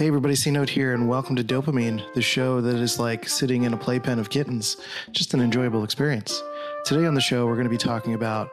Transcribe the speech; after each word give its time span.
Hey 0.00 0.06
everybody, 0.06 0.34
C 0.34 0.50
Note 0.50 0.70
here, 0.70 0.94
and 0.94 1.06
welcome 1.06 1.36
to 1.36 1.44
Dopamine, 1.44 2.02
the 2.14 2.22
show 2.22 2.62
that 2.62 2.76
is 2.76 2.98
like 2.98 3.28
sitting 3.28 3.64
in 3.64 3.74
a 3.74 3.76
playpen 3.76 4.18
of 4.18 4.30
kittens. 4.30 4.78
Just 5.10 5.34
an 5.34 5.42
enjoyable 5.42 5.84
experience. 5.84 6.42
Today 6.86 7.04
on 7.04 7.12
the 7.12 7.20
show, 7.20 7.44
we're 7.44 7.56
going 7.56 7.66
to 7.66 7.70
be 7.70 7.76
talking 7.76 8.14
about 8.14 8.50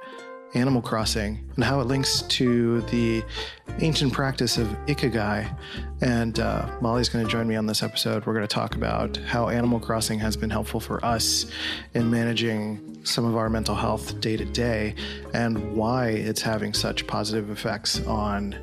Animal 0.56 0.82
Crossing 0.82 1.50
and 1.56 1.64
how 1.64 1.80
it 1.80 1.86
links 1.86 2.24
to 2.24 2.82
the 2.82 3.24
ancient 3.80 4.12
practice 4.12 4.58
of 4.58 4.68
Ikigai. 4.88 5.58
And 6.02 6.38
uh, 6.38 6.68
Molly's 6.82 7.08
going 7.08 7.26
to 7.26 7.32
join 7.32 7.48
me 7.48 7.56
on 7.56 7.66
this 7.66 7.82
episode. 7.82 8.26
We're 8.26 8.34
going 8.34 8.46
to 8.46 8.54
talk 8.54 8.76
about 8.76 9.16
how 9.16 9.48
Animal 9.48 9.80
Crossing 9.80 10.20
has 10.20 10.36
been 10.36 10.50
helpful 10.50 10.82
for 10.82 11.04
us 11.06 11.46
in 11.94 12.12
managing 12.12 13.06
some 13.06 13.24
of 13.24 13.38
our 13.38 13.50
mental 13.50 13.76
health 13.76 14.20
day 14.20 14.36
to 14.36 14.44
day 14.44 14.96
and 15.34 15.78
why 15.78 16.10
it's 16.10 16.42
having 16.42 16.74
such 16.74 17.08
positive 17.08 17.50
effects 17.50 18.06
on 18.06 18.54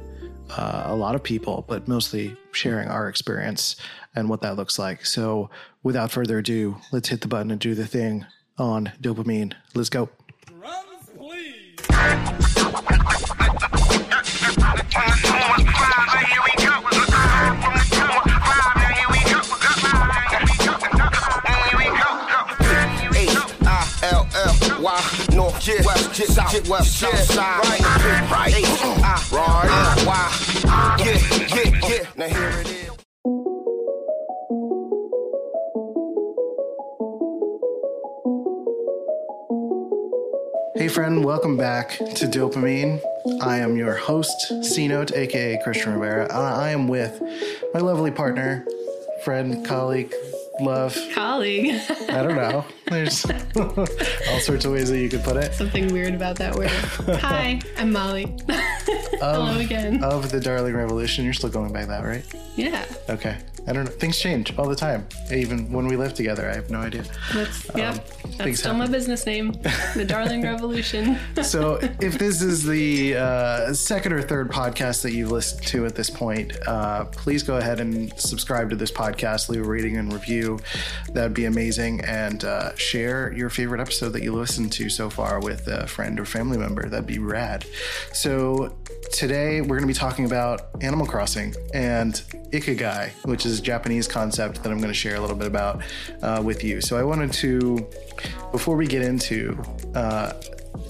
uh, 0.51 0.83
a 0.89 0.95
lot 0.95 1.15
of 1.15 1.23
people, 1.23 1.65
but 1.67 1.89
mostly 1.89 2.37
sharing 2.55 2.89
our 2.89 3.09
experience 3.09 3.77
and 4.15 4.29
what 4.29 4.41
that 4.43 4.57
looks 4.57 4.79
like. 4.79 5.05
So, 5.07 5.51
without 5.83 6.11
further 6.11 6.39
ado, 6.39 6.77
let's 6.93 7.09
hit 7.09 7.21
the 7.21 7.29
button 7.29 7.51
and 7.51 7.61
do 7.61 7.75
the 7.75 7.87
thing 7.87 8.27
on 8.59 8.93
dopamine. 9.01 9.55
Let's 9.75 9.89
go. 9.89 10.09
Drums, 10.47 11.11
please. 11.17 12.64
H-I-L-L-Y, 25.65 25.75
North, 25.75 25.81
yeah, 25.81 25.87
West, 25.87 26.19
yeah, 26.19 26.27
South, 26.27 26.69
West, 26.69 27.01
South 27.01 27.19
Side, 27.19 27.65
right, 27.65 28.31
right, 28.31 28.55
H-I-Y, 28.55 29.65
yeah, 30.99 31.19
yeah, 31.55 31.89
yeah, 31.89 32.07
now 32.17 32.29
here 32.29 32.51
it 32.61 32.67
is. 32.67 32.91
Hey, 40.77 40.89
friend, 40.89 41.25
welcome 41.25 41.57
back 41.57 41.97
to 41.97 42.27
Dopamine. 42.27 43.01
I 43.41 43.59
am 43.59 43.77
your 43.77 43.95
host, 43.95 44.53
C 44.63 44.87
Note, 44.87 45.13
aka 45.15 45.59
Christian 45.63 45.95
Rivera. 45.95 46.27
Uh, 46.27 46.57
I 46.59 46.71
am 46.71 46.89
with 46.89 47.23
my 47.73 47.81
lovely 47.81 48.11
partner, 48.11 48.67
friend, 49.25 49.65
colleague, 49.65 50.13
love. 50.61 50.97
colleague. 51.13 51.75
I 52.09 52.23
don't 52.23 52.37
know. 52.37 52.65
There's 52.87 53.25
all 53.57 54.41
sorts 54.41 54.65
of 54.65 54.73
ways 54.73 54.91
that 54.91 54.99
you 54.99 55.09
could 55.09 55.23
put 55.23 55.37
it. 55.37 55.55
Something 55.55 55.93
weird 55.93 56.15
about 56.15 56.37
that 56.37 56.55
word. 56.57 56.71
Hi, 57.21 57.61
I'm 57.77 57.93
Molly. 57.93 58.35
Hello 59.21 59.59
again. 59.59 60.03
Of 60.03 60.31
the 60.31 60.41
Darling 60.41 60.75
Revolution. 60.75 61.25
You're 61.25 61.35
still 61.35 61.51
going 61.51 61.73
by 61.73 61.85
that, 61.85 62.05
right? 62.05 62.25
yeah, 62.57 62.85
Okay. 63.09 63.39
I 63.67 63.73
don't 63.73 63.87
know. 63.87 63.91
Things 63.91 64.19
change 64.19 64.57
all 64.59 64.69
the 64.69 64.77
time. 64.77 65.07
Even 65.33 65.73
when 65.73 65.87
we 65.87 65.97
live 65.97 66.13
together, 66.13 66.51
I 66.51 66.55
have 66.55 66.69
no 66.69 66.81
idea. 66.81 67.05
that's 67.33 67.65
yep. 67.75 68.07
things 68.07 68.37
That's 68.37 68.59
still 68.59 68.75
my 68.75 68.87
business 68.87 69.25
name, 69.25 69.53
the 69.95 70.05
Darling 70.09 70.43
Revolution. 70.43 71.19
So, 71.43 71.79
if 72.01 72.19
this 72.19 72.43
is 72.43 72.65
the 72.65 73.17
uh, 73.17 73.73
second 73.73 74.13
or 74.13 74.23
third 74.23 74.51
podcast 74.51 75.03
that 75.03 75.13
you've 75.13 75.31
listened 75.31 75.63
to 75.69 75.87
at 75.87 75.95
this 75.95 76.11
point, 76.11 76.53
uh, 76.67 77.05
please 77.07 77.43
go 77.43 77.57
ahead 77.57 77.81
and 77.81 78.13
subscribe 78.19 78.71
to 78.71 78.77
this 78.77 78.91
podcast, 78.91 79.49
leave 79.49 79.65
a 79.65 79.69
rating 79.69 79.97
and 79.97 80.13
review. 80.13 80.59
That'd 81.13 81.35
be 81.35 81.45
amazing. 81.45 82.01
And 82.03 82.45
uh, 82.45 82.75
share 82.77 83.33
your 83.33 83.51
favorite 83.51 83.81
episode 83.81 84.11
that 84.11 84.23
you 84.23 84.33
listened 84.33 84.73
to 84.73 84.89
so 84.91 85.11
far 85.11 85.41
with 85.41 85.67
a 85.69 85.87
friend 85.87 86.19
or 86.21 86.25
family 86.25 86.59
member. 86.59 86.89
That'd 86.89 87.07
be 87.07 87.19
rad. 87.19 87.65
So, 88.13 88.75
today 89.13 89.61
we're 89.61 89.77
going 89.77 89.83
to 89.83 89.87
be 89.87 89.93
talking 89.93 90.25
about 90.25 90.69
Animal 90.81 91.07
Crossing 91.07 91.55
and 91.73 92.15
Ikigai, 92.53 93.11
which 93.25 93.47
is 93.47 93.59
a 93.59 93.63
Japanese 93.63 94.09
concept 94.09 94.63
that 94.63 94.71
I'm 94.71 94.79
going 94.79 94.89
to 94.89 94.95
share 94.95 95.17
a 95.17 95.21
little 95.21 95.37
bit 95.37 95.47
about 95.47 95.83
uh, 96.23 96.43
with 96.45 96.65
you. 96.65 96.81
So, 96.81 96.97
I 96.97 97.03
wanted 97.03 97.33
to, 97.35 97.87
before 98.53 98.77
we 98.77 98.87
get 98.87 99.03
into 99.03 99.61
uh, 99.95 100.33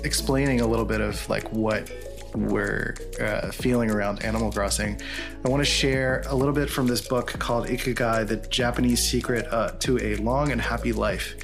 explaining 0.05 0.61
a 0.61 0.67
little 0.67 0.85
bit 0.85 1.01
of 1.01 1.29
like 1.29 1.51
what 1.53 1.91
we're 2.35 2.95
uh, 3.21 3.51
feeling 3.51 3.91
around 3.91 4.25
Animal 4.25 4.51
Crossing, 4.51 5.01
I 5.45 5.49
want 5.49 5.61
to 5.61 5.71
share 5.71 6.23
a 6.27 6.35
little 6.35 6.55
bit 6.55 6.71
from 6.71 6.87
this 6.87 7.07
book 7.07 7.29
called 7.39 7.67
Ikigai: 7.69 8.27
The 8.27 8.37
Japanese 8.37 9.03
Secret 9.03 9.47
uh, 9.51 9.73
to 9.81 9.99
a 10.01 10.17
Long 10.17 10.53
and 10.53 10.61
Happy 10.61 10.93
Life, 10.93 11.35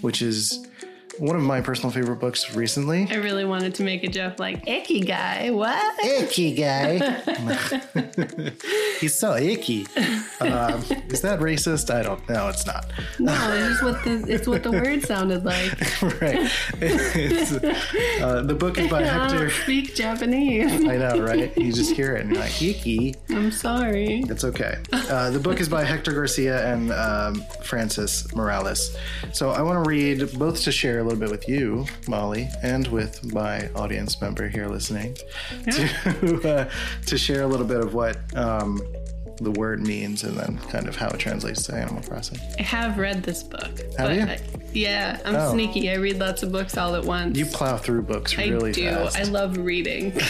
which 0.00 0.22
is 0.22 0.67
one 1.18 1.36
of 1.36 1.42
my 1.42 1.60
personal 1.60 1.90
favorite 1.90 2.16
books 2.16 2.54
recently. 2.54 3.08
I 3.10 3.16
really 3.16 3.44
wanted 3.44 3.74
to 3.76 3.82
make 3.82 4.04
a 4.04 4.08
joke 4.08 4.38
like 4.38 4.66
icky 4.68 5.00
guy. 5.00 5.50
What? 5.50 6.04
icky 6.04 6.54
guy? 6.54 6.98
He's 9.00 9.18
so 9.18 9.36
icky. 9.36 9.86
Um, 10.40 10.82
is 11.10 11.20
that 11.22 11.40
racist? 11.40 11.92
I 11.92 12.02
don't 12.02 12.26
know. 12.28 12.48
It's 12.48 12.66
not. 12.66 12.90
No, 13.18 13.32
it's 13.52 13.80
just 13.80 13.82
what 13.82 14.04
the 14.04 14.24
it's 14.32 14.46
what 14.46 14.62
the 14.62 14.70
word 14.72 15.02
sounded 15.04 15.44
like. 15.44 16.02
right. 16.20 16.50
It's, 16.80 17.52
uh, 18.22 18.42
the 18.42 18.54
book 18.54 18.78
is 18.78 18.90
by 18.90 18.98
I 19.02 19.06
Hector. 19.06 19.38
don't 19.38 19.50
speak 19.50 19.94
Japanese. 19.94 20.84
I 20.84 20.96
know, 20.96 21.20
right? 21.20 21.56
You 21.56 21.72
just 21.72 21.92
hear 21.94 22.16
it 22.16 22.22
and 22.22 22.30
you're 22.32 22.40
like, 22.40 22.62
icky. 22.62 23.14
I'm 23.30 23.50
sorry. 23.50 24.24
It's 24.28 24.44
okay. 24.44 24.78
Uh, 24.92 25.30
the 25.30 25.40
book 25.40 25.60
is 25.60 25.68
by 25.68 25.84
Hector 25.84 26.12
Garcia 26.12 26.66
and 26.72 26.92
um, 26.92 27.42
Francis 27.62 28.32
Morales. 28.34 28.96
So 29.32 29.50
I 29.50 29.62
want 29.62 29.82
to 29.82 29.88
read 29.88 30.38
both 30.38 30.62
to 30.62 30.72
share 30.72 31.00
a 31.00 31.04
little 31.08 31.20
bit 31.20 31.30
with 31.30 31.48
you, 31.48 31.86
Molly, 32.06 32.48
and 32.62 32.86
with 32.88 33.32
my 33.32 33.68
audience 33.70 34.20
member 34.20 34.48
here 34.48 34.66
listening, 34.68 35.16
to 35.70 36.40
uh, 36.68 36.70
to 37.06 37.18
share 37.18 37.42
a 37.42 37.46
little 37.46 37.66
bit 37.66 37.80
of 37.80 37.94
what 37.94 38.18
um, 38.36 38.80
the 39.40 39.50
word 39.52 39.86
means 39.86 40.24
and 40.24 40.36
then 40.36 40.58
kind 40.70 40.86
of 40.88 40.96
how 40.96 41.08
it 41.08 41.18
translates 41.18 41.62
to 41.64 41.74
Animal 41.74 42.02
Crossing. 42.02 42.38
I 42.58 42.62
have 42.62 42.98
read 42.98 43.22
this 43.22 43.42
book. 43.42 43.78
Have 43.96 44.08
but 44.08 44.14
you? 44.16 44.22
I- 44.22 44.40
yeah, 44.74 45.18
I'm 45.24 45.34
Oh. 45.34 45.52
sneaky. 45.52 45.90
I 45.90 45.94
read 45.94 46.18
lots 46.18 46.42
of 46.42 46.52
books 46.52 46.76
all 46.76 46.94
at 46.94 47.04
once. 47.04 47.38
You 47.38 47.46
plow 47.46 47.78
through 47.78 48.02
books 48.02 48.36
really 48.36 48.68
I 48.70 48.72
do. 48.72 48.84
fast. 48.90 49.16
I 49.18 49.22
love 49.22 49.56
reading. 49.56 50.12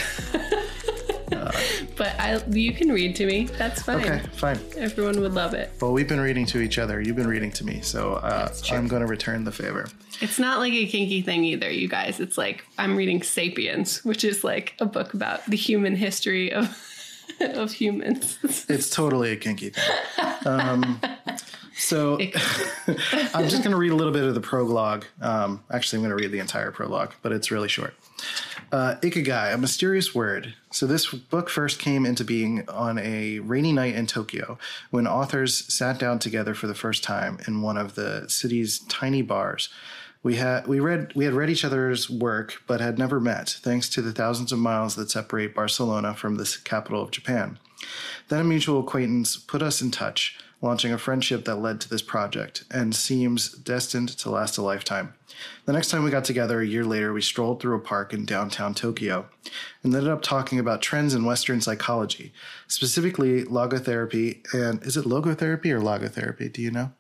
but 1.97 2.19
I, 2.19 2.43
you 2.49 2.73
can 2.73 2.91
read 2.93 3.17
to 3.17 3.27
me. 3.27 3.45
That's 3.45 3.83
fine. 3.83 4.01
okay, 4.01 4.23
fine. 4.35 4.59
Everyone 4.77 5.21
would 5.21 5.35
love 5.35 5.55
it. 5.55 5.71
Well, 5.81 5.93
we've 5.93 6.09
been 6.09 6.21
reading 6.21 6.47
to 6.47 6.61
each 6.61 6.79
other. 6.79 7.01
You've 7.01 7.17
been 7.17 7.29
reading 7.29 7.53
to 7.53 7.65
me, 7.65 7.81
so 7.81 8.15
uh. 8.15 8.53
I'm 8.71 8.87
going 8.89 9.01
to 9.03 9.09
return 9.09 9.45
the 9.45 9.53
favor. 9.53 9.89
It's 10.21 10.39
not 10.39 10.59
like 10.59 10.73
a 10.73 10.87
kinky 10.87 11.23
thing 11.23 11.45
either, 11.45 11.71
you 11.71 11.89
guys. 11.89 12.21
It's 12.21 12.37
like 12.39 12.65
I'm 12.77 12.97
reading 12.97 13.23
'Sapiens, 13.23 14.05
which 14.05 14.25
is 14.25 14.45
like 14.45 14.75
a 14.81 14.85
book 14.85 15.15
about 15.15 15.45
the 15.47 15.57
human 15.57 15.97
history 15.97 16.53
of 16.53 16.77
of 17.41 17.73
humans. 17.73 18.39
It's 18.69 18.91
totally 18.91 19.33
a 19.33 19.37
kinky 19.37 19.71
thing. 19.71 19.85
Um, 20.45 21.01
so 21.77 22.19
I'm 23.35 23.49
just 23.49 23.63
going 23.63 23.71
to 23.71 23.77
read 23.77 23.93
a 23.93 23.97
little 23.97 24.13
bit 24.13 24.25
of 24.25 24.35
the 24.35 24.41
prologue. 24.41 25.05
Um, 25.21 25.63
actually, 25.71 25.99
I'm 25.99 26.03
going 26.03 26.17
to 26.17 26.23
read 26.23 26.33
the 26.33 26.41
entire 26.41 26.73
prologue, 26.73 27.15
but 27.23 27.33
it's 27.33 27.51
really 27.51 27.69
short. 27.69 27.95
Uh, 28.71 28.97
Ikigai, 29.01 29.55
a 29.55 29.59
mysterious 29.59 30.15
word. 30.15 30.55
So, 30.71 30.87
this 30.87 31.07
book 31.13 31.49
first 31.49 31.79
came 31.79 32.05
into 32.05 32.23
being 32.23 32.69
on 32.69 32.99
a 32.99 33.39
rainy 33.39 33.73
night 33.73 33.95
in 33.95 34.07
Tokyo 34.07 34.59
when 34.91 35.07
authors 35.07 35.73
sat 35.73 35.99
down 35.99 36.19
together 36.19 36.55
for 36.55 36.67
the 36.67 36.75
first 36.75 37.03
time 37.03 37.39
in 37.47 37.63
one 37.63 37.79
of 37.79 37.95
the 37.95 38.29
city's 38.29 38.81
tiny 38.81 39.23
bars. 39.23 39.71
We 40.23 40.37
had 40.37 40.67
we 40.67 40.81
read 40.81 41.13
we 41.15 41.25
had 41.25 41.33
read 41.33 41.49
each 41.49 41.65
other's 41.65 42.11
work, 42.11 42.63
but 42.67 42.81
had 42.81 42.99
never 42.99 43.21
met, 43.21 43.59
thanks 43.63 43.89
to 43.91 44.03
the 44.03 44.13
thousands 44.13 44.53
of 44.53 44.59
miles 44.59 44.97
that 44.97 45.11
separate 45.11 45.55
Barcelona 45.55 46.13
from 46.13 46.37
the 46.37 46.59
capital 46.65 47.03
of 47.03 47.11
Japan. 47.11 47.59
Then 48.29 48.41
a 48.41 48.45
mutual 48.45 48.81
acquaintance 48.81 49.37
put 49.37 49.63
us 49.63 49.81
in 49.81 49.91
touch, 49.91 50.37
launching 50.61 50.93
a 50.93 50.99
friendship 50.99 51.45
that 51.45 51.57
led 51.57 51.81
to 51.81 51.89
this 51.89 52.03
project 52.03 52.65
and 52.71 52.95
seems 52.95 53.51
destined 53.53 54.09
to 54.09 54.31
last 54.31 54.59
a 54.59 54.63
lifetime. 54.63 55.15
The 55.67 55.73
next 55.73 55.89
time 55.89 56.03
we 56.03 56.11
got 56.11 56.25
together, 56.25 56.61
a 56.61 56.67
year 56.67 56.85
later, 56.85 57.13
we 57.13 57.23
strolled 57.23 57.61
through 57.61 57.77
a 57.77 57.81
park 57.81 58.13
in 58.13 58.25
downtown 58.25 58.75
Tokyo 58.75 59.29
and 59.83 59.95
ended 59.95 60.11
up 60.11 60.23
talking 60.23 60.59
about 60.59 60.83
trends 60.83 61.15
in 61.15 61.25
Western 61.25 61.61
psychology, 61.61 62.33
specifically 62.67 63.45
logotherapy. 63.45 64.43
And 64.53 64.83
is 64.83 64.97
it 64.97 65.05
logotherapy 65.05 65.71
or 65.71 65.81
logotherapy? 65.81 66.53
Do 66.53 66.61
you 66.61 66.73
know? 66.73 66.93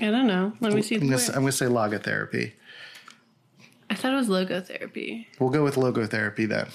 I 0.00 0.10
don't 0.10 0.26
know. 0.26 0.52
Let 0.60 0.72
me 0.72 0.82
see 0.82 0.96
I'm 0.96 1.06
going 1.06 1.18
to 1.18 1.52
say 1.52 1.66
logotherapy. 1.66 2.52
I 3.90 3.94
thought 3.94 4.12
it 4.12 4.16
was 4.16 4.28
logotherapy. 4.28 5.26
We'll 5.38 5.50
go 5.50 5.62
with 5.62 5.76
logotherapy 5.76 6.48
then. 6.48 6.66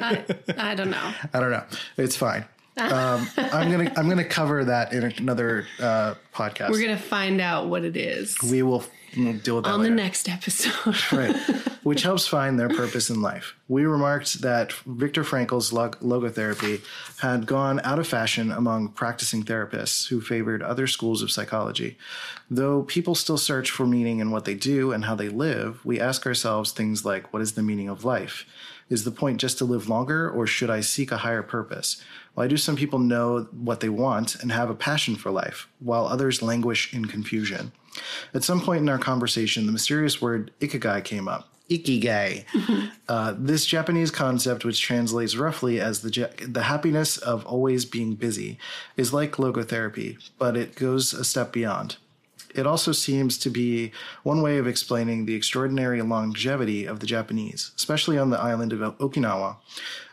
I, 0.00 0.24
I 0.56 0.74
don't 0.74 0.90
know. 0.90 1.12
I 1.34 1.40
don't 1.40 1.50
know. 1.50 1.64
It's 1.98 2.16
fine. 2.16 2.46
Um, 2.76 3.28
I'm 3.36 3.70
gonna 3.70 3.92
I'm 3.96 4.08
gonna 4.08 4.24
cover 4.24 4.64
that 4.64 4.92
in 4.92 5.04
another 5.18 5.66
uh, 5.80 6.14
podcast. 6.34 6.70
We're 6.70 6.80
gonna 6.80 6.96
find 6.98 7.40
out 7.40 7.68
what 7.68 7.84
it 7.84 7.96
is 7.96 8.40
we 8.42 8.62
will 8.62 8.84
we'll 9.16 9.34
deal 9.34 9.56
with 9.56 9.64
that 9.64 9.72
on 9.72 9.80
later. 9.80 9.90
the 9.90 10.02
next 10.02 10.28
episode. 10.28 10.96
right, 11.12 11.34
which 11.82 12.02
helps 12.02 12.26
find 12.26 12.58
their 12.58 12.68
purpose 12.68 13.10
in 13.10 13.20
life. 13.20 13.54
We 13.68 13.84
remarked 13.84 14.40
that 14.42 14.72
Viktor 14.86 15.24
Frankl's 15.24 15.72
log- 15.72 15.98
logotherapy 16.00 16.82
had 17.20 17.46
gone 17.46 17.80
out 17.84 17.98
of 17.98 18.06
fashion 18.06 18.50
among 18.52 18.90
practicing 18.90 19.42
therapists 19.42 20.08
who 20.08 20.20
favored 20.20 20.62
other 20.62 20.86
schools 20.86 21.22
of 21.22 21.30
psychology. 21.30 21.98
Though 22.50 22.82
people 22.84 23.14
still 23.14 23.38
search 23.38 23.70
for 23.70 23.86
meaning 23.86 24.20
in 24.20 24.30
what 24.30 24.44
they 24.44 24.54
do 24.54 24.92
and 24.92 25.04
how 25.04 25.14
they 25.14 25.28
live, 25.28 25.84
we 25.84 26.00
ask 26.00 26.24
ourselves 26.26 26.72
things 26.72 27.04
like 27.04 27.32
what 27.32 27.42
is 27.42 27.52
the 27.52 27.62
meaning 27.62 27.88
of 27.88 28.04
life? 28.04 28.46
Is 28.90 29.04
the 29.04 29.12
point 29.12 29.40
just 29.40 29.56
to 29.58 29.64
live 29.64 29.88
longer, 29.88 30.28
or 30.28 30.46
should 30.46 30.68
I 30.68 30.80
seek 30.80 31.12
a 31.12 31.18
higher 31.18 31.42
purpose? 31.42 32.02
Why 32.34 32.48
do 32.48 32.56
some 32.56 32.74
people 32.74 32.98
know 32.98 33.46
what 33.52 33.80
they 33.80 33.88
want 33.88 34.34
and 34.42 34.50
have 34.50 34.68
a 34.68 34.74
passion 34.74 35.14
for 35.14 35.30
life, 35.30 35.68
while 35.78 36.06
others 36.06 36.42
languish 36.42 36.92
in 36.92 37.04
confusion? 37.04 37.70
At 38.34 38.44
some 38.44 38.60
point 38.60 38.82
in 38.82 38.88
our 38.88 38.98
conversation, 38.98 39.66
the 39.66 39.72
mysterious 39.72 40.20
word 40.20 40.50
ikigai 40.60 41.04
came 41.04 41.28
up. 41.28 41.48
Ikigai. 41.70 42.44
uh, 43.08 43.34
this 43.38 43.64
Japanese 43.64 44.10
concept, 44.10 44.64
which 44.64 44.80
translates 44.80 45.36
roughly 45.36 45.80
as 45.80 46.02
the, 46.02 46.10
ja- 46.10 46.46
the 46.48 46.64
happiness 46.64 47.16
of 47.16 47.46
always 47.46 47.84
being 47.84 48.16
busy, 48.16 48.58
is 48.96 49.12
like 49.12 49.36
logotherapy, 49.36 50.18
but 50.36 50.56
it 50.56 50.74
goes 50.74 51.12
a 51.12 51.24
step 51.24 51.52
beyond. 51.52 51.96
It 52.54 52.66
also 52.66 52.92
seems 52.92 53.38
to 53.38 53.50
be 53.50 53.92
one 54.22 54.42
way 54.42 54.58
of 54.58 54.66
explaining 54.66 55.26
the 55.26 55.34
extraordinary 55.34 56.02
longevity 56.02 56.84
of 56.86 57.00
the 57.00 57.06
Japanese, 57.06 57.72
especially 57.76 58.18
on 58.18 58.30
the 58.30 58.40
island 58.40 58.72
of 58.72 58.98
Okinawa, 58.98 59.56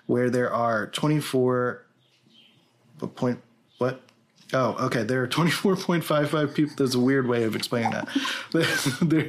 where 0.06 0.30
there 0.30 0.52
are 0.52 0.88
24 0.88 1.84
what 3.00 3.16
point 3.16 3.40
what? 3.78 4.02
Oh 4.54 4.86
okay 4.86 5.04
there 5.04 5.22
are 5.22 5.28
24.55 5.28 6.56
people 6.56 6.74
that's 6.78 6.96
a 6.96 7.00
weird 7.00 7.28
way 7.28 7.44
of 7.44 7.56
explaining 7.56 7.92
that. 7.92 8.08
There 8.54 9.24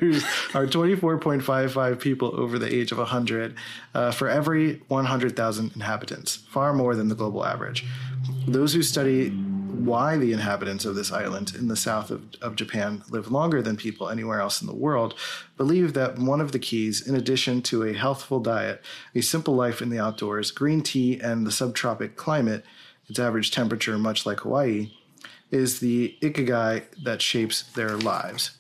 are 0.55 0.66
24.55 0.66 2.00
people 2.00 2.38
over 2.40 2.58
the 2.58 2.72
age 2.72 2.93
of 2.93 2.99
100 2.99 3.55
uh, 3.94 4.12
for 4.12 4.28
every 4.28 4.81
100000 4.88 5.72
inhabitants 5.75 6.37
far 6.37 6.72
more 6.72 6.94
than 6.94 7.08
the 7.08 7.14
global 7.16 7.44
average. 7.44 7.84
Those 8.46 8.72
who 8.72 8.82
study 8.82 9.31
why 9.69 10.17
the 10.17 10.32
inhabitants 10.32 10.85
of 10.85 10.94
this 10.94 11.12
island 11.12 11.55
in 11.55 11.69
the 11.69 11.76
south 11.76 12.11
of, 12.11 12.23
of 12.41 12.56
Japan 12.56 13.03
live 13.11 13.31
longer 13.31 13.62
than 13.62 13.76
people 13.76 14.09
anywhere 14.09 14.41
else 14.41 14.61
in 14.61 14.67
the 14.67 14.75
world 14.75 15.15
believe 15.56 15.93
that 15.94 16.19
one 16.19 16.41
of 16.41 16.53
the 16.53 16.59
keys, 16.59 17.06
in 17.06 17.15
addition 17.15 17.62
to 17.62 17.82
a 17.82 17.93
healthful 17.93 18.41
diet, 18.41 18.82
a 19.15 19.20
simple 19.20 19.55
life 19.55 19.81
in 19.81 19.91
the 19.91 19.99
outdoors, 19.99 20.50
green 20.50 20.82
tea, 20.82 21.20
and 21.20 21.47
the 21.47 21.50
subtropic 21.50 22.17
climate, 22.17 22.65
its 23.09 23.19
average 23.19 23.50
temperature, 23.50 23.99
much 23.99 24.26
like 24.26 24.41
Hawaii, 24.41 24.91
is 25.50 25.81
the 25.81 26.17
ikigai 26.20 26.85
that 27.03 27.23
shapes 27.23 27.62
their 27.62 27.97
lives. 27.97 28.57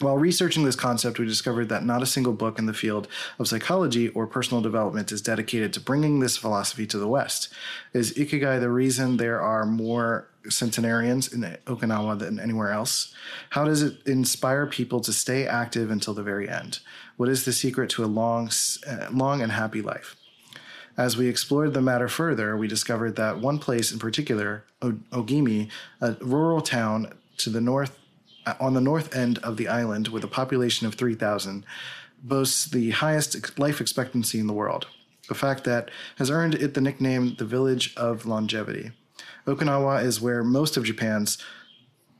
While 0.00 0.18
researching 0.18 0.64
this 0.64 0.76
concept, 0.76 1.18
we 1.18 1.26
discovered 1.26 1.68
that 1.68 1.84
not 1.84 2.02
a 2.02 2.06
single 2.06 2.32
book 2.32 2.58
in 2.58 2.66
the 2.66 2.74
field 2.74 3.06
of 3.38 3.46
psychology 3.46 4.08
or 4.08 4.26
personal 4.26 4.60
development 4.60 5.12
is 5.12 5.22
dedicated 5.22 5.72
to 5.72 5.80
bringing 5.80 6.18
this 6.18 6.36
philosophy 6.36 6.86
to 6.88 6.98
the 6.98 7.06
West. 7.06 7.48
Is 7.92 8.12
ikigai 8.14 8.58
the 8.60 8.68
reason 8.68 9.16
there 9.16 9.40
are 9.40 9.64
more 9.64 10.28
centenarians 10.48 11.32
in 11.32 11.42
Okinawa 11.66 12.18
than 12.18 12.40
anywhere 12.40 12.72
else? 12.72 13.14
How 13.50 13.64
does 13.64 13.82
it 13.82 14.04
inspire 14.06 14.66
people 14.66 15.00
to 15.00 15.12
stay 15.12 15.46
active 15.46 15.90
until 15.90 16.14
the 16.14 16.22
very 16.22 16.48
end? 16.48 16.80
What 17.16 17.28
is 17.28 17.44
the 17.44 17.52
secret 17.52 17.88
to 17.90 18.04
a 18.04 18.06
long, 18.06 18.50
uh, 18.86 19.06
long 19.12 19.40
and 19.40 19.52
happy 19.52 19.82
life? 19.82 20.16
As 20.98 21.16
we 21.16 21.28
explored 21.28 21.74
the 21.74 21.82
matter 21.82 22.08
further, 22.08 22.56
we 22.56 22.66
discovered 22.66 23.16
that 23.16 23.38
one 23.38 23.58
place 23.58 23.92
in 23.92 23.98
particular, 23.98 24.64
Ogimi, 24.82 25.70
a 26.00 26.16
rural 26.20 26.60
town 26.60 27.12
to 27.38 27.50
the 27.50 27.60
north 27.60 27.98
Uh, 28.46 28.54
on 28.60 28.74
the 28.74 28.80
north 28.80 29.14
end 29.14 29.38
of 29.38 29.56
the 29.56 29.66
island 29.66 30.08
with 30.08 30.22
a 30.22 30.28
population 30.28 30.86
of 30.86 30.94
3,000, 30.94 31.66
boasts 32.22 32.64
the 32.66 32.90
highest 32.90 33.58
life 33.58 33.80
expectancy 33.80 34.38
in 34.38 34.46
the 34.46 34.52
world, 34.52 34.86
a 35.28 35.34
fact 35.34 35.64
that 35.64 35.90
has 36.16 36.30
earned 36.30 36.54
it 36.54 36.74
the 36.74 36.80
nickname 36.80 37.34
the 37.38 37.44
Village 37.44 37.92
of 37.96 38.24
Longevity. 38.24 38.92
Okinawa 39.46 40.04
is 40.04 40.20
where 40.20 40.44
most 40.44 40.76
of 40.76 40.84
Japan's, 40.84 41.38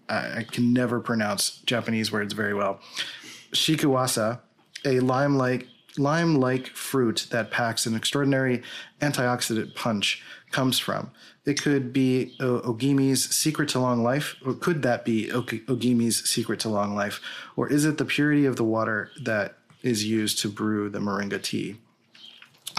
I, 0.09 0.39
I 0.39 0.43
can 0.43 0.73
never 0.73 1.01
pronounce 1.01 1.59
Japanese 1.65 2.11
words 2.11 2.33
very 2.35 2.55
well, 2.55 2.81
shikuwasa, 3.53 4.41
a 4.85 5.01
lime-like 5.99 6.57
lime-like 6.57 6.69
fruit 6.69 7.27
that 7.31 7.51
packs 7.51 7.87
an 7.87 7.95
extraordinary 7.95 8.63
antioxidant 9.01 9.75
punch 9.75 10.23
comes 10.51 10.79
from. 10.79 11.11
It 11.45 11.61
could 11.61 11.93
be 11.93 12.35
Ogimi's 12.41 13.35
secret 13.35 13.69
to 13.71 13.79
long 13.79 14.03
life, 14.03 14.37
or 14.45 14.55
could 14.55 14.83
that 14.83 15.05
be 15.05 15.29
Ogimi's 15.29 16.29
secret 16.29 16.61
to 16.61 16.69
long 16.69 16.95
life, 16.95 17.21
or 17.57 17.69
is 17.69 17.85
it 17.85 17.99
the 17.99 18.05
purity 18.05 18.47
of 18.47 18.57
the 18.57 18.65
water 18.65 19.11
that 19.25 19.59
is 19.83 20.05
used 20.05 20.39
to 20.41 20.49
brew 20.49 20.89
the 20.89 20.99
moringa 20.99 21.43
tea? 21.43 21.77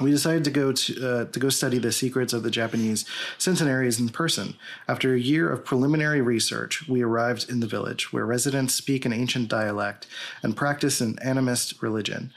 We 0.02 0.12
decided 0.12 0.44
to 0.44 0.52
go 0.52 0.72
to 0.74 1.10
uh, 1.10 1.26
to 1.26 1.40
go 1.40 1.50
study 1.50 1.80
the 1.80 1.92
secrets 1.92 2.32
of 2.32 2.44
the 2.44 2.52
Japanese 2.52 3.04
centenaries 3.40 4.00
in 4.00 4.10
person. 4.10 4.56
After 4.88 5.16
a 5.16 5.20
year 5.20 5.52
of 5.52 5.66
preliminary 5.66 6.22
research, 6.22 6.88
we 6.88 7.02
arrived 7.02 7.50
in 7.50 7.62
the 7.62 7.68
village, 7.68 8.14
where 8.14 8.26
residents 8.26 8.76
speak 8.76 9.06
an 9.06 9.14
ancient 9.14 9.50
dialect 9.50 10.06
and 10.44 10.56
practice 10.56 11.02
an 11.02 11.16
animist 11.16 11.82
religion 11.82 12.32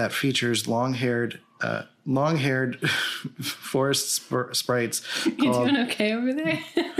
that 0.00 0.12
features 0.12 0.66
long-haired 0.66 1.40
uh, 1.60 1.82
long-haired 2.06 2.80
forest 3.40 4.12
sp- 4.16 4.54
sprites 4.54 5.02
You 5.26 5.52
called 5.52 5.68
doing 5.68 5.76
okay 5.88 6.14
over 6.14 6.32
there? 6.32 6.58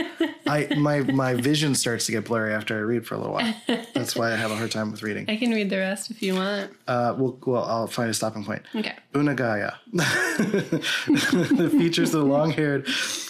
I 0.50 0.74
my 0.74 1.00
my 1.00 1.34
vision 1.34 1.74
starts 1.74 2.06
to 2.06 2.12
get 2.12 2.24
blurry 2.24 2.52
after 2.52 2.76
I 2.76 2.80
read 2.80 3.06
for 3.06 3.14
a 3.14 3.18
little 3.18 3.34
while. 3.34 3.54
That's 3.94 4.16
why 4.16 4.32
I 4.32 4.36
have 4.36 4.50
a 4.50 4.56
hard 4.56 4.70
time 4.72 4.90
with 4.90 5.02
reading. 5.02 5.26
I 5.28 5.36
can 5.36 5.52
read 5.52 5.70
the 5.70 5.78
rest 5.78 6.10
if 6.10 6.22
you 6.22 6.34
want. 6.34 6.72
Uh, 6.88 7.14
well, 7.16 7.38
well, 7.46 7.64
I'll 7.64 7.86
find 7.86 8.10
a 8.10 8.14
stopping 8.14 8.44
point. 8.44 8.62
Okay. 8.74 8.94
Unagaya. 9.14 9.74
it 9.92 11.70
features 11.70 12.10
the 12.10 12.22
long-haired 12.22 12.88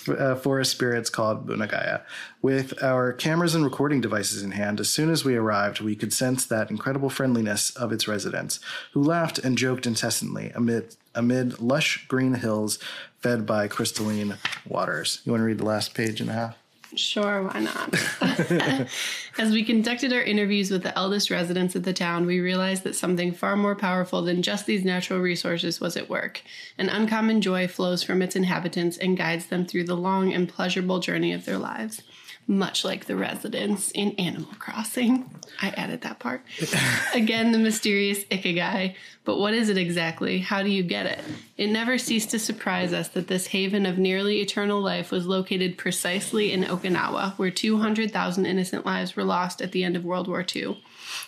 uh, 0.08 0.34
forest 0.36 0.70
spirits 0.72 1.10
called 1.10 1.46
Bunagaya. 1.46 2.02
With 2.40 2.82
our 2.82 3.12
cameras 3.12 3.54
and 3.54 3.64
recording 3.64 4.00
devices 4.00 4.42
in 4.42 4.52
hand, 4.52 4.80
as 4.80 4.88
soon 4.88 5.10
as 5.10 5.24
we 5.24 5.36
arrived, 5.36 5.80
we 5.80 5.94
could 5.94 6.12
sense 6.12 6.46
that 6.46 6.70
incredible 6.70 7.10
friendliness 7.10 7.70
of 7.70 7.92
its 7.92 8.08
residents, 8.08 8.60
who 8.92 9.02
laughed 9.02 9.38
and 9.38 9.58
joked 9.58 9.86
incessantly 9.86 10.52
amid 10.54 10.96
amid 11.14 11.60
lush 11.60 12.06
green 12.06 12.34
hills 12.34 12.78
fed 13.18 13.44
by 13.44 13.68
crystalline 13.68 14.36
waters. 14.66 15.20
You 15.24 15.32
want 15.32 15.40
to 15.40 15.44
read 15.44 15.58
the 15.58 15.64
last 15.64 15.92
page 15.92 16.20
and 16.20 16.30
a 16.30 16.32
half? 16.32 16.56
Sure, 16.96 17.44
why 17.44 17.60
not? 17.60 17.94
As 19.38 19.52
we 19.52 19.64
conducted 19.64 20.12
our 20.12 20.22
interviews 20.22 20.70
with 20.70 20.82
the 20.82 20.96
eldest 20.98 21.30
residents 21.30 21.76
of 21.76 21.84
the 21.84 21.92
town, 21.92 22.26
we 22.26 22.40
realized 22.40 22.82
that 22.82 22.96
something 22.96 23.32
far 23.32 23.56
more 23.56 23.76
powerful 23.76 24.22
than 24.22 24.42
just 24.42 24.66
these 24.66 24.84
natural 24.84 25.20
resources 25.20 25.80
was 25.80 25.96
at 25.96 26.10
work. 26.10 26.42
An 26.78 26.88
uncommon 26.88 27.40
joy 27.40 27.68
flows 27.68 28.02
from 28.02 28.22
its 28.22 28.34
inhabitants 28.34 28.96
and 28.96 29.16
guides 29.16 29.46
them 29.46 29.66
through 29.66 29.84
the 29.84 29.96
long 29.96 30.32
and 30.32 30.48
pleasurable 30.48 30.98
journey 30.98 31.32
of 31.32 31.44
their 31.44 31.58
lives. 31.58 32.02
Much 32.46 32.84
like 32.84 33.04
the 33.04 33.14
residents 33.14 33.92
in 33.92 34.10
Animal 34.12 34.50
Crossing. 34.58 35.30
I 35.62 35.68
added 35.70 36.00
that 36.00 36.18
part. 36.18 36.42
Again, 37.14 37.52
the 37.52 37.58
mysterious 37.58 38.24
Ikigai. 38.24 38.96
But 39.24 39.38
what 39.38 39.54
is 39.54 39.68
it 39.68 39.78
exactly? 39.78 40.38
How 40.38 40.62
do 40.62 40.70
you 40.70 40.82
get 40.82 41.06
it? 41.06 41.20
It 41.56 41.68
never 41.68 41.98
ceased 41.98 42.30
to 42.30 42.38
surprise 42.38 42.92
us 42.92 43.08
that 43.08 43.28
this 43.28 43.48
haven 43.48 43.86
of 43.86 43.98
nearly 43.98 44.40
eternal 44.40 44.80
life 44.80 45.12
was 45.12 45.26
located 45.26 45.78
precisely 45.78 46.52
in 46.52 46.64
Okinawa, 46.64 47.34
where 47.34 47.50
200,000 47.50 48.46
innocent 48.46 48.84
lives 48.84 49.14
were 49.14 49.22
lost 49.22 49.62
at 49.62 49.70
the 49.70 49.84
end 49.84 49.94
of 49.94 50.04
World 50.04 50.26
War 50.26 50.44
II. 50.54 50.82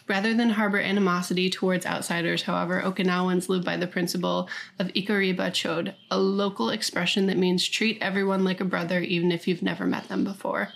Rather 0.08 0.34
than 0.34 0.50
harbor 0.50 0.80
animosity 0.80 1.48
towards 1.50 1.86
outsiders, 1.86 2.42
however, 2.42 2.82
Okinawans 2.82 3.48
live 3.48 3.64
by 3.64 3.76
the 3.76 3.86
principle 3.86 4.48
of 4.78 4.88
Ikariba 4.88 5.50
Chode, 5.50 5.94
a 6.10 6.18
local 6.18 6.70
expression 6.70 7.26
that 7.26 7.38
means 7.38 7.68
treat 7.68 7.98
everyone 8.00 8.42
like 8.42 8.60
a 8.60 8.64
brother 8.64 9.00
even 9.00 9.30
if 9.30 9.46
you've 9.46 9.62
never 9.62 9.86
met 9.86 10.08
them 10.08 10.24
before. 10.24 10.72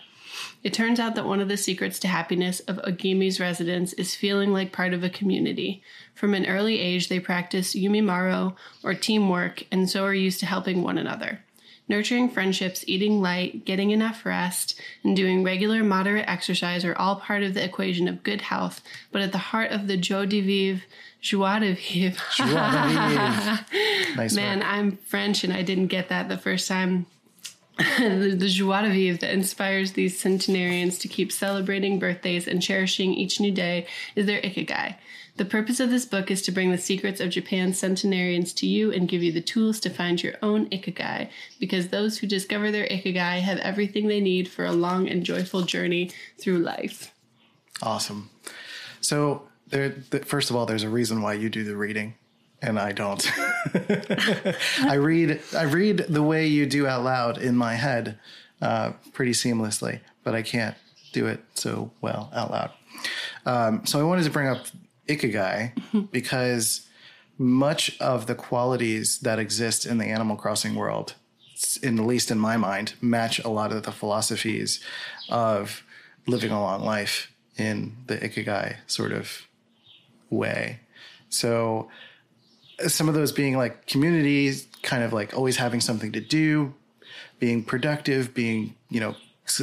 It 0.63 0.75
turns 0.75 0.99
out 0.99 1.15
that 1.15 1.27
one 1.27 1.41
of 1.41 1.49
the 1.49 1.57
secrets 1.57 1.99
to 2.01 2.09
happiness 2.09 2.61
of 2.61 2.77
Ogimi's 2.79 3.39
residents 3.39 3.93
is 3.95 4.15
feeling 4.15 4.53
like 4.53 4.73
part 4.73 4.93
of 4.93 5.05
a 5.05 5.11
community. 5.11 5.83
From 6.15 6.35
an 6.35 6.47
early 6.47 6.81
age, 6.81 7.09
they 7.09 7.21
practice 7.21 7.75
yumimaro, 7.75 8.57
or 8.83 8.95
teamwork, 8.95 9.65
and 9.71 9.89
so 9.89 10.05
are 10.05 10.15
used 10.15 10.41
to 10.41 10.47
helping 10.47 10.83
one 10.83 10.99
another. 10.99 11.41
Nurturing 11.89 12.29
friendships, 12.31 12.85
eating 12.89 13.23
light, 13.23 13.65
getting 13.65 13.91
enough 13.93 14.27
rest, 14.27 14.81
and 15.05 15.15
doing 15.15 15.45
regular 15.45 15.85
moderate 15.85 16.29
exercise 16.29 16.85
are 16.85 16.97
all 16.97 17.17
part 17.17 17.45
of 17.45 17.55
the 17.55 17.63
equation 17.63 18.09
of 18.09 18.25
good 18.25 18.41
health, 18.41 18.83
but 19.13 19.23
at 19.23 19.31
the 19.31 19.39
heart 19.39 19.71
of 19.71 19.87
the 19.87 19.97
joie 19.97 20.27
de 20.27 20.41
vivre, 20.41 20.83
joie 21.21 21.61
de 21.61 21.75
vivre. 21.75 22.21
Joie 22.35 22.71
de 22.73 22.89
vivre. 22.89 24.17
nice 24.17 24.35
Man, 24.35 24.59
work. 24.59 24.69
I'm 24.69 24.97
French 24.97 25.45
and 25.45 25.53
I 25.53 25.63
didn't 25.63 25.87
get 25.87 26.09
that 26.09 26.29
the 26.29 26.37
first 26.37 26.67
time. 26.67 27.07
the, 27.99 28.35
the 28.39 28.49
joie 28.49 28.83
de 28.83 28.91
vivre 28.91 29.19
that 29.19 29.35
inspires 29.35 29.93
these 29.93 30.19
centenarians 30.19 30.99
to 30.99 31.09
keep 31.09 31.31
celebrating 31.31 31.99
birthdays 31.99 32.49
and 32.49 32.63
cherishing 32.63 33.13
each 33.13 33.39
new 33.39 33.53
day 33.53 33.87
is 34.15 34.25
their 34.25 34.41
ikigai. 34.41 34.97
The 35.37 35.45
purpose 35.45 35.81
of 35.81 35.91
this 35.91 36.07
book 36.07 36.31
is 36.31 36.41
to 36.43 36.53
bring 36.53 36.71
the 36.71 36.79
secrets 36.79 37.21
of 37.21 37.29
Japan's 37.29 37.79
centenarians 37.79 38.55
to 38.55 38.67
you 38.67 38.91
and 38.91 39.07
give 39.07 39.23
you 39.23 39.31
the 39.31 39.43
tools 39.43 39.79
to 39.81 39.91
find 39.91 40.23
your 40.23 40.33
own 40.41 40.71
ikigai, 40.71 41.29
because 41.61 41.89
those 41.89 42.17
who 42.17 42.27
discover 42.27 42.71
their 42.71 42.87
ikigai 42.87 43.41
have 43.41 43.59
everything 43.59 44.09
they 44.09 44.21
need 44.21 44.49
for 44.49 44.65
a 44.65 44.73
long 44.73 45.07
and 45.07 45.25
joyful 45.25 45.61
journey 45.61 46.11
through 46.39 46.59
life. 46.59 47.13
Awesome. 47.83 48.31
So 49.03 49.43
there, 49.69 49.91
th- 49.91 50.25
first 50.25 50.49
of 50.49 50.57
all, 50.57 50.65
there's 50.65 50.83
a 50.83 50.89
reason 50.89 51.21
why 51.21 51.35
you 51.35 51.51
do 51.51 51.65
the 51.65 51.77
reading, 51.77 52.15
and 52.63 52.79
I 52.79 52.93
don't. 52.93 53.31
I 54.83 54.95
read, 54.95 55.41
I 55.57 55.63
read 55.65 55.99
the 56.09 56.23
way 56.23 56.47
you 56.47 56.67
do 56.67 56.87
out 56.87 57.05
loud 57.05 57.39
in 57.39 57.57
my 57.57 57.75
head, 57.75 58.19
uh, 58.63 58.93
pretty 59.13 59.33
seamlessly, 59.33 60.01
but 60.25 60.35
I 60.35 60.43
can't 60.43 60.77
do 61.13 61.27
it 61.27 61.41
so 61.55 61.91
well 62.01 62.31
out 62.35 62.51
loud. 62.51 62.71
Um, 63.45 63.87
so 63.87 64.01
I 64.01 64.03
wanted 64.03 64.25
to 64.25 64.31
bring 64.31 64.49
up 64.49 64.67
ikigai 65.09 66.11
because 66.11 66.87
much 67.39 67.99
of 68.01 68.27
the 68.27 68.35
qualities 68.35 69.19
that 69.21 69.39
exist 69.39 69.87
in 69.87 69.99
the 69.99 70.07
Animal 70.07 70.37
Crossing 70.37 70.75
world, 70.75 71.15
in 71.83 71.99
at 71.99 72.05
least 72.05 72.31
in 72.31 72.39
my 72.39 72.57
mind, 72.57 72.95
match 73.01 73.39
a 73.41 73.49
lot 73.49 73.73
of 73.73 73.83
the 73.83 73.93
philosophies 73.93 74.81
of 75.29 75.83
living 76.27 76.51
a 76.51 76.61
long 76.61 76.83
life 76.83 77.33
in 77.57 77.97
the 78.07 78.17
ikigai 78.19 78.77
sort 78.87 79.13
of 79.13 79.47
way. 80.31 80.81
So 81.29 81.89
some 82.89 83.09
of 83.09 83.15
those 83.15 83.33
being 83.33 83.57
like 83.57 83.87
communities, 83.87 84.67
kind 84.83 85.03
of 85.03 85.13
like 85.13 85.35
always 85.35 85.57
having 85.57 85.81
something 85.81 86.13
to 86.13 86.21
do, 86.21 86.75
being 87.39 87.65
productive, 87.65 88.35
being 88.35 88.75
you 88.91 89.01
know 89.01 89.15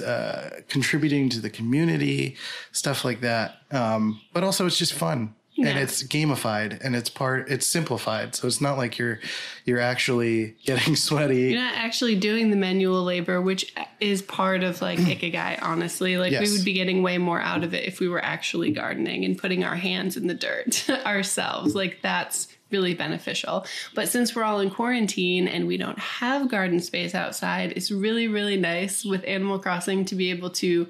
uh, 0.05 0.49
contributing 0.69 1.29
to 1.29 1.39
the 1.39 1.49
community, 1.49 2.35
stuff 2.71 3.03
like 3.05 3.21
that. 3.21 3.57
Um, 3.71 4.21
but 4.33 4.43
also, 4.43 4.65
it's 4.65 4.77
just 4.77 4.93
fun 4.93 5.35
and 5.55 5.77
it's 5.77 6.01
gamified 6.01 6.83
and 6.83 6.95
it's 6.95 7.09
part 7.11 7.47
it's 7.51 7.67
simplified. 7.67 8.33
So 8.33 8.47
it's 8.47 8.59
not 8.59 8.75
like 8.77 8.97
you're 8.97 9.19
you're 9.65 9.79
actually 9.79 10.55
getting 10.65 10.95
sweaty. 10.95 11.51
You're 11.51 11.61
not 11.61 11.75
actually 11.75 12.15
doing 12.15 12.49
the 12.49 12.55
manual 12.57 13.03
labor, 13.03 13.39
which 13.39 13.71
is 13.99 14.23
part 14.23 14.63
of 14.63 14.81
like 14.81 14.97
ikigai, 15.13 15.59
honestly. 15.61 16.17
Like 16.17 16.31
Yes. 16.31 16.49
we 16.49 16.57
would 16.57 16.65
be 16.65 16.73
getting 16.73 17.03
way 17.03 17.19
more 17.19 17.39
out 17.39 17.63
of 17.63 17.75
it 17.75 17.85
if 17.85 17.99
we 17.99 18.07
were 18.07 18.23
actually 18.23 18.71
gardening 18.71 19.25
and 19.25 19.37
putting 19.37 19.63
our 19.63 19.75
hands 19.75 20.17
in 20.17 20.25
the 20.25 20.33
dirt 20.33 20.89
ourselves. 21.05 21.75
Like 21.75 21.99
that's 22.01 22.47
really 22.73 22.95
beneficial. 22.95 23.65
But 23.93 24.09
since 24.09 24.35
we're 24.35 24.43
all 24.43 24.59
in 24.59 24.71
quarantine 24.71 25.47
and 25.47 25.67
we 25.67 25.77
don't 25.77 25.99
have 25.99 26.49
garden 26.49 26.79
space 26.81 27.15
outside, 27.15 27.73
it's 27.75 27.91
really, 27.91 28.27
really 28.27 28.57
nice 28.57 29.05
with 29.05 29.23
Animal 29.25 29.59
Crossing 29.59 30.03
to 30.05 30.15
be 30.15 30.31
able 30.31 30.49
to 30.49 30.87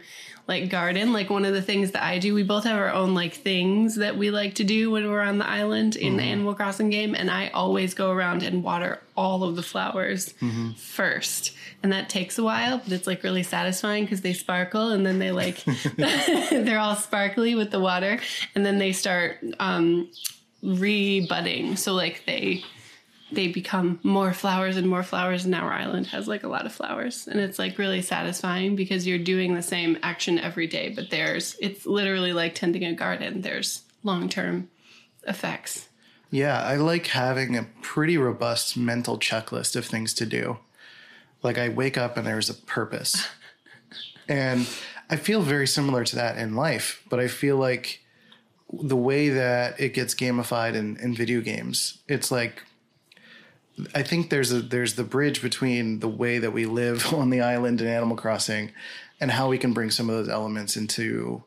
like 0.48 0.70
garden. 0.70 1.14
Like 1.14 1.30
one 1.30 1.46
of 1.46 1.54
the 1.54 1.62
things 1.62 1.92
that 1.92 2.04
I 2.04 2.20
do, 2.20 2.34
we 2.34 2.44
both 2.44 2.64
have 2.64 2.80
our 2.80 2.92
own 2.92 3.14
like 3.14 3.34
things 3.34 3.96
that 3.96 4.18
we 4.18 4.32
like 4.32 4.56
to 4.56 4.64
do 4.64 4.92
when 4.92 5.10
we're 5.10 5.22
on 5.22 5.38
the 5.38 5.48
island 5.48 5.96
in 5.96 6.18
the 6.18 6.24
Animal 6.24 6.56
Crossing 6.56 6.90
game. 6.90 7.16
And 7.16 7.30
I 7.30 7.50
always 7.50 7.94
go 7.94 8.12
around 8.12 8.44
and 8.44 8.64
water 8.64 9.00
all 9.16 9.44
of 9.44 9.56
the 9.56 9.64
flowers 9.64 10.34
first. 10.76 11.54
And 11.82 11.92
that 11.92 12.10
takes 12.10 12.38
a 12.38 12.44
while, 12.44 12.78
but 12.78 12.92
it's 12.92 13.08
like 13.08 13.24
really 13.24 13.44
satisfying 13.44 14.06
because 14.06 14.22
they 14.22 14.34
sparkle 14.34 14.90
and 14.90 15.06
then 15.06 15.20
they 15.20 15.32
like, 15.32 15.64
they're 15.98 16.80
all 16.80 16.96
sparkly 16.96 17.56
with 17.56 17.72
the 17.72 17.80
water. 17.80 18.20
And 18.56 18.66
then 18.66 18.80
they 18.80 18.92
start 18.92 19.38
um, 19.60 20.10
rebudding. 20.64 21.76
So 21.76 21.94
like 21.94 22.24
they, 22.26 22.64
they 23.32 23.48
become 23.48 24.00
more 24.04 24.34
flowers 24.34 24.78
and 24.78 24.88
more 24.88 25.04
flowers 25.04 25.44
and 25.44 25.52
now 25.52 25.64
our 25.64 25.74
island 25.74 26.08
has 26.08 26.28
like 26.28 26.44
a 26.44 26.48
lot 26.48 26.66
of 26.66 26.74
flowers 26.74 27.28
and 27.28 27.40
it's 27.40 27.60
like 27.60 27.78
really 27.78 28.02
satisfying 28.02 28.76
because 28.76 29.08
you're 29.08 29.18
doing 29.18 29.56
the 29.56 29.62
same 29.62 29.98
action 30.04 30.38
every 30.38 30.68
day 30.68 30.90
but 30.90 31.10
there's 31.10 31.56
it's 31.60 31.88
literally 31.88 32.32
like 32.32 32.54
tending 32.54 32.86
a 32.86 32.94
garden 32.94 33.42
there's 33.42 33.82
long-term 34.04 34.70
effects 35.26 35.88
Yeah, 36.34 36.60
I 36.64 36.78
like 36.78 37.06
having 37.06 37.56
a 37.56 37.68
pretty 37.84 38.18
robust 38.18 38.76
mental 38.76 39.20
checklist 39.20 39.76
of 39.76 39.86
things 39.86 40.16
to 40.16 40.26
do. 40.26 40.58
Like 41.44 41.60
I 41.60 41.70
wake 41.70 41.96
up 41.96 42.18
and 42.18 42.26
there's 42.26 42.50
a 42.50 42.56
purpose. 42.56 43.28
and 44.28 44.68
I 45.12 45.16
feel 45.18 45.44
very 45.44 45.68
similar 45.68 46.04
to 46.04 46.16
that 46.16 46.40
in 46.40 46.56
life, 46.56 47.04
but 47.08 47.20
I 47.20 47.28
feel 47.28 47.58
like 47.58 48.03
the 48.82 48.96
way 48.96 49.30
that 49.30 49.80
it 49.80 49.94
gets 49.94 50.16
gamified 50.16 50.74
in, 50.74 50.98
in 50.98 51.16
video 51.16 51.42
games, 51.42 52.00
it's 52.08 52.32
like 52.32 52.64
I 53.96 54.04
think 54.04 54.30
there's 54.30 54.52
a 54.52 54.62
there's 54.62 54.96
the 54.96 55.04
bridge 55.04 55.42
between 55.42 56.00
the 56.00 56.08
way 56.08 56.40
that 56.40 56.52
we 56.52 56.66
live 56.66 57.14
on 57.14 57.30
the 57.30 57.42
island 57.42 57.82
in 57.82 57.88
Animal 57.88 58.18
Crossing 58.18 58.72
and 59.20 59.32
how 59.32 59.50
we 59.50 59.58
can 59.58 59.74
bring 59.74 59.92
some 59.92 60.10
of 60.10 60.16
those 60.16 60.30
elements 60.30 60.76
into 60.76 61.44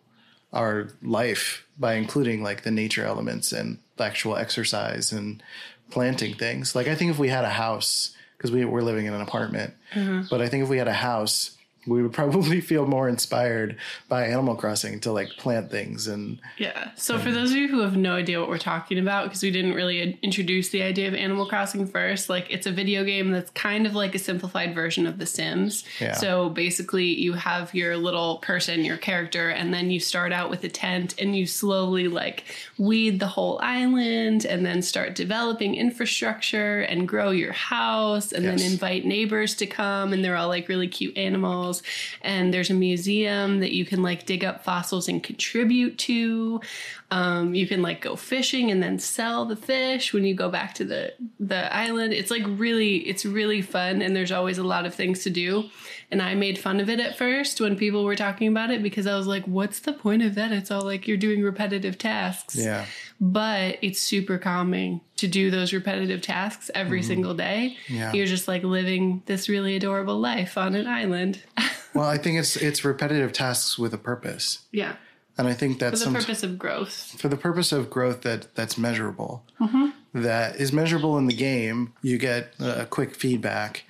our 0.52 0.88
life 1.02 1.66
by 1.78 1.94
including 1.94 2.42
like 2.42 2.62
the 2.62 2.70
nature 2.70 3.04
elements 3.04 3.52
and 3.52 3.78
the 3.96 4.04
actual 4.04 4.36
exercise 4.36 5.12
and 5.12 5.42
planting 5.90 6.34
things. 6.34 6.74
Like 6.74 6.88
I 6.88 6.94
think 6.94 7.10
if 7.10 7.18
we 7.18 7.28
had 7.28 7.44
a 7.44 7.50
house, 7.50 8.14
because 8.36 8.50
we 8.50 8.64
we're 8.64 8.82
living 8.82 9.06
in 9.06 9.14
an 9.14 9.20
apartment, 9.20 9.74
mm-hmm. 9.94 10.22
but 10.30 10.40
I 10.40 10.48
think 10.48 10.64
if 10.64 10.68
we 10.68 10.78
had 10.78 10.88
a 10.88 10.92
house, 10.92 11.55
we 11.86 12.02
would 12.02 12.12
probably 12.12 12.60
feel 12.70 12.86
more 12.86 13.08
inspired 13.08 13.76
by 14.08 14.26
Animal 14.26 14.54
Crossing 14.56 15.00
to 15.00 15.12
like 15.12 15.28
plant 15.38 15.70
things 15.70 16.06
and 16.06 16.38
yeah 16.58 16.90
so 16.96 17.18
for 17.18 17.30
those 17.30 17.50
of 17.50 17.56
you 17.56 17.68
who 17.68 17.80
have 17.80 17.96
no 17.96 18.14
idea 18.14 18.40
what 18.40 18.48
we're 18.48 18.58
talking 18.58 18.98
about 18.98 19.24
because 19.24 19.42
we 19.42 19.50
didn't 19.50 19.74
really 19.74 20.18
introduce 20.22 20.70
the 20.70 20.82
idea 20.82 21.08
of 21.08 21.14
animal 21.14 21.46
crossing 21.46 21.86
first 21.86 22.28
like 22.28 22.46
it's 22.50 22.66
a 22.66 22.72
video 22.72 23.04
game 23.04 23.30
that's 23.30 23.50
kind 23.52 23.86
of 23.86 23.94
like 23.94 24.14
a 24.14 24.18
simplified 24.18 24.74
version 24.74 25.06
of 25.06 25.18
the 25.18 25.26
sims 25.26 25.84
Yeah. 26.00 26.14
so 26.14 26.48
basically 26.50 27.04
you 27.06 27.34
have 27.34 27.74
your 27.74 27.96
little 27.96 28.38
person 28.38 28.84
your 28.84 28.96
character 28.96 29.50
and 29.50 29.72
then 29.72 29.90
you 29.90 30.00
start 30.00 30.32
out 30.32 30.50
with 30.50 30.64
a 30.64 30.68
tent 30.68 31.14
and 31.18 31.36
you 31.36 31.46
slowly 31.46 32.08
like 32.08 32.44
weed 32.78 33.20
the 33.20 33.26
whole 33.26 33.58
island 33.62 34.44
and 34.44 34.64
then 34.64 34.82
start 34.82 35.14
developing 35.14 35.74
infrastructure 35.74 36.80
and 36.82 37.06
grow 37.08 37.30
your 37.30 37.52
house 37.52 38.32
and 38.32 38.44
Yes. 38.44 38.60
then 38.62 38.72
invite 38.72 39.04
neighbors 39.04 39.54
to 39.56 39.66
come 39.66 40.12
and 40.12 40.24
they're 40.24 40.36
all 40.36 40.48
like 40.48 40.68
really 40.68 40.88
cute 40.88 41.16
animals 41.16 41.75
and 42.22 42.52
there's 42.52 42.70
a 42.70 42.74
museum 42.74 43.60
that 43.60 43.72
you 43.72 43.84
can 43.84 44.02
like 44.02 44.26
dig 44.26 44.44
up 44.44 44.64
fossils 44.64 45.08
and 45.08 45.22
contribute 45.22 45.98
to 45.98 46.60
um, 47.10 47.54
you 47.54 47.66
can 47.68 47.82
like 47.82 48.00
go 48.00 48.16
fishing 48.16 48.70
and 48.70 48.82
then 48.82 48.98
sell 48.98 49.44
the 49.44 49.56
fish 49.56 50.12
when 50.12 50.24
you 50.24 50.34
go 50.34 50.48
back 50.48 50.74
to 50.74 50.84
the 50.84 51.14
the 51.38 51.74
island 51.74 52.12
it's 52.12 52.30
like 52.30 52.42
really 52.46 52.96
it's 53.08 53.24
really 53.24 53.62
fun 53.62 54.02
and 54.02 54.16
there's 54.16 54.32
always 54.32 54.58
a 54.58 54.64
lot 54.64 54.84
of 54.84 54.94
things 54.94 55.22
to 55.22 55.30
do 55.30 55.68
and 56.10 56.20
i 56.20 56.34
made 56.34 56.58
fun 56.58 56.80
of 56.80 56.88
it 56.88 56.98
at 56.98 57.16
first 57.16 57.60
when 57.60 57.76
people 57.76 58.04
were 58.04 58.16
talking 58.16 58.48
about 58.48 58.70
it 58.70 58.82
because 58.82 59.06
i 59.06 59.16
was 59.16 59.26
like 59.26 59.44
what's 59.44 59.80
the 59.80 59.92
point 59.92 60.22
of 60.22 60.34
that 60.34 60.50
it's 60.50 60.70
all 60.70 60.82
like 60.82 61.06
you're 61.06 61.16
doing 61.16 61.42
repetitive 61.42 61.96
tasks 61.96 62.56
yeah. 62.56 62.84
but 63.20 63.78
it's 63.82 64.00
super 64.00 64.36
calming 64.36 65.00
to 65.16 65.26
do 65.26 65.50
those 65.50 65.72
repetitive 65.72 66.20
tasks 66.20 66.70
every 66.74 67.02
single 67.02 67.32
day. 67.32 67.76
Mm-hmm. 67.86 67.94
Yeah. 67.94 68.12
You're 68.12 68.26
just 68.26 68.46
like 68.46 68.62
living 68.62 69.22
this 69.24 69.48
really 69.48 69.74
adorable 69.74 70.20
life 70.20 70.58
on 70.58 70.74
an 70.74 70.86
island. 70.86 71.42
Well, 71.94 72.04
I 72.04 72.18
think 72.18 72.38
it's 72.38 72.56
it's 72.56 72.84
repetitive 72.84 73.32
tasks 73.32 73.78
with 73.78 73.94
a 73.94 73.96
purpose. 73.96 74.66
yeah. 74.70 74.96
And 75.38 75.46
I 75.46 75.52
think 75.52 75.78
that's 75.78 76.02
For 76.02 76.08
the 76.10 76.14
some- 76.14 76.14
purpose 76.24 76.42
of 76.42 76.58
growth. 76.58 77.14
for 77.20 77.28
the 77.28 77.36
purpose 77.36 77.70
of 77.72 77.90
growth 77.90 78.22
that 78.22 78.54
that's 78.54 78.76
measurable 78.78 79.44
Mm-hmm. 79.60 80.22
that 80.22 80.56
is 80.56 80.72
measurable 80.72 81.18
in 81.18 81.26
the 81.26 81.34
game 81.34 81.92
you 82.02 82.16
get 82.18 82.54
a 82.58 82.86
quick 82.86 83.14
feedback 83.14 83.84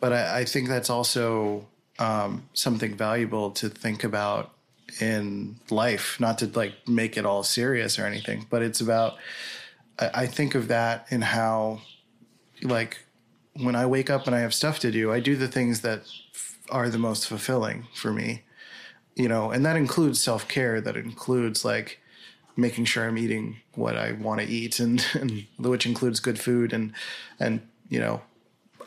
but 0.00 0.12
i, 0.12 0.40
I 0.40 0.44
think 0.44 0.68
that's 0.68 0.90
also 0.90 1.66
um, 1.98 2.44
something 2.54 2.94
valuable 2.96 3.50
to 3.52 3.68
think 3.68 4.04
about 4.04 4.50
in 5.00 5.56
life 5.70 6.18
not 6.20 6.38
to 6.38 6.46
like 6.46 6.74
make 6.88 7.16
it 7.16 7.24
all 7.26 7.42
serious 7.42 7.98
or 7.98 8.04
anything 8.06 8.46
but 8.50 8.60
it's 8.62 8.80
about 8.80 9.16
i, 9.98 10.10
I 10.22 10.26
think 10.26 10.54
of 10.54 10.68
that 10.68 11.06
in 11.10 11.22
how 11.22 11.80
like 12.62 12.98
when 13.54 13.76
i 13.76 13.86
wake 13.86 14.10
up 14.10 14.26
and 14.26 14.34
i 14.36 14.40
have 14.40 14.52
stuff 14.54 14.78
to 14.80 14.90
do 14.90 15.12
i 15.12 15.20
do 15.20 15.36
the 15.36 15.48
things 15.48 15.80
that 15.82 16.00
f- 16.34 16.58
are 16.70 16.88
the 16.90 16.98
most 16.98 17.26
fulfilling 17.28 17.86
for 17.94 18.12
me 18.12 18.42
you 19.14 19.28
know 19.28 19.50
and 19.50 19.64
that 19.64 19.76
includes 19.76 20.20
self-care 20.20 20.80
that 20.80 20.96
includes 20.96 21.64
like 21.64 22.00
making 22.56 22.84
sure 22.84 23.06
I'm 23.06 23.18
eating 23.18 23.56
what 23.74 23.96
I 23.96 24.12
want 24.12 24.40
to 24.40 24.46
eat, 24.46 24.78
and, 24.78 25.04
and 25.14 25.46
which 25.58 25.86
includes 25.86 26.20
good 26.20 26.38
food, 26.38 26.72
and 26.72 26.92
and 27.38 27.66
you 27.88 28.00
know, 28.00 28.22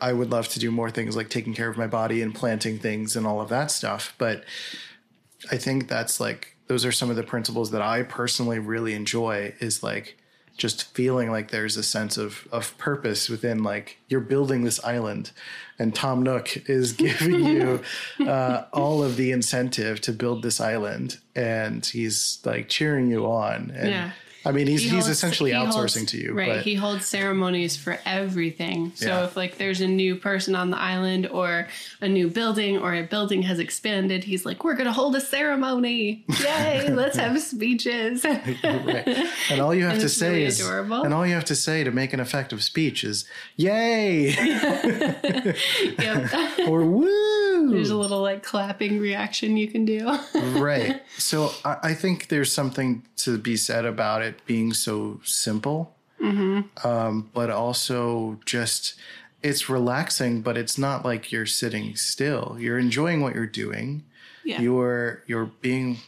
I 0.00 0.12
would 0.12 0.30
love 0.30 0.48
to 0.48 0.58
do 0.58 0.70
more 0.70 0.90
things 0.90 1.16
like 1.16 1.30
taking 1.30 1.54
care 1.54 1.68
of 1.68 1.76
my 1.76 1.86
body 1.86 2.22
and 2.22 2.34
planting 2.34 2.78
things 2.78 3.16
and 3.16 3.26
all 3.26 3.40
of 3.40 3.48
that 3.50 3.70
stuff. 3.70 4.14
But 4.18 4.44
I 5.50 5.56
think 5.56 5.88
that's 5.88 6.18
like 6.20 6.56
those 6.66 6.84
are 6.84 6.92
some 6.92 7.10
of 7.10 7.16
the 7.16 7.22
principles 7.22 7.70
that 7.70 7.82
I 7.82 8.02
personally 8.02 8.58
really 8.58 8.94
enjoy. 8.94 9.54
Is 9.60 9.82
like 9.82 10.18
just 10.56 10.94
feeling 10.94 11.30
like 11.30 11.50
there's 11.50 11.76
a 11.76 11.82
sense 11.82 12.16
of 12.16 12.48
of 12.50 12.76
purpose 12.78 13.28
within 13.28 13.62
like 13.62 13.98
you're 14.08 14.20
building 14.20 14.64
this 14.64 14.82
island 14.84 15.30
and 15.78 15.94
Tom 15.94 16.22
Nook 16.22 16.56
is 16.68 16.92
giving 17.06 17.44
you 17.44 17.80
uh, 18.26 18.64
all 18.72 19.02
of 19.02 19.16
the 19.16 19.32
incentive 19.32 20.00
to 20.02 20.12
build 20.12 20.42
this 20.42 20.60
island 20.60 21.18
and 21.34 21.84
he's 21.84 22.38
like 22.44 22.68
cheering 22.68 23.10
you 23.10 23.26
on 23.26 23.70
and 23.76 23.88
Yeah. 23.90 24.10
I 24.46 24.52
mean 24.52 24.66
he's 24.66 24.80
He 24.82 24.86
he's 24.88 24.92
holds- 24.92 25.08
essentially 25.08 25.50
he 25.50 25.56
outsourcing 25.56 25.72
holds- 26.06 26.12
to 26.12 26.18
you 26.18 26.32
Right. 26.32 26.48
but 26.54 26.62
He 26.62 26.74
holds 26.76 27.04
ceremonies 27.06 27.76
for 27.76 27.98
everything. 28.04 28.92
So 28.94 29.06
Yeah. 29.08 29.24
if 29.24 29.36
like 29.36 29.58
there's 29.58 29.80
a 29.80 29.86
new 29.88 30.16
person 30.16 30.54
on 30.54 30.70
the 30.70 30.78
island 30.78 31.26
or 31.26 31.66
a 32.00 32.08
new 32.08 32.28
building 32.28 32.78
or 32.78 32.94
a 32.94 33.02
building 33.02 33.42
has 33.42 33.58
expanded, 33.58 34.24
he's 34.24 34.46
like, 34.46 34.62
We're 34.64 34.74
gonna 34.76 34.92
hold 34.92 35.16
a 35.16 35.20
ceremony. 35.20 36.24
Yay, 36.40 36.88
let's 36.90 37.16
have 37.16 37.40
speeches. 37.42 38.24
right. 38.24 39.26
And 39.50 39.60
all 39.60 39.74
you 39.74 39.84
have 39.84 39.98
to 40.00 40.08
say 40.08 40.28
really 40.30 40.44
is, 40.44 40.60
adorable. 40.60 41.02
and 41.02 41.12
all 41.12 41.26
you 41.26 41.34
have 41.34 41.44
to 41.46 41.56
say 41.56 41.82
to 41.84 41.90
make 41.90 42.12
an 42.12 42.20
effective 42.20 42.62
speech 42.62 43.02
is, 43.04 43.24
"Yay!" 43.56 44.34
or 46.68 46.84
"Woo!" 46.84 47.70
There's 47.70 47.90
a 47.90 47.96
little 47.96 48.22
like 48.22 48.42
clapping 48.42 48.98
reaction 49.00 49.56
you 49.56 49.68
can 49.68 49.84
do. 49.84 50.06
right. 50.60 51.02
So 51.18 51.50
I, 51.64 51.76
I 51.82 51.94
think 51.94 52.28
there's 52.28 52.52
something 52.52 53.02
to 53.18 53.38
be 53.38 53.56
said 53.56 53.84
about 53.84 54.22
it 54.22 54.35
being 54.44 54.72
so 54.72 55.20
simple, 55.24 55.94
um, 56.84 57.30
but 57.32 57.50
also 57.50 58.38
just 58.44 58.94
it's 59.42 59.68
relaxing. 59.68 60.42
But 60.42 60.56
it's 60.58 60.76
not 60.76 61.04
like 61.04 61.32
you're 61.32 61.46
sitting 61.46 61.96
still. 61.96 62.56
You're 62.58 62.78
enjoying 62.78 63.20
what 63.20 63.34
you're 63.34 63.46
doing. 63.46 64.04
Yeah. 64.44 64.60
You're 64.60 65.22
you're 65.26 65.46
being 65.46 65.98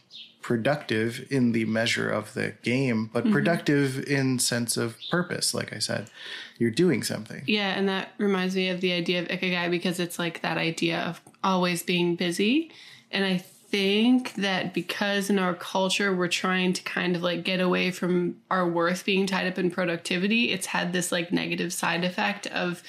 productive 0.41 1.27
in 1.29 1.51
the 1.51 1.65
measure 1.65 2.09
of 2.09 2.33
the 2.33 2.53
game, 2.63 3.09
but 3.13 3.29
productive 3.29 4.03
in 4.05 4.39
sense 4.39 4.77
of 4.77 4.97
purpose. 5.11 5.53
Like 5.53 5.73
I 5.73 5.79
said, 5.79 6.09
you're 6.57 6.71
doing 6.71 7.03
something. 7.03 7.43
Yeah, 7.45 7.77
and 7.77 7.87
that 7.87 8.13
reminds 8.17 8.55
me 8.55 8.69
of 8.69 8.81
the 8.81 8.93
idea 8.93 9.21
of 9.21 9.27
ikigai 9.27 9.69
because 9.69 9.99
it's 9.99 10.17
like 10.17 10.41
that 10.41 10.57
idea 10.57 11.01
of 11.01 11.21
always 11.43 11.83
being 11.83 12.15
busy. 12.15 12.71
And 13.11 13.25
I 13.25 13.43
think 13.71 14.33
that 14.35 14.73
because 14.73 15.29
in 15.29 15.37
our 15.39 15.53
culture 15.53 16.15
we're 16.15 16.27
trying 16.27 16.73
to 16.73 16.81
kind 16.83 17.15
of 17.15 17.21
like 17.21 17.43
get 17.43 17.59
away 17.59 17.91
from 17.91 18.37
our 18.49 18.67
worth 18.67 19.05
being 19.05 19.27
tied 19.27 19.47
up 19.47 19.57
in 19.59 19.69
productivity, 19.71 20.51
it's 20.51 20.65
had 20.67 20.91
this 20.93 21.11
like 21.11 21.31
negative 21.31 21.71
side 21.73 22.03
effect 22.03 22.47
of 22.47 22.81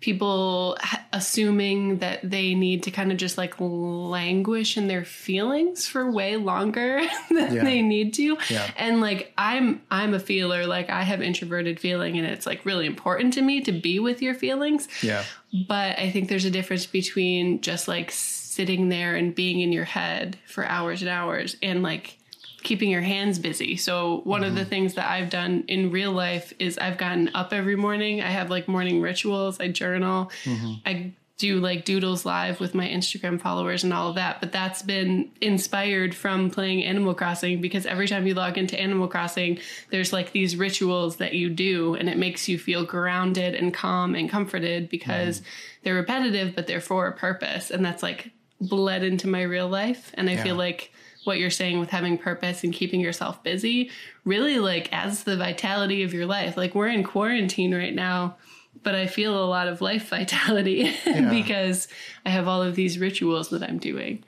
people 0.00 0.76
assuming 1.14 1.98
that 2.00 2.20
they 2.22 2.54
need 2.54 2.82
to 2.82 2.90
kind 2.90 3.10
of 3.10 3.16
just 3.16 3.38
like 3.38 3.54
languish 3.58 4.76
in 4.76 4.88
their 4.88 5.04
feelings 5.06 5.86
for 5.86 6.10
way 6.10 6.36
longer 6.36 7.00
than 7.30 7.54
Yeah. 7.54 7.64
they 7.64 7.80
need 7.80 8.12
to 8.14 8.36
Yeah. 8.50 8.70
and 8.76 9.00
like 9.00 9.32
i'm 9.38 9.80
i'm 9.90 10.12
a 10.12 10.20
feeler 10.20 10.66
like 10.66 10.90
i 10.90 11.02
have 11.02 11.22
introverted 11.22 11.80
feeling 11.80 12.18
and 12.18 12.26
it's 12.26 12.44
like 12.44 12.66
really 12.66 12.84
important 12.86 13.32
to 13.34 13.42
me 13.42 13.62
to 13.62 13.72
be 13.72 13.98
with 13.98 14.20
your 14.20 14.34
feelings 14.34 14.86
Yeah. 15.02 15.24
but 15.66 15.98
i 15.98 16.10
think 16.10 16.28
there's 16.28 16.44
a 16.44 16.50
difference 16.50 16.84
between 16.84 17.62
just 17.62 17.88
like 17.88 18.10
sitting 18.56 18.88
there 18.88 19.14
and 19.14 19.34
being 19.34 19.60
in 19.60 19.70
your 19.70 19.84
head 19.84 20.38
for 20.46 20.64
hours 20.64 21.02
and 21.02 21.10
hours 21.10 21.56
and 21.62 21.82
like 21.82 22.18
keeping 22.62 22.90
your 22.90 23.02
hands 23.02 23.38
busy. 23.38 23.76
So 23.76 24.22
one 24.24 24.42
of 24.42 24.54
the 24.54 24.62
mm-hmm. 24.62 24.70
things 24.70 24.94
that 24.94 25.08
i've 25.10 25.30
done 25.30 25.64
in 25.68 25.90
real 25.90 26.10
life 26.10 26.52
is 26.58 26.78
i've 26.78 26.98
gotten 26.98 27.30
up 27.34 27.52
every 27.52 27.76
morning. 27.76 28.22
I 28.22 28.30
have 28.30 28.50
like 28.50 28.66
morning 28.66 29.00
rituals. 29.00 29.60
I 29.60 29.68
journal. 29.68 30.32
Mm-hmm. 30.44 30.72
I 30.86 31.12
do 31.38 31.60
like 31.60 31.84
doodles 31.84 32.24
live 32.24 32.60
with 32.60 32.74
my 32.74 32.88
instagram 32.88 33.38
followers 33.38 33.84
and 33.84 33.92
all 33.92 34.08
of 34.08 34.14
that 34.14 34.40
but 34.40 34.52
that's 34.52 34.80
been 34.80 35.30
inspired 35.42 36.14
from 36.14 36.50
playing 36.50 36.82
animal 36.82 37.14
crossing 37.14 37.60
because 37.60 37.84
every 37.84 38.08
time 38.08 38.26
you 38.26 38.32
log 38.32 38.56
into 38.56 38.80
animal 38.80 39.06
crossing 39.06 39.58
there's 39.90 40.14
like 40.14 40.32
these 40.32 40.56
rituals 40.56 41.16
that 41.16 41.34
you 41.34 41.50
do 41.50 41.94
and 41.94 42.08
it 42.08 42.16
makes 42.16 42.48
you 42.48 42.58
feel 42.58 42.86
grounded 42.86 43.54
and 43.54 43.74
calm 43.74 44.14
and 44.14 44.30
comforted 44.30 44.88
because 44.88 45.40
mm-hmm. 45.40 45.48
they're 45.82 45.94
repetitive 45.94 46.54
but 46.56 46.66
they're 46.66 46.80
for 46.80 47.06
a 47.06 47.12
purpose. 47.12 47.70
And 47.70 47.84
that's 47.84 48.02
like 48.02 48.32
bled 48.60 49.02
into 49.02 49.26
my 49.28 49.42
real 49.42 49.68
life 49.68 50.10
and 50.14 50.28
i 50.30 50.32
Yeah. 50.34 50.42
feel 50.42 50.56
like 50.56 50.92
what 51.24 51.38
you're 51.38 51.50
saying 51.50 51.80
with 51.80 51.90
having 51.90 52.16
purpose 52.16 52.62
and 52.64 52.72
keeping 52.72 53.00
yourself 53.00 53.42
busy 53.42 53.90
really 54.24 54.58
like 54.60 54.92
adds 54.92 55.24
the 55.24 55.36
vitality 55.36 56.02
of 56.04 56.14
your 56.14 56.24
life 56.26 56.56
like 56.56 56.74
we're 56.74 56.88
in 56.88 57.02
quarantine 57.04 57.74
right 57.74 57.94
now 57.94 58.36
but 58.82 58.94
i 58.94 59.06
feel 59.06 59.42
a 59.42 59.46
lot 59.46 59.66
of 59.68 59.80
life 59.80 60.08
vitality 60.08 60.94
because 61.30 61.88
i 62.24 62.30
have 62.30 62.46
all 62.48 62.62
of 62.62 62.74
these 62.76 62.98
rituals 62.98 63.48
that 63.50 63.62
i'm 63.62 63.78
doing 63.78 64.22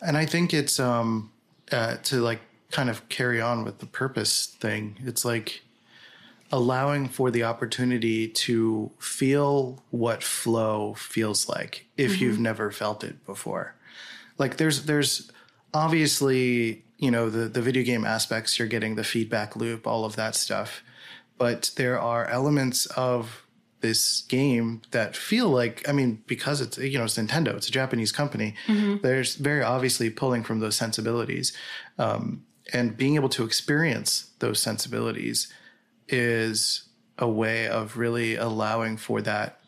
And 0.00 0.16
I 0.16 0.26
think 0.26 0.54
it's 0.54 0.78
um 0.80 1.30
uh, 1.72 1.96
to 2.04 2.20
like 2.22 2.40
kind 2.70 2.88
of 2.88 3.06
carry 3.08 3.40
on 3.40 3.64
with 3.64 3.78
the 3.78 3.86
purpose 3.86 4.46
thing. 4.60 4.96
It's 5.04 5.24
like 5.24 5.62
allowing 6.50 7.08
for 7.08 7.30
the 7.30 7.42
opportunity 7.42 8.28
to 8.28 8.90
feel 8.98 9.82
what 9.90 10.22
flow 10.22 10.94
feels 10.94 11.48
like 11.48 11.86
if 11.96 12.20
you've 12.20 12.40
never 12.40 12.70
felt 12.70 13.04
it 13.04 13.24
before. 13.26 13.74
Like 14.38 14.56
there's 14.56 14.86
there's 14.86 15.30
obviously, 15.74 16.84
you 16.96 17.10
know, 17.10 17.28
the 17.28 17.48
the 17.48 17.60
video 17.60 17.82
game 17.82 18.04
aspects 18.04 18.58
you're 18.58 18.68
getting 18.68 18.94
the 18.94 19.04
feedback 19.04 19.56
loop, 19.56 19.86
all 19.86 20.04
of 20.04 20.16
that 20.16 20.34
stuff. 20.34 20.82
But 21.36 21.70
there 21.76 22.00
are 22.00 22.26
elements 22.26 22.86
of 22.86 23.44
this 23.80 24.22
game 24.22 24.82
that 24.90 25.16
feel 25.16 25.48
like 25.48 25.88
I 25.88 25.92
mean 25.92 26.22
because 26.26 26.60
it's 26.60 26.78
you 26.78 26.98
know 26.98 27.04
it's 27.04 27.16
Nintendo 27.16 27.54
it's 27.54 27.68
a 27.68 27.70
Japanese 27.70 28.10
company 28.10 28.54
there's 29.02 29.36
very 29.36 29.62
obviously 29.62 30.10
pulling 30.10 30.42
from 30.42 30.58
those 30.58 30.74
sensibilities 30.74 31.52
um, 31.96 32.44
and 32.72 32.96
being 32.96 33.14
able 33.14 33.28
to 33.28 33.44
experience 33.44 34.30
those 34.40 34.58
sensibilities 34.58 35.46
is 36.08 36.84
a 37.18 37.28
way 37.28 37.66
of 37.66 37.96
really 37.96 38.36
allowing 38.36 38.96
for 38.96 39.20
that 39.22 39.60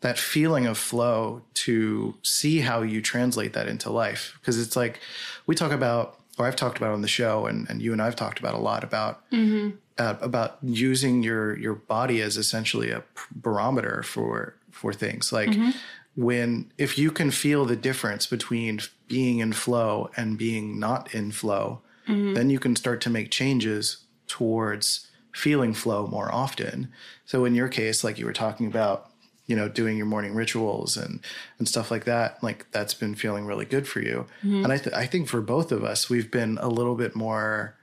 that 0.00 0.18
feeling 0.18 0.66
of 0.66 0.76
flow 0.76 1.40
to 1.54 2.14
see 2.22 2.60
how 2.60 2.82
you 2.82 3.00
translate 3.00 3.54
that 3.54 3.66
into 3.66 3.90
life. 3.90 4.36
Because 4.40 4.60
it's 4.60 4.76
like 4.76 5.00
we 5.46 5.54
talk 5.54 5.72
about 5.72 6.20
or 6.38 6.46
I've 6.46 6.56
talked 6.56 6.76
about 6.76 6.92
on 6.92 7.00
the 7.00 7.08
show 7.08 7.46
and, 7.46 7.68
and 7.70 7.80
you 7.80 7.92
and 7.92 8.02
I've 8.02 8.16
talked 8.16 8.38
about 8.38 8.54
a 8.54 8.58
lot 8.58 8.84
about 8.84 9.28
mm-hmm. 9.30 9.76
uh, 9.98 10.16
about 10.20 10.58
using 10.62 11.22
your 11.22 11.56
your 11.58 11.74
body 11.74 12.20
as 12.20 12.36
essentially 12.36 12.90
a 12.90 13.02
barometer 13.34 14.02
for 14.02 14.56
for 14.70 14.92
things. 14.92 15.32
Like 15.32 15.50
mm-hmm. 15.50 15.70
when 16.16 16.72
if 16.76 16.98
you 16.98 17.10
can 17.10 17.30
feel 17.30 17.64
the 17.64 17.76
difference 17.76 18.26
between 18.26 18.80
being 19.08 19.38
in 19.38 19.52
flow 19.52 20.10
and 20.16 20.36
being 20.36 20.78
not 20.78 21.14
in 21.14 21.30
flow 21.30 21.80
mm-hmm. 22.08 22.34
then 22.34 22.50
you 22.50 22.58
can 22.58 22.76
start 22.76 23.00
to 23.02 23.10
make 23.10 23.30
changes 23.30 23.98
towards 24.26 25.10
feeling 25.34 25.74
flow 25.74 26.06
more 26.06 26.32
often. 26.32 26.90
So 27.26 27.44
in 27.44 27.54
your 27.54 27.68
case 27.68 28.04
like 28.04 28.18
you 28.18 28.24
were 28.24 28.32
talking 28.32 28.66
about 28.66 29.10
you 29.46 29.56
know 29.56 29.68
doing 29.68 29.96
your 29.96 30.06
morning 30.06 30.34
rituals 30.34 30.96
and 30.96 31.20
and 31.58 31.68
stuff 31.68 31.90
like 31.90 32.04
that 32.04 32.42
like 32.42 32.70
that's 32.70 32.94
been 32.94 33.14
feeling 33.14 33.44
really 33.44 33.66
good 33.66 33.86
for 33.86 34.00
you. 34.00 34.26
Mm-hmm. 34.42 34.64
And 34.64 34.72
I, 34.72 34.78
th- 34.78 34.94
I 34.94 35.06
think 35.06 35.28
for 35.28 35.40
both 35.40 35.72
of 35.72 35.84
us 35.84 36.08
we've 36.08 36.30
been 36.30 36.56
a 36.60 36.68
little 36.68 36.94
bit 36.94 37.14
more 37.14 37.76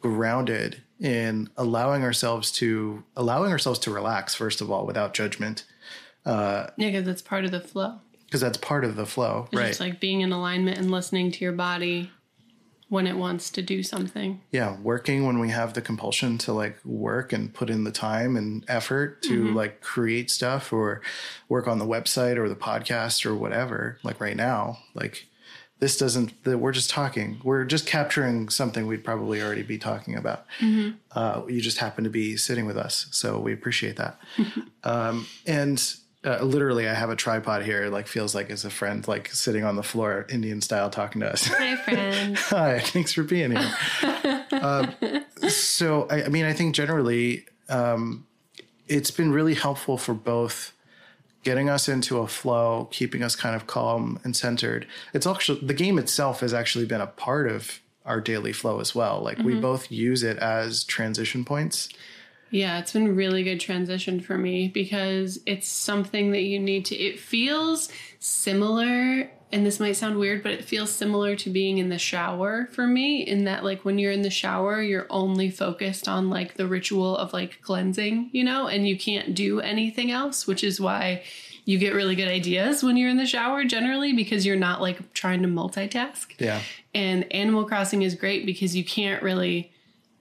grounded 0.00 0.82
in 0.98 1.50
allowing 1.56 2.02
ourselves 2.02 2.50
to 2.52 3.04
allowing 3.16 3.52
ourselves 3.52 3.78
to 3.80 3.90
relax 3.90 4.34
first 4.34 4.60
of 4.60 4.70
all 4.70 4.86
without 4.86 5.12
judgment 5.12 5.64
uh, 6.24 6.68
yeah 6.76 6.88
because 6.88 7.04
that's 7.04 7.22
part 7.22 7.44
of 7.44 7.50
the 7.50 7.60
flow. 7.60 8.00
because 8.24 8.40
that's 8.40 8.56
part 8.56 8.84
of 8.84 8.96
the 8.96 9.04
flow 9.04 9.46
it's 9.52 9.60
right. 9.60 9.68
just 9.68 9.80
like 9.80 10.00
being 10.00 10.22
in 10.22 10.32
alignment 10.32 10.78
and 10.78 10.90
listening 10.90 11.30
to 11.30 11.44
your 11.44 11.52
body 11.52 12.10
when 12.88 13.06
it 13.06 13.16
wants 13.16 13.50
to 13.50 13.62
do 13.62 13.82
something. 13.82 14.40
Yeah 14.50 14.76
working 14.80 15.26
when 15.26 15.38
we 15.38 15.50
have 15.50 15.74
the 15.74 15.82
compulsion 15.82 16.38
to 16.38 16.52
like 16.52 16.78
work 16.84 17.32
and 17.32 17.52
put 17.52 17.70
in 17.70 17.84
the 17.84 17.92
time 17.92 18.36
and 18.36 18.64
effort 18.68 19.22
to 19.22 19.52
like 19.52 19.80
create 19.80 20.30
stuff 20.30 20.72
or 20.72 21.00
work 21.48 21.66
on 21.66 21.78
the 21.78 21.86
website 21.86 22.36
or 22.36 22.48
the 22.48 22.54
podcast 22.56 23.26
or 23.26 23.34
whatever 23.34 23.98
like 24.02 24.20
right 24.20 24.36
now 24.36 24.78
like 24.94 25.26
this 25.78 25.98
doesn't 25.98 26.42
the, 26.44 26.56
we're 26.56 26.72
just 26.72 26.88
talking. 26.88 27.38
We're 27.44 27.64
just 27.64 27.86
capturing 27.86 28.48
something 28.48 28.86
we'd 28.86 29.04
probably 29.04 29.42
already 29.42 29.62
be 29.62 29.76
talking 29.76 30.16
about. 30.16 30.46
Uh, 31.12 31.42
you 31.48 31.60
just 31.60 31.78
happen 31.78 32.04
to 32.04 32.10
be 32.10 32.36
sitting 32.38 32.64
with 32.64 32.78
us 32.78 33.08
so 33.10 33.38
we 33.38 33.52
appreciate 33.52 33.96
that. 33.96 34.18
Um, 34.84 35.26
and 35.44 35.82
uh, 36.26 36.42
literally 36.42 36.88
i 36.88 36.92
have 36.94 37.08
a 37.10 37.16
tripod 37.16 37.62
here 37.62 37.88
like 37.88 38.06
feels 38.06 38.34
like 38.34 38.50
as 38.50 38.64
a 38.64 38.70
friend 38.70 39.06
like 39.08 39.28
sitting 39.32 39.64
on 39.64 39.76
the 39.76 39.82
floor 39.82 40.26
indian 40.28 40.60
style 40.60 40.90
talking 40.90 41.20
to 41.20 41.32
us 41.32 41.46
hi 41.46 41.76
friend 41.84 42.36
Hi, 42.36 42.78
thanks 42.80 43.12
for 43.12 43.22
being 43.22 43.52
here. 43.56 44.44
um, 44.52 44.94
so, 45.48 46.06
I, 46.10 46.24
I 46.24 46.28
mean, 46.28 46.44
I 46.44 46.52
think 46.52 46.74
generally 46.74 47.46
um, 47.68 48.26
it's 48.88 49.10
been 49.10 49.32
really 49.32 49.54
helpful 49.54 49.96
for 49.98 50.14
both 50.14 50.72
getting 51.42 51.68
us 51.68 51.88
into 51.88 52.18
a 52.18 52.26
flow, 52.26 52.88
keeping 52.90 53.22
us 53.22 53.36
kind 53.36 53.54
of 53.54 53.66
calm 53.66 54.18
and 54.24 54.34
centered. 54.36 54.86
It's 55.12 55.26
actually 55.26 55.60
the 55.60 55.74
game 55.74 55.98
itself 55.98 56.40
has 56.40 56.52
actually 56.52 56.86
been 56.86 57.00
a 57.00 57.06
part 57.06 57.48
of 57.48 57.80
our 58.04 58.20
daily 58.20 58.52
flow 58.52 58.80
as 58.80 58.94
well. 58.94 59.20
Like 59.20 59.38
we 59.38 59.54
both 59.60 59.90
use 59.90 60.22
it 60.22 60.36
as 60.38 60.84
transition 60.84 61.44
points. 61.44 61.88
Yeah, 62.50 62.78
it's 62.78 62.92
been 62.92 63.16
really 63.16 63.42
good 63.42 63.60
transition 63.60 64.20
for 64.20 64.38
me 64.38 64.68
because 64.68 65.40
it's 65.46 65.68
something 65.68 66.30
that 66.32 66.42
you 66.42 66.58
need 66.58 66.84
to. 66.86 66.96
It 66.96 67.18
feels 67.18 67.88
similar, 68.20 69.30
and 69.52 69.66
this 69.66 69.80
might 69.80 69.96
sound 69.96 70.18
weird, 70.18 70.42
but 70.42 70.52
it 70.52 70.64
feels 70.64 70.92
similar 70.92 71.34
to 71.36 71.50
being 71.50 71.78
in 71.78 71.88
the 71.88 71.98
shower 71.98 72.68
for 72.72 72.86
me. 72.86 73.26
In 73.26 73.44
that, 73.44 73.64
like, 73.64 73.84
when 73.84 73.98
you're 73.98 74.12
in 74.12 74.22
the 74.22 74.30
shower, 74.30 74.80
you're 74.80 75.06
only 75.10 75.50
focused 75.50 76.06
on 76.08 76.30
like 76.30 76.54
the 76.54 76.68
ritual 76.68 77.16
of 77.16 77.32
like 77.32 77.60
cleansing, 77.62 78.30
you 78.32 78.44
know, 78.44 78.68
and 78.68 78.88
you 78.88 78.96
can't 78.96 79.34
do 79.34 79.60
anything 79.60 80.10
else, 80.12 80.46
which 80.46 80.62
is 80.62 80.80
why 80.80 81.24
you 81.64 81.78
get 81.78 81.94
really 81.94 82.14
good 82.14 82.28
ideas 82.28 82.84
when 82.84 82.96
you're 82.96 83.10
in 83.10 83.16
the 83.16 83.26
shower 83.26 83.64
generally 83.64 84.12
because 84.12 84.46
you're 84.46 84.54
not 84.54 84.80
like 84.80 85.12
trying 85.14 85.42
to 85.42 85.48
multitask. 85.48 86.26
Yeah. 86.38 86.60
And 86.94 87.30
Animal 87.32 87.64
Crossing 87.64 88.02
is 88.02 88.14
great 88.14 88.46
because 88.46 88.76
you 88.76 88.84
can't 88.84 89.20
really 89.20 89.72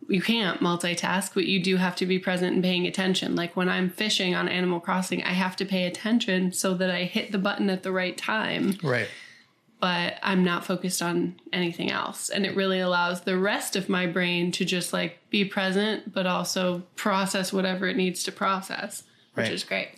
you 0.08 0.22
can't 0.22 0.60
multitask, 0.62 1.34
but 1.34 1.46
you 1.46 1.62
do 1.62 1.78
have 1.78 1.96
to 1.98 2.06
be 2.06 2.20
present 2.20 2.54
and 2.54 2.64
paying 2.64 2.86
attention. 2.86 3.36
Like 3.36 3.56
when 3.56 3.70
I'm 3.70 3.90
fishing 3.90 4.36
on 4.36 4.48
Animal 4.48 4.80
Crossing, 4.80 5.24
I 5.24 5.34
have 5.34 5.56
to 5.58 5.66
pay 5.66 5.86
attention 5.86 6.52
so 6.54 6.74
that 6.76 6.90
I 6.92 7.04
hit 7.06 7.32
the 7.32 7.38
button 7.38 7.70
at 7.70 7.84
the 7.84 7.92
right 7.92 8.18
time, 8.18 8.78
Right. 8.84 9.08
but 9.80 10.18
I'm 10.22 10.44
not 10.44 10.66
focused 10.66 11.02
on 11.02 11.36
anything 11.52 11.92
else. 11.92 12.30
And 12.30 12.46
it 12.46 12.56
really 12.56 12.80
allows 12.80 13.22
the 13.22 13.38
rest 13.38 13.76
of 13.76 13.90
my 13.90 14.06
brain 14.06 14.52
to 14.54 14.66
just 14.66 14.94
like 14.94 15.20
be 15.30 15.44
present, 15.46 16.14
but 16.14 16.26
also 16.28 16.84
process 16.96 17.52
whatever 17.52 17.88
it 17.88 17.98
needs 17.98 18.22
to 18.24 18.32
process, 18.32 19.04
which 19.34 19.46
Right. 19.46 19.54
is 19.54 19.64
great. 19.64 19.90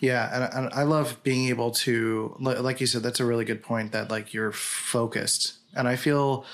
Yeah, 0.00 0.30
and, 0.52 0.66
and 0.66 0.74
I 0.74 0.82
love 0.82 1.22
being 1.22 1.48
able 1.48 1.70
to, 1.70 2.36
like 2.38 2.82
you 2.82 2.86
said, 2.86 3.02
that's 3.02 3.20
a 3.20 3.24
really 3.24 3.46
good 3.46 3.62
point. 3.62 3.92
That 3.92 4.10
like 4.10 4.34
you're 4.34 4.52
focused, 4.52 5.54
and 5.74 5.88
I 5.88 5.96
feel 5.96 6.44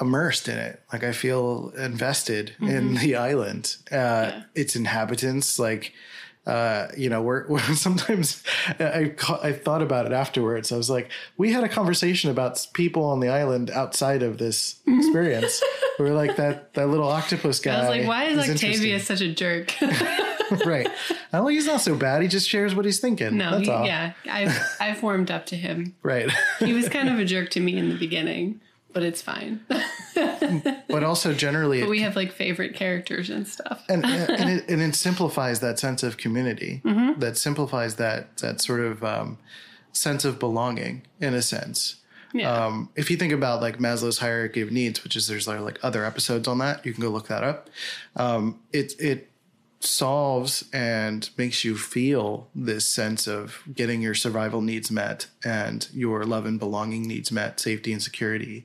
immersed 0.00 0.48
in 0.48 0.58
it. 0.58 0.82
Like 0.92 1.04
I 1.04 1.12
feel 1.12 1.72
invested 1.76 2.54
in 2.60 2.94
the 2.94 3.16
island, 3.16 3.76
uh, 3.90 4.42
its 4.54 4.76
inhabitants. 4.76 5.58
Like 5.58 5.92
uh, 6.46 6.88
you 6.96 7.08
know, 7.08 7.22
we're, 7.22 7.46
we're 7.48 7.60
sometimes 7.74 8.42
I, 8.78 9.14
I 9.42 9.52
thought 9.52 9.82
about 9.82 10.06
it 10.06 10.12
afterwards. 10.12 10.72
I 10.72 10.76
was 10.76 10.90
like, 10.90 11.10
we 11.36 11.52
had 11.52 11.64
a 11.64 11.68
conversation 11.68 12.30
about 12.30 12.66
people 12.74 13.04
on 13.04 13.20
the 13.20 13.28
island 13.28 13.70
outside 13.70 14.22
of 14.22 14.38
this 14.38 14.80
experience. 14.86 15.62
we 15.98 16.04
were 16.06 16.14
like 16.14 16.36
that 16.36 16.74
that 16.74 16.88
little 16.88 17.08
octopus 17.08 17.60
guy. 17.60 17.76
I 17.76 17.80
was 17.80 17.88
like, 17.88 18.06
why 18.06 18.24
is 18.24 18.38
interesting." 18.38 18.70
Octavian 18.70 19.00
such 19.00 19.20
a 19.20 19.32
jerk? 19.32 19.74
right? 20.66 20.88
I'm 21.32 21.44
like, 21.44 21.54
he's 21.54 21.66
not 21.66 21.80
so 21.80 21.94
bad. 21.94 22.22
He 22.22 22.28
just 22.28 22.48
shares 22.48 22.74
what 22.74 22.84
he's 22.84 23.00
thinking. 23.00 23.36
no, 23.36 23.52
That's 23.52 23.64
he, 23.64 23.70
all. 23.70 23.86
yeah, 23.86 24.12
I 24.30 24.54
I 24.80 24.98
warmed 25.00 25.30
up 25.30 25.46
to 25.46 25.56
him. 25.56 25.94
Right. 26.02 26.30
He 26.58 26.72
was 26.72 26.88
kind 26.88 27.08
of 27.08 27.18
a 27.18 27.24
jerk 27.24 27.50
to 27.50 27.60
me 27.60 27.76
in 27.78 27.88
the 27.88 27.96
beginning, 27.96 28.60
but 28.94 29.02
it's 29.02 29.20
fine. 29.20 29.60
but 30.88 31.04
also 31.04 31.34
generally, 31.34 31.82
it 31.82 31.88
we 31.88 32.00
have 32.00 32.16
like 32.16 32.32
favorite 32.32 32.74
characters 32.74 33.28
and 33.28 33.46
stuff. 33.46 33.84
and 33.88 34.06
and 34.06 34.50
it, 34.58 34.68
and 34.68 34.80
it 34.80 34.94
simplifies 34.94 35.60
that 35.60 35.78
sense 35.78 36.02
of 36.02 36.16
community. 36.16 36.80
Mm-hmm. 36.84 37.20
That 37.20 37.36
simplifies 37.36 37.96
that 37.96 38.38
that 38.38 38.60
sort 38.60 38.80
of 38.80 39.04
um, 39.04 39.38
sense 39.92 40.24
of 40.24 40.38
belonging 40.38 41.02
in 41.20 41.34
a 41.34 41.42
sense. 41.42 41.96
Yeah. 42.32 42.52
Um, 42.52 42.90
if 42.96 43.10
you 43.10 43.16
think 43.16 43.32
about 43.32 43.60
like 43.60 43.78
Maslow's 43.78 44.18
hierarchy 44.18 44.60
of 44.60 44.72
needs, 44.72 45.04
which 45.04 45.14
is 45.14 45.28
there's 45.28 45.46
like 45.46 45.78
other 45.82 46.04
episodes 46.04 46.48
on 46.48 46.58
that, 46.58 46.84
you 46.86 46.92
can 46.92 47.02
go 47.02 47.08
look 47.08 47.28
that 47.28 47.44
up. 47.44 47.70
Um, 48.16 48.60
it 48.72 48.94
it 48.98 49.30
solves 49.84 50.64
and 50.72 51.30
makes 51.36 51.64
you 51.64 51.76
feel 51.76 52.48
this 52.54 52.86
sense 52.86 53.26
of 53.26 53.62
getting 53.72 54.02
your 54.02 54.14
survival 54.14 54.60
needs 54.60 54.90
met 54.90 55.26
and 55.44 55.88
your 55.92 56.24
love 56.24 56.46
and 56.46 56.58
belonging 56.58 57.06
needs 57.06 57.30
met, 57.30 57.60
safety 57.60 57.92
and 57.92 58.02
security, 58.02 58.64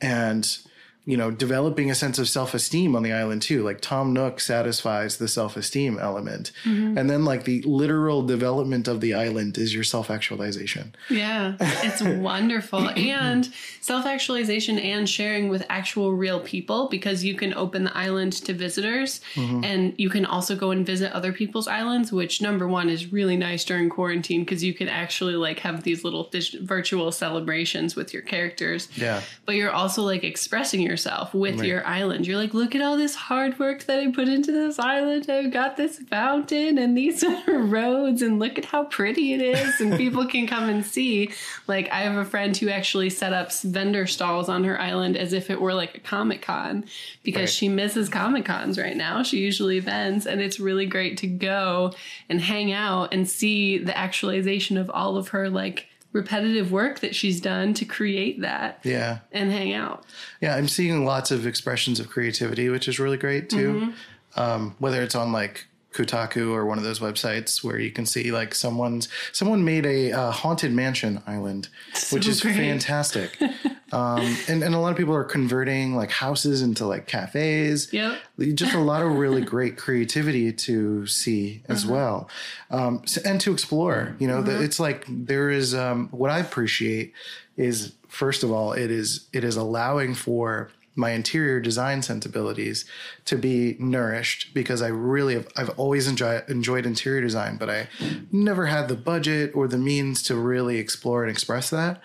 and 0.00 0.58
you 1.06 1.16
know 1.16 1.30
developing 1.30 1.90
a 1.90 1.94
sense 1.94 2.18
of 2.18 2.28
self-esteem 2.28 2.96
on 2.96 3.02
the 3.02 3.12
island 3.12 3.42
too. 3.42 3.62
Like 3.62 3.80
tom 3.80 4.12
nook 4.12 4.40
satisfies 4.40 5.18
the 5.18 5.28
self-esteem 5.28 5.98
element. 5.98 6.52
Mm-hmm. 6.64 6.96
And 6.98 7.10
then 7.10 7.24
like 7.24 7.44
the 7.44 7.62
literal 7.62 8.22
development 8.22 8.88
of 8.88 9.00
the 9.00 9.14
island 9.14 9.58
is 9.58 9.74
your 9.74 9.84
self-actualization. 9.84 10.94
Yeah, 11.10 11.56
it's 11.60 12.02
wonderful. 12.20 12.90
And 13.14 13.48
self 13.80 14.06
actualization 14.06 14.78
and 14.78 15.08
sharing 15.08 15.48
with 15.48 15.64
actual 15.68 16.14
real 16.14 16.40
people 16.40 16.88
because 16.88 17.22
you 17.22 17.34
can 17.34 17.52
open 17.54 17.84
the 17.84 17.96
island 17.96 18.32
to 18.32 18.54
visitors 18.54 19.20
mm-hmm. 19.34 19.62
and 19.62 19.94
you 19.98 20.08
can 20.08 20.24
also 20.24 20.56
go 20.56 20.70
and 20.70 20.86
visit 20.86 21.12
other 21.12 21.32
people's 21.32 21.68
islands, 21.68 22.12
which 22.12 22.40
number 22.40 22.66
one 22.66 22.88
is 22.88 23.12
really 23.12 23.36
nice 23.36 23.64
during 23.64 23.88
quarantine 23.90 24.40
because 24.40 24.64
you 24.64 24.72
can 24.72 24.88
actually 24.88 25.36
like 25.36 25.58
have 25.60 25.82
these 25.82 26.02
little 26.02 26.30
virtual 26.62 27.12
celebrations 27.12 27.94
with 27.94 28.12
your 28.12 28.22
characters. 28.22 28.88
yeah. 28.96 29.20
But 29.44 29.56
you're 29.56 29.70
also 29.70 30.02
like 30.02 30.24
expressing 30.24 30.80
yourself 30.94 31.34
with 31.34 31.60
your 31.64 31.84
island. 31.84 32.24
You're 32.24 32.36
like, 32.36 32.54
look 32.54 32.76
at 32.76 32.80
all 32.80 32.96
this 32.96 33.16
hard 33.16 33.58
work 33.58 33.82
that 33.84 33.98
I 33.98 34.12
put 34.12 34.28
into 34.28 34.52
this 34.52 34.78
island. 34.78 35.28
I've 35.28 35.52
got 35.52 35.76
this 35.76 35.98
fountain 35.98 36.78
and 36.78 36.96
these 36.96 37.24
roads, 37.48 38.22
and 38.22 38.38
look 38.38 38.58
at 38.58 38.66
how 38.66 38.84
pretty 38.84 39.32
it 39.32 39.40
is. 39.42 39.80
And 39.80 39.96
people 39.96 40.24
can 40.26 40.46
come 40.46 40.68
and 40.68 40.86
see. 40.86 41.32
Like, 41.66 41.90
I 41.90 42.02
have 42.02 42.16
a 42.16 42.24
friend 42.24 42.56
who 42.56 42.68
actually 42.68 43.10
set 43.10 43.32
up 43.32 43.52
vendor 43.52 44.06
stalls 44.06 44.48
on 44.48 44.62
her 44.62 44.80
island 44.80 45.16
as 45.16 45.32
if 45.32 45.50
it 45.50 45.60
were 45.60 45.74
like 45.74 45.96
a 45.96 46.00
Comic 46.00 46.42
Con 46.42 46.84
because 47.24 47.40
Right. 47.40 47.48
she 47.50 47.68
misses 47.68 48.08
Comic 48.08 48.44
Cons 48.44 48.78
right 48.78 48.96
now. 48.96 49.24
She 49.24 49.38
usually 49.38 49.80
vends, 49.80 50.26
and 50.26 50.40
it's 50.40 50.60
really 50.60 50.86
great 50.86 51.16
to 51.18 51.26
go 51.26 51.92
and 52.28 52.40
hang 52.40 52.72
out 52.72 53.12
and 53.12 53.28
see 53.28 53.78
the 53.78 53.96
actualization 53.98 54.76
of 54.76 54.88
all 54.90 55.16
of 55.16 55.28
her 55.28 55.50
like 55.50 55.88
repetitive 56.14 56.72
work 56.72 57.00
that 57.00 57.14
she's 57.14 57.40
done 57.40 57.74
to 57.74 57.84
create 57.84 58.40
that 58.40 58.78
yeah 58.84 59.18
and 59.32 59.50
hang 59.50 59.74
out. 59.74 60.04
yeah 60.40 60.54
i'm 60.56 60.68
seeing 60.68 61.04
lots 61.04 61.30
of 61.30 61.46
expressions 61.46 62.00
of 62.00 62.08
creativity 62.08 62.70
which 62.70 62.88
is 62.88 62.98
really 62.98 63.18
great 63.18 63.50
too 63.50 63.92
um, 64.36 64.74
whether 64.78 65.02
it's 65.02 65.14
on 65.14 65.30
like 65.32 65.66
Kotaku 65.94 66.52
or 66.52 66.66
one 66.66 66.76
of 66.76 66.84
those 66.84 66.98
websites 66.98 67.62
where 67.62 67.78
you 67.78 67.92
can 67.92 68.04
see 68.04 68.32
like 68.32 68.54
someone's 68.54 69.08
someone 69.32 69.64
made 69.64 69.86
a 69.86 70.10
uh, 70.12 70.30
haunted 70.32 70.72
mansion 70.72 71.22
island, 71.26 71.68
which 72.10 72.26
is 72.26 72.40
great. 72.40 72.56
fantastic. 72.56 73.38
um, 73.94 74.36
and 74.48 74.62
and 74.62 74.74
a 74.74 74.78
lot 74.78 74.90
of 74.90 74.96
people 74.98 75.14
are 75.14 75.24
converting 75.24 75.94
like 75.94 76.10
houses 76.10 76.62
into 76.62 76.86
like 76.86 77.06
cafes. 77.06 77.92
Yep. 77.92 78.18
Just 78.54 78.74
a 78.74 78.80
lot 78.80 79.02
of 79.02 79.12
really 79.12 79.42
great 79.54 79.76
creativity 79.76 80.52
to 80.52 81.06
see 81.06 81.62
as 81.68 81.86
well, 81.86 82.28
um, 82.70 83.02
so- 83.06 83.22
and 83.24 83.40
to 83.42 83.52
explore. 83.52 84.16
You 84.18 84.28
know, 84.28 84.42
the, 84.42 84.62
it's 84.62 84.80
like 84.80 85.04
there 85.08 85.50
is 85.50 85.74
um, 85.74 86.08
what 86.10 86.30
I 86.30 86.38
appreciate 86.40 87.12
is 87.56 87.92
first 88.08 88.42
of 88.42 88.50
all 88.50 88.72
it 88.72 88.90
is 88.90 89.28
it 89.32 89.44
is 89.44 89.56
allowing 89.56 90.14
for 90.14 90.70
my 90.96 91.10
interior 91.10 91.60
design 91.60 92.02
sensibilities 92.02 92.84
to 93.24 93.36
be 93.36 93.76
nourished 93.78 94.54
because 94.54 94.80
I 94.82 94.88
really 94.88 95.34
have 95.34 95.48
I've 95.56 95.70
always 95.78 96.06
enjoy, 96.06 96.42
enjoyed 96.48 96.86
interior 96.86 97.20
design, 97.20 97.56
but 97.56 97.68
I 97.68 97.88
never 98.30 98.66
had 98.66 98.88
the 98.88 98.94
budget 98.96 99.54
or 99.54 99.66
the 99.68 99.78
means 99.78 100.22
to 100.24 100.36
really 100.36 100.78
explore 100.78 101.22
and 101.22 101.30
express 101.30 101.70
that. 101.70 102.00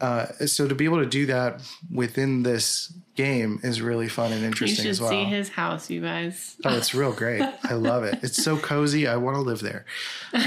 Uh, 0.00 0.26
so 0.46 0.66
to 0.68 0.74
be 0.74 0.84
able 0.84 0.98
to 0.98 1.06
do 1.06 1.26
that 1.26 1.62
within 1.92 2.42
this 2.42 2.92
game 3.16 3.60
is 3.62 3.80
really 3.80 4.08
fun 4.08 4.32
and 4.32 4.44
interesting 4.44 4.86
as 4.86 5.00
well. 5.00 5.12
You 5.12 5.18
should 5.18 5.28
see 5.28 5.34
his 5.34 5.48
house, 5.48 5.90
you 5.90 6.00
guys. 6.00 6.56
Oh, 6.64 6.76
it's 6.76 6.94
real 6.94 7.12
great. 7.12 7.42
I 7.64 7.74
love 7.74 8.04
it. 8.04 8.20
It's 8.22 8.42
so 8.42 8.56
cozy. 8.56 9.06
I 9.06 9.16
want 9.16 9.36
to 9.36 9.40
live 9.40 9.60
there. 9.60 9.84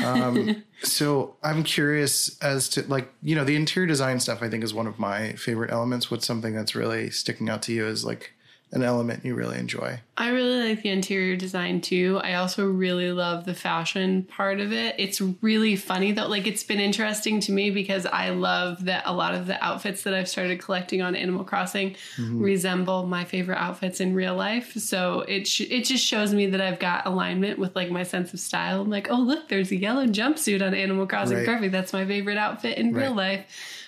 Um, 0.03 0.63
so 0.83 1.35
I'm 1.43 1.63
curious 1.63 2.37
as 2.41 2.69
to 2.69 2.83
like, 2.83 3.11
you 3.21 3.35
know, 3.35 3.43
the 3.43 3.55
interior 3.55 3.87
design 3.87 4.19
stuff 4.19 4.41
I 4.41 4.49
think 4.49 4.63
is 4.63 4.73
one 4.73 4.87
of 4.87 4.99
my 4.99 5.33
favorite 5.33 5.71
elements. 5.71 6.09
What's 6.09 6.25
something 6.25 6.53
that's 6.53 6.75
really 6.75 7.09
sticking 7.09 7.49
out 7.49 7.61
to 7.63 7.73
you 7.73 7.87
is 7.87 8.05
like 8.05 8.33
an 8.71 8.83
element 8.83 9.25
you 9.25 9.33
really 9.33 9.57
enjoy? 9.57 9.99
I 10.15 10.29
really 10.29 10.69
like 10.69 10.83
the 10.83 10.89
interior 10.89 11.35
design 11.35 11.81
too. 11.81 12.19
I 12.23 12.35
also 12.35 12.67
really 12.69 13.11
love 13.11 13.45
the 13.45 13.55
fashion 13.55 14.23
part 14.23 14.59
of 14.59 14.71
it. 14.71 14.95
It's 14.99 15.21
really 15.41 15.75
funny 15.75 16.11
though. 16.11 16.27
Like 16.27 16.45
it's 16.45 16.61
been 16.61 16.79
interesting 16.79 17.39
to 17.41 17.51
me 17.51 17.71
because 17.71 18.05
I 18.05 18.29
love 18.29 18.85
that 18.85 19.03
a 19.05 19.13
lot 19.13 19.33
of 19.33 19.47
the 19.47 19.63
outfits 19.63 20.03
that 20.03 20.13
I've 20.13 20.29
started 20.29 20.61
collecting 20.61 21.01
on 21.01 21.15
Animal 21.15 21.45
Crossing 21.45 21.95
resemble 22.17 23.07
my 23.07 23.23
favorite 23.23 23.57
outfits 23.57 23.99
in 24.01 24.13
real 24.13 24.35
life. 24.35 24.73
So 24.73 25.21
it 25.21 25.47
sh- 25.47 25.61
it 25.61 25.85
just 25.85 26.05
shows 26.05 26.33
me 26.33 26.47
that 26.47 26.61
I've 26.61 26.79
got 26.79 27.07
alignment 27.07 27.57
with 27.57 27.75
like 27.75 27.89
my 27.89 28.03
sense 28.03 28.33
of 28.33 28.39
style. 28.39 28.81
I'm 28.81 28.89
like, 28.89 29.09
oh 29.09 29.19
look, 29.19 29.47
there's 29.49 29.71
a 29.71 29.77
yellow 29.77 30.05
jumpsuit 30.05 30.65
on 30.65 30.73
Animal 30.75 31.07
Crossing. 31.07 31.37
Right. 31.37 31.45
Perfect. 31.45 31.71
That's 31.71 31.93
my 31.93 32.05
favorite 32.05 32.37
outfit 32.37 32.77
in 32.77 32.93
real 32.93 33.15
life. 33.15 33.45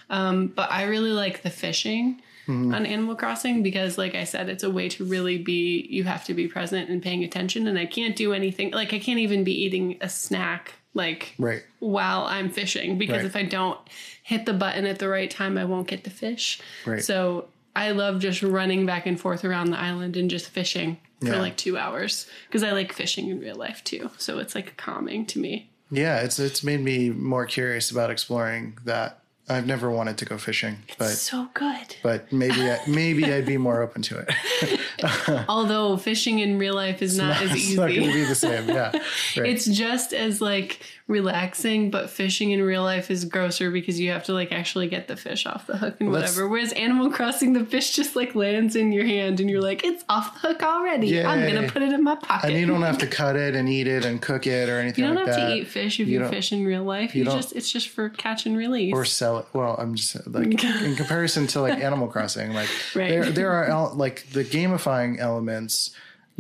Um, 0.10 0.48
but 0.48 0.72
I 0.72 0.84
really 0.84 1.12
like 1.12 1.42
the 1.44 1.50
fishing 1.50 2.22
Mm-hmm. 2.48 2.74
on 2.74 2.86
Animal 2.86 3.16
Crossing 3.16 3.62
because, 3.64 3.98
like 3.98 4.16
I 4.16 4.24
said, 4.24 4.50
it's 4.50 4.64
a 4.64 4.70
way 4.70 4.90
to 4.90 5.06
really 5.06 5.38
be, 5.38 5.88
you 5.90 6.04
have 6.06 6.26
to 6.26 6.34
be 6.34 6.48
present 6.48 6.90
and 6.90 7.02
paying 7.02 7.24
attention. 7.24 7.68
And 7.68 7.78
I 7.78 7.86
can't 7.86 8.16
do 8.16 8.34
anything, 8.34 8.72
like, 8.72 8.94
I 8.94 9.00
can't 9.00 9.20
even 9.20 9.44
be 9.44 9.54
eating 9.64 9.98
a 10.02 10.10
snack, 10.10 10.74
like, 10.94 11.36
Right. 11.38 11.62
while 11.80 12.24
I'm 12.26 12.50
fishing 12.50 12.98
because 12.98 13.18
Right. 13.18 13.26
if 13.26 13.36
I 13.36 13.44
don't 13.44 13.80
hit 14.24 14.46
the 14.48 14.54
button 14.54 14.86
at 14.86 14.98
the 15.00 15.08
right 15.08 15.30
time, 15.30 15.58
I 15.58 15.66
won't 15.66 15.88
get 15.88 16.04
the 16.04 16.10
fish. 16.10 16.60
Right. 16.86 17.04
So 17.04 17.48
I 17.76 17.92
love 17.92 18.20
just 18.20 18.42
running 18.42 18.86
back 18.86 19.06
and 19.06 19.20
forth 19.20 19.46
around 19.46 19.70
the 19.72 19.80
island 19.80 20.18
and 20.18 20.30
just 20.30 20.50
fishing 20.50 20.98
for 21.22 21.38
like 21.38 21.56
two 21.56 21.78
hours 21.78 22.26
because 22.48 22.64
I 22.64 22.72
like 22.72 22.92
fishing 22.92 23.30
in 23.30 23.40
real 23.40 23.56
life 23.56 23.84
too. 23.84 24.10
So 24.18 24.40
it's 24.40 24.56
like 24.56 24.76
calming 24.78 25.26
to 25.28 25.40
me. 25.40 25.70
Yeah, 25.92 26.22
it's 26.22 26.40
it's 26.40 26.64
made 26.64 26.80
me 26.82 27.12
more 27.12 27.46
curious 27.46 27.92
about 27.92 28.10
exploring 28.10 28.78
that. 28.86 29.21
I've 29.52 29.68
never 29.68 29.90
wanted 29.92 30.18
to 30.20 30.26
go 30.26 30.38
fishing, 30.38 30.78
but 30.98 31.12
it's 31.12 31.22
so 31.22 31.48
good. 31.54 31.96
but 32.04 32.32
maybe 32.32 32.70
I, 32.70 32.80
maybe 32.88 33.26
I'd 33.26 33.46
be 33.46 33.58
more 33.58 33.82
open 33.82 34.02
to 34.04 34.26
it. 34.26 35.46
Although 35.50 35.98
fishing 35.98 36.40
in 36.40 36.58
real 36.58 36.76
life 36.76 37.02
is 37.02 37.18
not 37.18 37.42
as 37.42 37.52
easy. 37.56 37.70
it's 37.74 37.78
not 37.78 37.88
going 37.90 38.08
to 38.08 38.14
be 38.14 38.24
the 38.24 38.36
same. 38.36 38.70
Yeah, 38.70 38.92
right. 39.38 39.50
It's 39.50 39.66
just 39.66 40.14
as 40.14 40.42
like 40.42 40.80
relaxing, 41.12 41.92
but 41.92 42.10
fishing 42.10 42.52
in 42.52 42.62
real 42.64 42.82
life 42.84 43.12
is 43.12 43.26
grosser 43.26 43.70
because 43.70 44.00
you 44.00 44.12
have 44.12 44.24
to 44.24 44.34
like 44.34 44.52
actually 44.52 44.88
get 44.88 45.08
the 45.08 45.16
fish 45.16 45.46
off 45.46 45.68
the 45.68 45.78
hook 45.78 45.96
and 46.00 46.10
Well, 46.12 46.22
whatever. 46.22 46.48
Whereas 46.48 46.74
Animal 46.74 47.12
Crossing, 47.12 47.54
the 47.54 47.66
fish 47.66 47.96
just 47.96 48.16
like 48.16 48.34
lands 48.34 48.76
in 48.76 48.92
your 48.92 49.06
hand 49.06 49.40
and 49.40 49.50
you're 49.50 49.62
like, 49.62 49.84
it's 49.84 50.04
off 50.10 50.34
the 50.42 50.48
hook 50.48 50.64
already. 50.64 51.24
I'm 51.24 51.48
gonna 51.54 51.70
put 51.70 51.82
it 51.84 51.92
in 51.94 52.04
my 52.04 52.16
pocket. 52.16 52.50
and 52.50 52.60
you 52.60 52.66
don't 52.66 52.82
have 52.82 52.98
to 53.00 53.08
cut 53.22 53.36
it 53.36 53.56
and 53.56 53.70
eat 53.70 53.88
it 53.88 54.06
and 54.06 54.22
cook 54.22 54.48
it 54.48 54.70
or 54.70 54.80
anything 54.80 55.04
You 55.04 55.08
don't 55.14 55.18
like 55.18 55.28
have 55.28 55.36
that. 55.36 55.50
to 55.50 55.56
eat 55.56 55.68
fish 55.68 56.00
if 56.00 56.08
You 56.08 56.22
you, 56.24 56.30
fish 56.30 56.52
in 56.52 56.66
real 56.66 56.84
life. 56.84 57.14
You, 57.16 57.26
don't- 57.26 57.36
just 57.36 57.54
it's 57.54 57.72
just 57.72 57.90
for 57.90 58.10
catch 58.10 58.46
and 58.46 58.58
release. 58.58 58.94
or 58.94 59.06
sell 59.06 59.38
it. 59.40 59.46
Well, 59.54 59.76
I'm 59.78 59.94
just 59.96 60.26
like 60.28 60.64
in 60.84 60.96
comparison 60.96 61.48
to 61.48 61.62
like 61.62 61.80
Animal 61.80 62.08
Crossing, 62.08 62.54
like 62.54 62.70
Right. 62.96 63.10
there 63.10 63.26
there 63.32 63.52
are 63.52 63.94
like 63.94 64.28
the 64.32 64.44
gamifying 64.44 65.20
elements. 65.20 65.92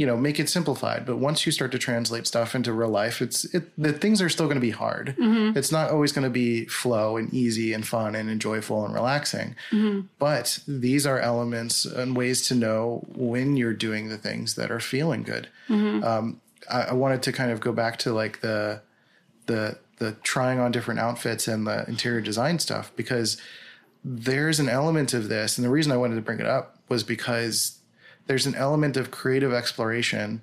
You 0.01 0.07
know, 0.07 0.17
make 0.17 0.39
it 0.39 0.49
simplified. 0.49 1.05
But 1.05 1.17
once 1.17 1.45
you 1.45 1.51
start 1.51 1.71
to 1.73 1.77
translate 1.77 2.25
stuff 2.25 2.55
into 2.55 2.73
real 2.73 2.89
life, 2.89 3.21
it's 3.21 3.45
it 3.53 3.63
the 3.77 3.93
things 3.93 4.19
are 4.21 4.29
still 4.29 4.47
going 4.47 4.55
to 4.55 4.61
be 4.61 4.71
hard. 4.71 5.15
Mm-hmm. 5.19 5.55
It's 5.55 5.71
not 5.71 5.91
always 5.91 6.11
going 6.11 6.23
to 6.23 6.31
be 6.31 6.65
flow 6.65 7.17
and 7.17 7.31
easy 7.31 7.71
and 7.73 7.87
fun 7.87 8.15
and 8.15 8.27
enjoyable 8.27 8.83
and 8.83 8.95
relaxing. 8.95 9.55
Mm-hmm. 9.71 10.07
But 10.17 10.59
these 10.67 11.05
are 11.05 11.19
elements 11.19 11.85
and 11.85 12.17
ways 12.17 12.47
to 12.47 12.55
know 12.55 13.05
when 13.13 13.57
you're 13.57 13.75
doing 13.75 14.09
the 14.09 14.17
things 14.17 14.55
that 14.55 14.71
are 14.71 14.79
feeling 14.79 15.21
good. 15.21 15.49
Mm-hmm. 15.69 16.03
Um, 16.03 16.41
I, 16.69 16.81
I 16.83 16.93
wanted 16.93 17.21
to 17.23 17.31
kind 17.31 17.51
of 17.51 17.59
go 17.59 17.71
back 17.71 17.97
to 17.99 18.13
like 18.13 18.41
the 18.41 18.81
the 19.45 19.77
the 19.97 20.13
trying 20.23 20.59
on 20.59 20.71
different 20.71 20.99
outfits 20.99 21.47
and 21.47 21.67
the 21.67 21.87
interior 21.87 22.21
design 22.21 22.57
stuff 22.57 22.91
because 22.95 23.37
there's 24.03 24.59
an 24.59 24.67
element 24.67 25.13
of 25.13 25.29
this 25.29 25.59
and 25.59 25.65
the 25.65 25.69
reason 25.69 25.91
I 25.91 25.97
wanted 25.97 26.15
to 26.15 26.21
bring 26.21 26.39
it 26.39 26.47
up 26.47 26.77
was 26.89 27.03
because 27.03 27.77
there's 28.27 28.45
an 28.45 28.55
element 28.55 28.97
of 28.97 29.11
creative 29.11 29.53
exploration 29.53 30.41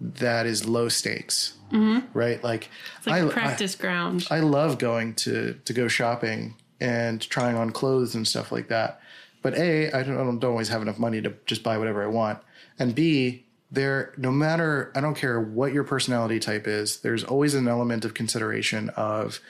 that 0.00 0.46
is 0.46 0.66
low 0.66 0.88
stakes, 0.88 1.54
mm-hmm. 1.72 2.06
right? 2.16 2.42
Like, 2.42 2.70
It's 2.98 3.06
like 3.06 3.24
I, 3.24 3.28
practice 3.28 3.74
ground. 3.74 4.26
I, 4.30 4.36
I 4.36 4.40
love 4.40 4.78
going 4.78 5.14
to 5.16 5.54
to 5.64 5.72
go 5.72 5.88
shopping 5.88 6.54
and 6.80 7.20
trying 7.20 7.56
on 7.56 7.70
clothes 7.70 8.14
and 8.14 8.26
stuff 8.26 8.52
like 8.52 8.68
that. 8.68 9.00
But 9.42 9.56
a, 9.56 9.92
I 9.92 10.02
don't, 10.02 10.14
I 10.14 10.24
don't 10.24 10.44
always 10.44 10.68
have 10.68 10.82
enough 10.82 10.98
money 10.98 11.20
to 11.22 11.34
just 11.46 11.62
buy 11.62 11.78
whatever 11.78 12.02
I 12.02 12.06
want, 12.06 12.38
and 12.78 12.94
b, 12.94 13.44
there 13.70 14.12
no 14.16 14.30
matter 14.30 14.92
I 14.94 15.00
don't 15.00 15.16
care 15.16 15.40
what 15.40 15.72
your 15.72 15.84
personality 15.84 16.38
type 16.38 16.66
is, 16.66 17.00
there's 17.00 17.24
always 17.24 17.54
an 17.54 17.68
element 17.68 18.04
of 18.04 18.14
consideration 18.14 18.90
of 18.90 19.40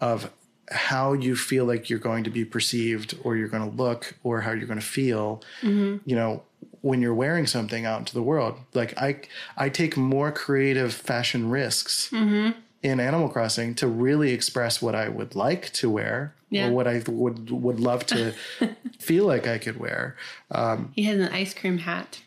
of 0.00 0.30
how 0.70 1.12
you 1.12 1.36
feel 1.36 1.64
like 1.66 1.90
you're 1.90 1.98
going 1.98 2.24
to 2.24 2.30
be 2.30 2.44
perceived 2.44 3.14
or 3.22 3.36
you're 3.36 3.48
going 3.48 3.68
to 3.68 3.76
look 3.76 4.14
or 4.22 4.40
how 4.40 4.52
you're 4.52 4.66
going 4.66 4.80
to 4.80 4.84
feel 4.84 5.42
mm-hmm. 5.60 5.96
you 6.08 6.16
know 6.16 6.42
when 6.84 7.00
you're 7.00 7.14
wearing 7.14 7.46
something 7.46 7.86
out 7.86 7.98
into 7.98 8.12
the 8.12 8.22
world 8.22 8.58
like 8.74 8.92
i 8.98 9.16
i 9.56 9.68
take 9.70 9.96
more 9.96 10.30
creative 10.30 10.92
fashion 10.92 11.48
risks 11.48 12.10
mm-hmm. 12.10 12.50
in 12.82 13.00
animal 13.00 13.28
crossing 13.28 13.74
to 13.74 13.86
really 13.86 14.32
express 14.32 14.82
what 14.82 14.94
i 14.94 15.08
would 15.08 15.34
like 15.34 15.72
to 15.72 15.88
wear 15.88 16.34
Yeah. 16.50 16.68
or 16.68 16.72
what 16.72 16.86
i 16.86 17.02
would 17.06 17.50
would 17.50 17.80
love 17.80 18.04
to 18.06 18.34
feel 18.98 19.24
like 19.24 19.46
i 19.46 19.58
could 19.58 19.78
wear 19.80 20.14
um, 20.50 20.92
he 20.94 21.04
has 21.04 21.18
an 21.18 21.32
ice 21.32 21.54
cream 21.54 21.78
hat. 21.78 22.20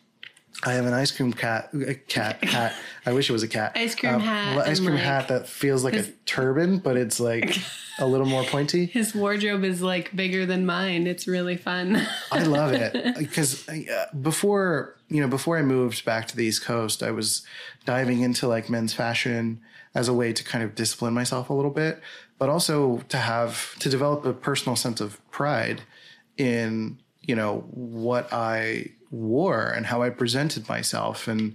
I 0.64 0.72
have 0.72 0.86
an 0.86 0.92
ice 0.92 1.12
cream 1.12 1.32
cat, 1.32 1.70
a 1.72 1.94
cat 1.94 2.42
hat. 2.44 2.74
I 3.06 3.12
wish 3.12 3.30
it 3.30 3.32
was 3.32 3.42
a 3.42 3.48
cat. 3.48 3.72
Ice 3.76 3.94
cream 3.94 4.18
hat 4.18 4.58
Ice 4.66 4.80
cream 4.80 4.94
like, 4.94 5.02
hat 5.02 5.28
that 5.28 5.48
feels 5.48 5.84
like 5.84 5.94
a 5.94 6.02
turban, 6.26 6.78
but 6.78 6.96
it's 6.96 7.20
like 7.20 7.56
a 7.98 8.06
little 8.06 8.26
more 8.26 8.42
pointy. 8.42 8.86
His 8.92 9.14
wardrobe 9.14 9.62
is 9.62 9.82
like 9.82 10.14
bigger 10.16 10.46
than 10.46 10.66
mine. 10.66 11.06
It's 11.06 11.28
really 11.28 11.56
fun. 11.56 12.04
I 12.32 12.42
love 12.42 12.72
it 12.72 13.16
because 13.18 13.68
uh, 13.68 14.06
before 14.20 14.96
you 15.08 15.20
know, 15.20 15.28
before 15.28 15.58
I 15.58 15.62
moved 15.62 16.04
back 16.04 16.26
to 16.28 16.36
the 16.36 16.44
East 16.44 16.64
Coast, 16.64 17.02
I 17.02 17.12
was 17.12 17.46
diving 17.84 18.20
into 18.20 18.48
like 18.48 18.68
men's 18.68 18.92
fashion 18.92 19.60
as 19.94 20.08
a 20.08 20.12
way 20.12 20.32
to 20.32 20.44
kind 20.44 20.64
of 20.64 20.74
discipline 20.74 21.14
myself 21.14 21.50
a 21.50 21.54
little 21.54 21.70
bit, 21.70 22.00
but 22.36 22.48
also 22.48 22.98
to 23.08 23.16
have 23.16 23.78
to 23.78 23.88
develop 23.88 24.24
a 24.24 24.32
personal 24.32 24.76
sense 24.76 25.00
of 25.00 25.18
pride 25.30 25.82
in 26.36 26.98
you 27.22 27.36
know 27.36 27.64
what 27.70 28.32
I 28.32 28.92
wore 29.10 29.66
and 29.66 29.86
how 29.86 30.02
I 30.02 30.10
presented 30.10 30.68
myself 30.68 31.28
and 31.28 31.54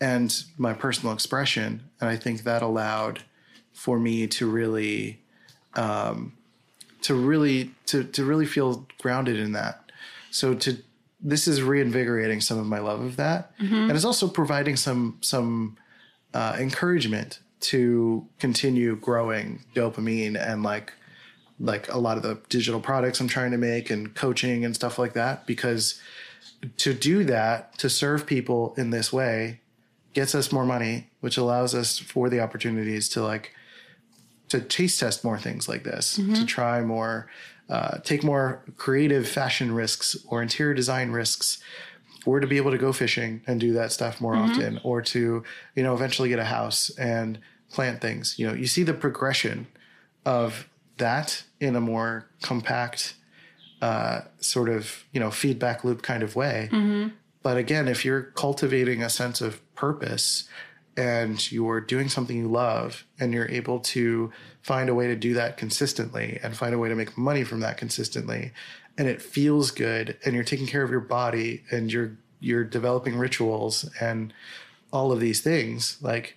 and 0.00 0.44
my 0.56 0.74
personal 0.74 1.12
expression, 1.12 1.82
and 2.00 2.08
I 2.08 2.16
think 2.16 2.44
that 2.44 2.62
allowed 2.62 3.24
for 3.72 3.98
me 3.98 4.26
to 4.28 4.48
really 4.48 5.20
to 7.02 7.14
really 7.14 7.72
to 7.86 8.04
to 8.04 8.24
really 8.24 8.46
feel 8.46 8.86
grounded 9.00 9.38
in 9.38 9.52
that. 9.52 9.90
So 10.30 10.54
to 10.54 10.78
this 11.20 11.48
is 11.48 11.62
reinvigorating 11.62 12.40
some 12.40 12.58
of 12.58 12.66
my 12.66 12.78
love 12.78 13.00
of 13.00 13.16
that, 13.16 13.52
and 13.58 13.92
it's 13.92 14.04
also 14.04 14.28
providing 14.28 14.76
some 14.76 15.18
some 15.20 15.76
uh, 16.34 16.56
encouragement 16.58 17.40
to 17.60 18.26
continue 18.38 18.94
growing 18.96 19.64
dopamine 19.74 20.36
and 20.40 20.62
like 20.62 20.92
like 21.60 21.92
a 21.92 21.98
lot 21.98 22.16
of 22.16 22.22
the 22.22 22.40
digital 22.48 22.80
products 22.80 23.20
I'm 23.20 23.26
trying 23.26 23.50
to 23.50 23.58
make 23.58 23.90
and 23.90 24.14
coaching 24.14 24.64
and 24.64 24.76
stuff 24.76 24.96
like 24.96 25.14
that 25.14 25.44
because 25.44 26.00
to 26.76 26.92
do 26.92 27.24
that 27.24 27.78
to 27.78 27.88
serve 27.88 28.26
people 28.26 28.74
in 28.76 28.90
this 28.90 29.12
way 29.12 29.60
gets 30.12 30.34
us 30.34 30.50
more 30.50 30.64
money 30.64 31.08
which 31.20 31.36
allows 31.36 31.74
us 31.74 31.98
for 31.98 32.28
the 32.28 32.40
opportunities 32.40 33.08
to 33.08 33.22
like 33.22 33.54
to 34.48 34.60
taste 34.60 35.00
test 35.00 35.24
more 35.24 35.38
things 35.38 35.68
like 35.68 35.84
this, 35.84 36.18
to 36.34 36.46
try 36.46 36.80
more, 36.80 37.28
uh, 37.68 37.98
take 37.98 38.24
more 38.24 38.62
creative 38.76 39.28
fashion 39.28 39.72
risks 39.72 40.16
or 40.28 40.42
interior 40.42 40.74
design 40.74 41.10
risks, 41.10 41.58
or 42.24 42.40
to 42.40 42.46
be 42.46 42.56
able 42.56 42.70
to 42.70 42.78
go 42.78 42.92
fishing 42.92 43.42
and 43.46 43.60
do 43.60 43.72
that 43.74 43.92
stuff 43.92 44.20
more 44.20 44.34
often, 44.34 44.80
or 44.82 45.02
to 45.02 45.42
you 45.74 45.82
know 45.82 45.94
eventually 45.94 46.28
get 46.28 46.38
a 46.38 46.44
house 46.44 46.90
and 46.98 47.38
plant 47.70 48.00
things. 48.00 48.38
You 48.38 48.46
know, 48.46 48.54
you 48.54 48.66
see 48.66 48.82
the 48.82 48.94
progression 48.94 49.66
of 50.24 50.68
that 50.96 51.44
in 51.60 51.76
a 51.76 51.80
more 51.80 52.26
compact 52.42 53.14
uh, 53.82 54.20
sort 54.40 54.68
of 54.68 55.04
you 55.12 55.20
know 55.20 55.30
feedback 55.30 55.84
loop 55.84 56.02
kind 56.02 56.22
of 56.22 56.36
way. 56.36 56.68
But 57.42 57.56
again, 57.56 57.88
if 57.88 58.04
you're 58.04 58.22
cultivating 58.22 59.02
a 59.02 59.08
sense 59.08 59.40
of 59.40 59.60
purpose 59.74 60.48
and 60.96 61.50
you're 61.52 61.80
doing 61.80 62.08
something 62.08 62.36
you 62.36 62.48
love 62.48 63.04
and 63.20 63.32
you're 63.32 63.48
able 63.48 63.78
to 63.78 64.32
find 64.62 64.88
a 64.90 64.94
way 64.94 65.06
to 65.06 65.14
do 65.14 65.34
that 65.34 65.56
consistently 65.56 66.40
and 66.42 66.56
find 66.56 66.74
a 66.74 66.78
way 66.78 66.88
to 66.88 66.96
make 66.96 67.16
money 67.16 67.44
from 67.44 67.60
that 67.60 67.76
consistently 67.78 68.52
and 68.98 69.06
it 69.06 69.22
feels 69.22 69.70
good 69.70 70.18
and 70.24 70.34
you're 70.34 70.42
taking 70.44 70.66
care 70.66 70.82
of 70.82 70.90
your 70.90 71.00
body 71.00 71.62
and 71.70 71.92
you're 71.92 72.18
you're 72.40 72.64
developing 72.64 73.16
rituals 73.16 73.88
and 74.00 74.34
all 74.92 75.12
of 75.12 75.20
these 75.20 75.40
things 75.40 75.96
like 76.02 76.36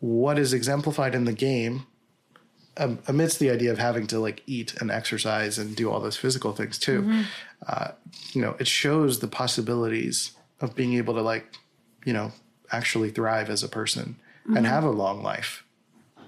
what 0.00 0.38
is 0.38 0.52
exemplified 0.52 1.14
in 1.14 1.24
the 1.24 1.32
game 1.32 1.86
um, 2.78 2.98
amidst 3.06 3.38
the 3.38 3.50
idea 3.50 3.70
of 3.70 3.78
having 3.78 4.06
to 4.06 4.18
like 4.18 4.42
eat 4.46 4.74
and 4.80 4.90
exercise 4.90 5.58
and 5.58 5.76
do 5.76 5.90
all 5.90 6.00
those 6.00 6.16
physical 6.16 6.52
things 6.52 6.78
too 6.78 7.24
uh, 7.66 7.92
you 8.32 8.40
know 8.40 8.56
it 8.58 8.66
shows 8.66 9.20
the 9.20 9.28
possibilities 9.28 10.32
of 10.60 10.74
being 10.74 10.94
able 10.94 11.14
to 11.14 11.22
like 11.22 11.54
you 12.04 12.12
know 12.12 12.32
actually 12.70 13.10
thrive 13.10 13.50
as 13.50 13.62
a 13.62 13.68
person 13.68 14.16
and 14.56 14.66
have 14.66 14.84
a 14.84 14.90
long 14.90 15.22
life 15.22 15.64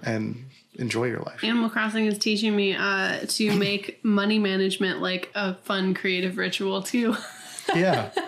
and 0.03 0.45
enjoy 0.75 1.05
your 1.05 1.21
life. 1.21 1.43
Animal 1.43 1.69
Crossing 1.69 2.05
is 2.05 2.17
teaching 2.17 2.55
me 2.55 2.75
uh, 2.75 3.19
to 3.27 3.57
make 3.57 4.03
money 4.03 4.39
management 4.39 5.01
like 5.01 5.31
a 5.35 5.55
fun 5.55 5.93
creative 5.93 6.37
ritual 6.37 6.81
too. 6.81 7.15
yeah. 7.73 8.11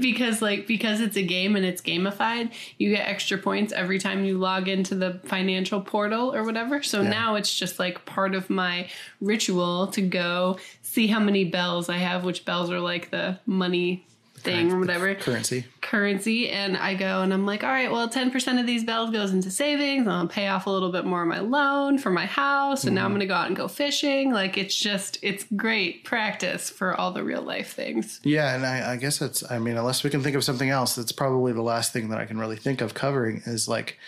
Because 0.00 0.42
like 0.42 0.66
because 0.66 1.00
it's 1.00 1.16
a 1.16 1.22
game 1.22 1.56
and 1.56 1.64
it's 1.64 1.80
gamified 1.80 2.52
you 2.78 2.90
get 2.90 3.08
extra 3.08 3.38
points 3.38 3.72
every 3.72 3.98
time 3.98 4.24
you 4.24 4.38
log 4.38 4.68
into 4.68 4.94
the 4.94 5.20
financial 5.24 5.80
portal 5.80 6.34
or 6.34 6.44
whatever. 6.44 6.82
So 6.82 7.02
now 7.02 7.36
it's 7.36 7.54
just 7.54 7.78
like 7.78 8.04
part 8.04 8.34
of 8.34 8.50
my 8.50 8.88
ritual 9.20 9.88
to 9.88 10.02
go 10.02 10.58
see 10.92 11.06
how 11.06 11.18
many 11.18 11.44
bells 11.44 11.88
i 11.88 11.96
have 11.96 12.22
which 12.22 12.44
bells 12.44 12.70
are 12.70 12.80
like 12.80 13.10
the 13.10 13.38
money 13.46 14.04
thing 14.42 14.72
or 14.72 14.78
whatever 14.78 15.14
currency 15.14 15.64
currency 15.80 16.48
and 16.48 16.76
I 16.76 16.94
go 16.94 17.22
and 17.22 17.34
I'm 17.34 17.44
like, 17.44 17.62
all 17.62 17.70
right, 17.70 17.90
well, 17.90 18.08
10% 18.08 18.58
of 18.58 18.66
these 18.66 18.82
bells 18.82 19.10
goes 19.10 19.32
into 19.32 19.50
savings. 19.50 20.08
I'll 20.08 20.26
pay 20.26 20.48
off 20.48 20.66
a 20.66 20.70
little 20.70 20.90
bit 20.90 21.04
more 21.04 21.22
of 21.22 21.28
my 21.28 21.40
loan 21.40 21.98
for 21.98 22.10
my 22.10 22.24
house. 22.24 22.84
And 22.84 22.94
now 22.94 23.02
I'm 23.02 23.08
mm-hmm. 23.08 23.18
going 23.18 23.20
to 23.20 23.26
go 23.26 23.34
out 23.34 23.46
and 23.48 23.56
go 23.56 23.68
fishing. 23.68 24.32
Like 24.32 24.56
it's 24.56 24.74
just, 24.74 25.18
it's 25.22 25.44
great 25.54 26.04
practice 26.04 26.70
for 26.70 26.94
all 26.94 27.12
the 27.12 27.22
real 27.22 27.42
life 27.42 27.74
things. 27.74 28.20
yeah 28.24 28.54
and 28.54 28.64
I, 28.64 28.92
I 28.92 28.96
guess 28.96 29.18
that's 29.18 29.48
i 29.50 29.58
mean 29.58 29.76
unless 29.76 30.04
we 30.04 30.10
can 30.10 30.22
think 30.22 30.36
of 30.36 30.44
something 30.44 30.70
else 30.70 30.94
that's 30.94 31.12
probably 31.12 31.52
the 31.52 31.62
last 31.62 31.92
thing 31.92 32.08
that 32.08 32.18
i 32.18 32.24
can 32.24 32.38
really 32.38 32.56
think 32.56 32.80
of 32.80 32.94
covering 32.94 33.42
is 33.46 33.68
like 33.68 33.98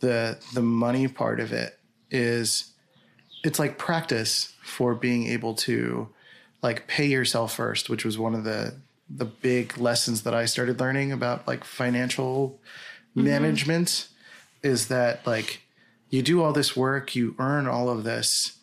the 0.00 0.38
the 0.54 0.62
money 0.62 1.08
part 1.08 1.40
of 1.40 1.52
it 1.52 1.78
is 2.10 2.72
it's 3.44 3.58
like 3.58 3.78
practice 3.78 4.54
for 4.62 4.94
being 4.94 5.26
able 5.26 5.54
to 5.54 6.08
like 6.62 6.86
pay 6.86 7.06
yourself 7.06 7.54
first 7.54 7.90
which 7.90 8.04
was 8.04 8.18
one 8.18 8.34
of 8.34 8.44
the 8.44 8.74
the 9.10 9.24
big 9.24 9.76
lessons 9.78 10.22
that 10.22 10.34
i 10.34 10.44
started 10.44 10.78
learning 10.80 11.10
about 11.12 11.46
like 11.46 11.64
financial 11.64 12.58
management 13.14 14.08
is 14.62 14.88
that 14.88 15.26
like 15.26 15.62
you 16.10 16.22
do 16.22 16.42
all 16.42 16.52
this 16.52 16.76
work 16.76 17.14
you 17.14 17.34
earn 17.38 17.66
all 17.66 17.88
of 17.88 18.04
this 18.04 18.58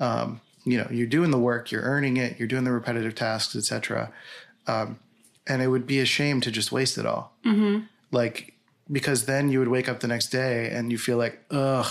um, 0.00 0.40
you 0.64 0.78
know 0.78 0.86
you're 0.90 1.06
doing 1.06 1.30
the 1.30 1.38
work 1.38 1.70
you're 1.72 1.82
earning 1.82 2.16
it 2.16 2.38
you're 2.38 2.48
doing 2.48 2.64
the 2.64 2.72
repetitive 2.72 3.14
tasks 3.14 3.54
etc 3.56 4.10
um, 4.66 4.98
and 5.46 5.62
it 5.62 5.68
would 5.68 5.86
be 5.86 5.98
a 5.98 6.04
shame 6.04 6.40
to 6.40 6.50
just 6.50 6.70
waste 6.72 6.96
it 6.98 7.06
all 7.06 7.32
like 8.12 8.54
because 8.90 9.26
then 9.26 9.48
you 9.50 9.58
would 9.58 9.68
wake 9.68 9.88
up 9.88 10.00
the 10.00 10.08
next 10.08 10.28
day 10.28 10.70
and 10.70 10.90
you 10.92 10.98
feel 10.98 11.16
like 11.18 11.42
ugh 11.50 11.90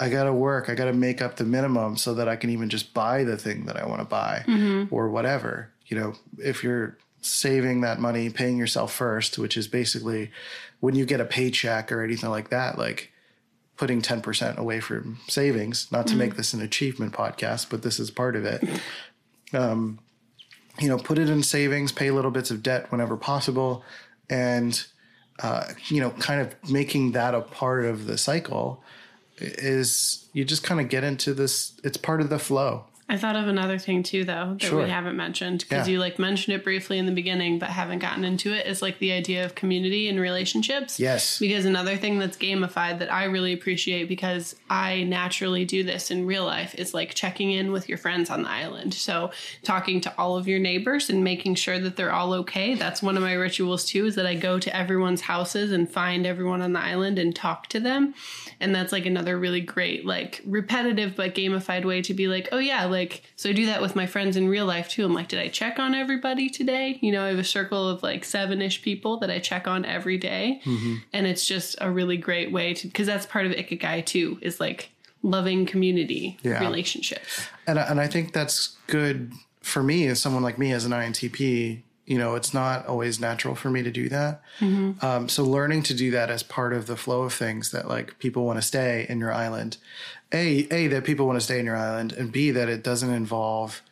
I 0.00 0.08
gotta 0.10 0.32
work. 0.32 0.68
I 0.68 0.76
gotta 0.76 0.92
make 0.92 1.20
up 1.20 1.34
the 1.36 1.44
minimum 1.44 1.96
so 1.96 2.14
that 2.14 2.28
I 2.28 2.36
can 2.36 2.50
even 2.50 2.68
just 2.68 2.94
buy 2.94 3.24
the 3.24 3.36
thing 3.36 3.66
that 3.66 3.76
I 3.76 3.84
want 3.84 4.00
to 4.00 4.04
buy 4.06 4.44
or 4.92 5.08
whatever. 5.08 5.72
You 5.88 5.98
know, 5.98 6.12
if 6.38 6.62
you're 6.62 6.96
saving 7.20 7.80
that 7.80 7.98
money, 7.98 8.30
paying 8.30 8.56
yourself 8.56 8.92
first, 8.92 9.38
which 9.38 9.56
is 9.56 9.66
basically 9.66 10.30
when 10.80 10.94
you 10.94 11.04
get 11.04 11.20
a 11.20 11.24
paycheck 11.24 11.90
or 11.90 12.02
anything 12.02 12.30
like 12.30 12.50
that, 12.50 12.78
like 12.78 13.10
putting 13.76 14.02
10% 14.02 14.56
away 14.56 14.80
from 14.80 15.18
savings, 15.28 15.90
not 15.90 16.06
to 16.08 16.16
make 16.16 16.36
this 16.36 16.52
an 16.52 16.60
achievement 16.60 17.12
podcast, 17.12 17.70
but 17.70 17.82
this 17.82 17.98
is 17.98 18.10
part 18.10 18.36
of 18.36 18.44
it. 18.44 18.62
Um, 19.52 20.00
you 20.80 20.88
know, 20.88 20.98
put 20.98 21.18
it 21.18 21.28
in 21.28 21.42
savings, 21.42 21.90
pay 21.92 22.10
little 22.10 22.30
bits 22.30 22.50
of 22.50 22.62
debt 22.62 22.90
whenever 22.90 23.16
possible, 23.16 23.84
and, 24.30 24.84
uh, 25.40 25.64
you 25.86 26.00
know, 26.00 26.10
kind 26.10 26.40
of 26.40 26.54
making 26.70 27.12
that 27.12 27.34
a 27.34 27.40
part 27.40 27.84
of 27.84 28.06
the 28.06 28.18
cycle 28.18 28.82
is 29.40 30.28
you 30.32 30.44
just 30.44 30.64
kind 30.64 30.80
of 30.80 30.88
get 30.88 31.04
into 31.04 31.32
this 31.32 31.78
it's 31.84 31.96
part 31.96 32.20
of 32.20 32.28
the 32.28 32.38
flow 32.38 32.84
I 33.10 33.16
thought 33.16 33.36
of 33.36 33.48
another 33.48 33.78
thing 33.78 34.02
too, 34.02 34.24
though, 34.24 34.56
that 34.60 34.66
Sure. 34.68 34.82
we 34.84 34.90
haven't 34.90 35.16
mentioned 35.16 35.60
because 35.60 35.88
Yeah. 35.88 35.92
you 35.94 35.98
like 35.98 36.18
mentioned 36.18 36.54
it 36.54 36.62
briefly 36.62 36.98
in 36.98 37.06
the 37.06 37.12
beginning, 37.12 37.58
but 37.58 37.70
haven't 37.70 38.00
gotten 38.00 38.22
into 38.22 38.52
it. 38.52 38.66
Is 38.66 38.82
like 38.82 38.98
the 38.98 39.12
idea 39.12 39.46
of 39.46 39.54
community 39.54 40.08
and 40.08 40.20
relationships. 40.20 41.00
Yes. 41.00 41.38
Because 41.38 41.64
another 41.64 41.96
thing 41.96 42.18
that's 42.18 42.36
gamified 42.36 42.98
that 42.98 43.10
I 43.10 43.24
really 43.24 43.54
appreciate 43.54 44.08
because 44.10 44.56
I 44.68 45.04
naturally 45.04 45.64
do 45.64 45.82
this 45.82 46.10
in 46.10 46.26
real 46.26 46.44
life 46.44 46.74
is 46.74 46.92
like 46.92 47.14
checking 47.14 47.50
in 47.50 47.72
with 47.72 47.88
your 47.88 47.96
friends 47.96 48.28
on 48.28 48.42
the 48.42 48.50
island. 48.50 48.92
So 48.92 49.30
talking 49.62 50.02
to 50.02 50.12
all 50.18 50.36
of 50.36 50.46
your 50.46 50.58
neighbors 50.58 51.08
and 51.08 51.24
making 51.24 51.54
sure 51.54 51.78
that 51.78 51.96
they're 51.96 52.12
all 52.12 52.34
okay. 52.34 52.74
That's 52.74 53.02
one 53.02 53.16
of 53.16 53.22
my 53.22 53.32
rituals 53.32 53.86
too, 53.86 54.04
is 54.04 54.16
that 54.16 54.26
I 54.26 54.34
go 54.34 54.58
to 54.58 54.76
everyone's 54.76 55.22
houses 55.22 55.72
and 55.72 55.90
find 55.90 56.26
everyone 56.26 56.60
on 56.60 56.74
the 56.74 56.80
island 56.80 57.18
and 57.18 57.34
talk 57.34 57.68
to 57.68 57.80
them. 57.80 58.12
And 58.60 58.74
that's 58.74 58.92
like 58.92 59.06
another 59.06 59.38
really 59.38 59.62
great, 59.62 60.04
like 60.04 60.42
repetitive 60.44 61.16
but 61.16 61.34
gamified 61.34 61.86
way 61.86 62.02
to 62.02 62.12
be 62.12 62.28
like, 62.28 62.48
oh 62.52 62.58
yeah, 62.58 62.84
like 62.84 62.97
so 63.36 63.50
I 63.50 63.52
do 63.52 63.66
that 63.66 63.80
with 63.82 63.94
my 63.96 64.06
friends 64.06 64.36
in 64.36 64.48
real 64.48 64.66
life 64.66 64.88
too. 64.88 65.04
I'm 65.04 65.14
like, 65.14 65.28
did 65.28 65.38
I 65.40 65.48
check 65.48 65.78
on 65.78 65.94
everybody 65.94 66.48
today? 66.50 66.98
You 67.00 67.12
know, 67.12 67.24
I 67.24 67.28
have 67.28 67.38
a 67.38 67.44
circle 67.44 67.88
of 67.88 68.02
like 68.02 68.24
seven 68.24 68.60
ish 68.62 68.82
people 68.82 69.18
that 69.18 69.30
I 69.30 69.38
check 69.38 69.66
on 69.66 69.84
every 69.84 70.18
day. 70.18 70.60
Mm-hmm. 70.64 70.94
And 71.12 71.26
it's 71.26 71.46
just 71.46 71.76
a 71.80 71.90
really 71.90 72.16
great 72.16 72.52
way 72.52 72.74
to 72.74 72.86
because 72.86 73.06
that's 73.06 73.26
part 73.26 73.46
of 73.46 73.52
Ikigai 73.52 74.04
too, 74.06 74.38
is 74.42 74.60
like 74.60 74.90
loving 75.22 75.66
community 75.66 76.38
Yeah. 76.42 76.60
relationships. 76.60 77.46
and 77.66 77.78
I, 77.78 77.82
and 77.82 78.00
I 78.00 78.06
think 78.06 78.32
that's 78.32 78.76
good 78.86 79.32
for 79.62 79.82
me 79.82 80.06
as 80.06 80.20
someone 80.20 80.42
like 80.42 80.58
me 80.58 80.72
as 80.72 80.84
an 80.84 80.92
INTP. 80.92 81.82
You 82.08 82.16
know, 82.16 82.36
it's 82.36 82.54
not 82.54 82.86
always 82.86 83.20
natural 83.20 83.54
for 83.54 83.68
me 83.68 83.82
to 83.82 83.90
do 83.90 84.08
that. 84.08 84.40
Um, 84.62 85.28
so 85.28 85.44
learning 85.44 85.82
to 85.84 85.94
do 85.94 86.10
that 86.12 86.30
as 86.30 86.42
part 86.42 86.72
of 86.72 86.86
the 86.86 86.96
flow 86.96 87.22
of 87.22 87.34
things 87.34 87.70
that 87.72 87.86
like 87.86 88.18
people 88.18 88.46
want 88.46 88.56
to 88.58 88.62
stay 88.62 89.04
in 89.10 89.18
your 89.20 89.32
island. 89.32 89.76
A, 90.32 90.66
a 90.70 90.86
that 90.88 91.04
people 91.04 91.26
want 91.26 91.36
to 91.38 91.44
stay 91.44 91.58
in 91.58 91.66
your 91.66 91.76
island, 91.76 92.12
and 92.14 92.32
B 92.32 92.50
that 92.50 92.68
it 92.70 92.82
doesn't 92.82 93.10
involve 93.10 93.82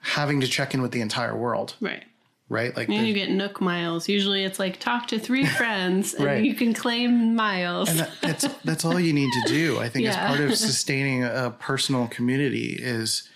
having 0.00 0.40
to 0.42 0.46
check 0.46 0.74
in 0.74 0.82
with 0.82 0.92
the 0.92 1.00
entire 1.00 1.36
world, 1.36 1.74
Right. 1.80 2.04
right? 2.48 2.76
Like 2.76 2.88
And 2.88 3.00
the- 3.00 3.08
you 3.08 3.14
get 3.14 3.30
Nook 3.30 3.60
miles. 3.60 4.08
Usually 4.08 4.44
it's 4.44 4.58
like 4.60 4.78
talk 4.78 5.08
to 5.08 5.18
three 5.18 5.44
friends 5.58 6.14
and 6.14 6.24
Right. 6.24 6.44
you 6.44 6.54
can 6.54 6.72
claim 6.72 7.34
miles. 7.34 7.88
And 7.88 7.98
that, 8.00 8.10
that's 8.22 8.46
that's 8.64 8.84
all 8.84 9.00
you 9.00 9.12
need 9.12 9.30
to 9.42 9.48
do. 9.48 9.78
I 9.80 9.88
think 9.88 10.06
as 10.06 10.16
part 10.28 10.38
of 10.40 10.54
sustaining 10.56 11.24
a 11.24 11.52
personal 11.58 12.06
community 12.06 12.78
is, 12.80 13.28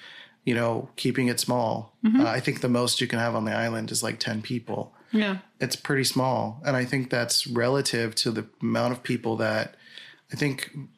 you 0.51 0.57
know, 0.61 0.89
keeping 1.03 1.29
it 1.33 1.39
small. 1.41 1.73
Mm-hmm. 2.05 2.21
Uh, 2.21 2.25
I 2.39 2.41
think 2.45 2.61
the 2.61 2.69
most 2.81 3.01
you 3.01 3.07
can 3.13 3.19
have 3.21 3.35
on 3.37 3.45
the 3.45 3.55
island 3.67 3.91
is 3.91 4.03
like 4.03 4.19
ten 4.19 4.43
people. 4.43 4.83
yeah. 5.13 5.37
It's 5.65 5.77
pretty 5.77 6.05
small, 6.05 6.61
and 6.67 6.75
I 6.83 6.85
think 6.91 7.03
that's 7.11 7.47
relative 7.47 8.15
to 8.23 8.29
the 8.37 8.45
amount 8.63 8.93
of 8.95 9.03
people 9.03 9.37
that 9.47 9.67
I 10.33 10.37
think 10.37 10.57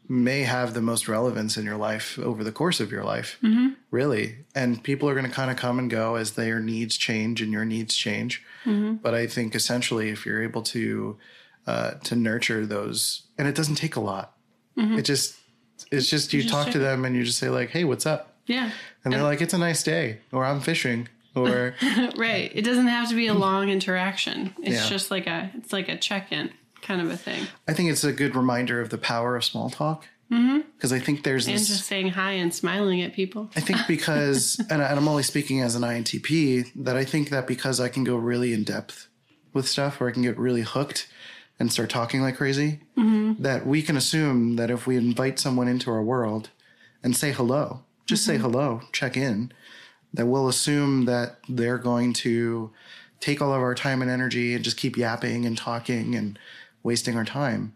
may 0.09 0.43
have 0.45 0.69
the 0.73 0.81
most 0.93 1.09
relevance 1.09 1.57
in 1.59 1.65
your 1.71 1.77
life 1.91 2.19
over 2.19 2.45
the 2.45 2.53
course 2.61 2.79
of 2.85 2.93
your 2.95 3.05
life. 3.15 3.31
Mm-hmm. 3.43 3.69
Really, 3.91 4.25
and 4.55 4.83
people 4.91 5.09
are 5.09 5.15
going 5.19 5.29
to 5.31 5.37
kind 5.41 5.51
of 5.51 5.57
come 5.57 5.79
and 5.81 5.91
go 5.91 6.15
as 6.23 6.33
their 6.33 6.61
needs 6.61 6.97
change 6.97 7.43
and 7.43 7.53
your 7.53 7.65
needs 7.65 7.95
change. 7.97 8.43
Mm-hmm. 8.65 8.95
But 9.05 9.15
I 9.23 9.27
think 9.27 9.55
essentially, 9.55 10.09
if 10.11 10.25
you're 10.27 10.43
able 10.43 10.63
to 10.77 11.19
uh, 11.67 11.91
to 12.09 12.15
nurture 12.17 12.65
those, 12.67 13.23
and 13.39 13.47
it 13.49 13.55
doesn't 13.55 13.77
take 13.85 13.97
a 13.97 14.01
lot. 14.13 14.27
It 14.99 15.03
just 15.13 15.37
it's 15.91 16.09
just 16.09 16.33
you, 16.33 16.41
Mm-hmm. 16.41 16.49
just 16.49 16.55
talk 16.65 16.73
to 16.73 16.79
them 16.79 17.05
and 17.05 17.15
you 17.17 17.25
just 17.25 17.39
say 17.39 17.49
like, 17.51 17.71
"Hey, 17.77 17.85
what's 17.85 18.07
up?" 18.07 18.23
Yeah. 18.47 18.71
And 19.05 19.13
they're 19.13 19.23
like, 19.23 19.41
"It's 19.41 19.55
a 19.55 19.59
nice 19.59 19.83
day," 19.83 20.19
or 20.33 20.45
"I'm 20.45 20.61
fishing," 20.61 21.09
or 21.35 21.75
Right. 22.17 22.51
It 22.55 22.63
doesn't 22.63 22.87
have 22.89 23.09
to 23.09 23.15
be 23.15 23.27
a 23.29 23.35
mm. 23.35 23.39
long 23.41 23.69
interaction. 23.69 24.55
It's 24.63 24.83
Yeah. 24.83 24.89
just 24.89 25.11
like 25.11 25.27
a 25.27 25.51
it's 25.57 25.73
like 25.73 25.89
a 25.89 25.97
check-in 25.97 26.51
kind 26.83 27.01
of 27.01 27.11
a 27.11 27.17
thing. 27.17 27.47
I 27.69 27.73
think 27.73 27.91
it's 27.91 28.05
a 28.05 28.13
good 28.13 28.35
reminder 28.37 28.81
of 28.81 28.91
the 28.91 28.99
power 28.99 29.37
of 29.37 29.45
small 29.45 29.71
talk. 29.71 30.07
Mm-hmm. 30.31 30.61
Because 30.77 30.93
I 30.95 30.99
think 30.99 31.25
there's 31.25 31.47
And 31.47 31.57
this. 31.57 31.69
just 31.69 31.85
saying 31.87 32.11
hi 32.11 32.33
and 32.33 32.55
smiling 32.55 33.03
at 33.03 33.13
people. 33.13 33.51
I 33.55 33.61
think 33.61 33.81
because, 33.87 34.59
and, 34.71 34.83
I- 34.83 34.87
and 34.87 34.99
I'm 34.99 35.07
only 35.07 35.23
speaking 35.23 35.61
as 35.61 35.75
an 35.75 35.83
INTP, 35.83 36.71
that 36.85 36.97
I 36.97 37.05
think 37.05 37.29
that 37.29 37.47
because 37.47 37.81
I 37.81 37.89
can 37.89 38.03
go 38.03 38.17
really 38.17 38.55
in 38.55 38.65
depth 38.65 39.09
with 39.53 39.69
stuff, 39.69 40.01
or 40.01 40.09
I 40.09 40.13
can 40.13 40.23
get 40.23 40.39
really 40.39 40.63
hooked 40.63 41.07
and 41.59 41.71
start 41.71 41.91
talking 41.91 42.23
like 42.23 42.37
crazy, 42.37 42.81
mm-hmm. 42.97 43.43
that 43.43 43.67
we 43.67 43.83
can 43.83 43.95
assume 43.97 44.57
that 44.57 44.71
if 44.71 44.87
we 44.87 44.97
invite 44.97 45.39
someone 45.39 45.69
into 45.69 45.91
our 45.91 46.03
world 46.03 46.49
and 47.03 47.15
say 47.15 47.31
hello, 47.33 47.83
just 48.07 48.25
say 48.25 48.35
mm-hmm. 48.35 48.43
hello, 48.43 48.81
check 48.93 49.17
in, 49.17 49.53
that 50.15 50.27
we'll 50.27 50.49
assume 50.49 51.05
that 51.07 51.39
they're 51.49 51.79
going 51.79 52.13
to 52.13 52.71
take 53.21 53.41
all 53.41 53.55
of 53.55 53.63
our 53.63 53.75
time 53.75 54.03
and 54.03 54.11
energy 54.11 54.55
and 54.55 54.65
just 54.65 54.77
keep 54.77 54.97
yapping 54.97 55.47
and 55.47 55.57
talking 55.57 56.15
and 56.15 56.39
wasting 56.83 57.17
our 57.17 57.25
time. 57.25 57.75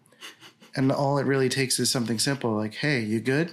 And 0.75 0.93
all 0.93 1.19
it 1.19 1.27
really 1.27 1.49
takes 1.49 1.79
is 1.79 1.91
something 1.91 2.19
simple 2.19 2.53
like, 2.55 2.75
hey, 2.75 3.01
you 3.01 3.21
good? 3.21 3.53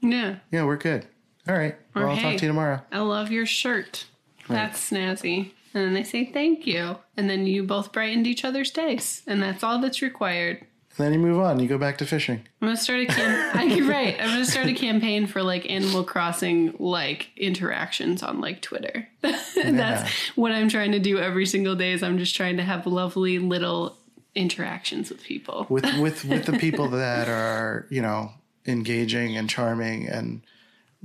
Yeah. 0.00 0.36
Yeah, 0.50 0.64
we're 0.64 0.76
good. 0.76 1.06
All 1.48 1.56
right. 1.56 1.76
Or, 1.94 2.02
well, 2.02 2.10
I'll 2.10 2.16
"Hey." 2.16 2.22
talk 2.22 2.38
to 2.38 2.44
you 2.44 2.48
tomorrow. 2.48 2.82
I 2.92 2.98
love 2.98 3.30
your 3.30 3.46
shirt. 3.46 4.06
That's 4.48 4.90
snazzy. 4.90 5.52
And 5.74 5.84
then 5.84 5.94
they 5.94 6.04
say 6.04 6.24
thank 6.24 6.66
you. 6.66 6.96
And 7.16 7.28
then 7.28 7.46
you 7.46 7.62
both 7.62 7.92
brightened 7.92 8.26
each 8.26 8.44
other's 8.44 8.70
days. 8.70 9.22
And 9.26 9.42
that's 9.42 9.62
all 9.62 9.78
that's 9.78 10.02
required. 10.02 10.66
Then 10.98 11.12
you 11.12 11.18
move 11.20 11.38
on. 11.40 11.60
You 11.60 11.68
go 11.68 11.78
back 11.78 11.96
to 11.98 12.06
fishing. 12.06 12.42
I'm 12.60 12.68
gonna 12.68 12.76
start 12.76 13.00
a 13.00 13.06
cam- 13.06 13.70
you're 13.70 13.88
right. 13.88 14.16
I'm 14.20 14.28
gonna 14.30 14.44
start 14.44 14.66
a 14.66 14.72
campaign 14.74 15.26
for 15.26 15.42
like 15.42 15.70
Animal 15.70 16.02
Crossing 16.04 16.74
like 16.78 17.30
interactions 17.36 18.22
on 18.22 18.40
like 18.40 18.60
Twitter. 18.62 19.08
That's 19.20 20.10
what 20.34 20.52
I'm 20.52 20.68
trying 20.68 20.92
to 20.92 20.98
do 20.98 21.18
every 21.18 21.46
single 21.46 21.76
day. 21.76 21.92
Is 21.92 22.02
I'm 22.02 22.18
just 22.18 22.34
trying 22.36 22.56
to 22.56 22.64
have 22.64 22.86
lovely 22.86 23.38
little 23.38 23.96
interactions 24.34 25.08
with 25.10 25.22
people. 25.22 25.66
with 25.68 25.84
with 26.00 26.24
with 26.24 26.44
the 26.46 26.58
people 26.58 26.88
that 26.90 27.28
are 27.28 27.86
you 27.90 28.02
know 28.02 28.32
engaging 28.66 29.36
and 29.36 29.48
charming 29.48 30.08
and 30.08 30.42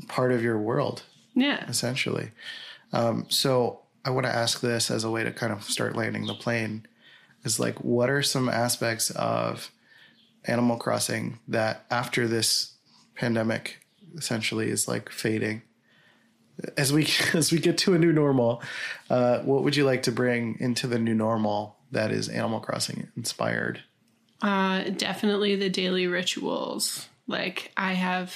part 0.08 0.32
of 0.32 0.42
your 0.42 0.58
world 0.58 1.04
Yeah. 1.36 1.66
essentially. 1.70 2.32
Um, 2.92 3.26
so 3.30 3.80
I 4.04 4.10
want 4.10 4.26
to 4.26 4.36
ask 4.36 4.60
this 4.60 4.90
as 4.92 5.04
a 5.04 5.10
way 5.12 5.24
to 5.24 5.32
kind 5.32 5.54
of 5.54 5.64
start 5.64 5.96
landing 5.96 6.26
the 6.26 6.34
plane. 6.34 6.88
Is 7.46 7.60
like, 7.60 7.76
what 7.84 8.10
are 8.10 8.24
some 8.24 8.48
aspects 8.50 9.10
of 9.12 9.70
Animal 10.46 10.78
Crossing 10.78 11.40
that 11.48 11.86
after 11.90 12.28
this 12.28 12.74
pandemic 13.16 13.80
essentially 14.16 14.70
is 14.70 14.88
like 14.88 15.10
fading? 15.10 15.62
As 16.78 16.94
we 16.94 17.08
as 17.34 17.52
we 17.52 17.60
get 17.60 17.78
to 17.80 17.94
a 17.94 18.00
new 18.00 18.14
normal, 18.14 18.62
uh, 19.10 19.40
what 19.40 19.64
would 19.64 19.76
you 19.76 19.86
like 19.86 20.04
to 20.04 20.12
bring 20.12 20.58
into 20.60 20.88
the 20.88 21.00
new 21.00 21.14
normal 21.14 21.78
that 21.92 22.12
is 22.12 22.30
Animal 22.30 22.60
Crossing 22.60 23.10
inspired? 23.16 23.84
Uh, 24.42 24.90
definitely 24.90 25.56
the 25.56 25.70
daily 25.70 26.08
rituals. 26.08 27.08
Like 27.28 27.72
I 27.78 27.94
have 27.94 28.36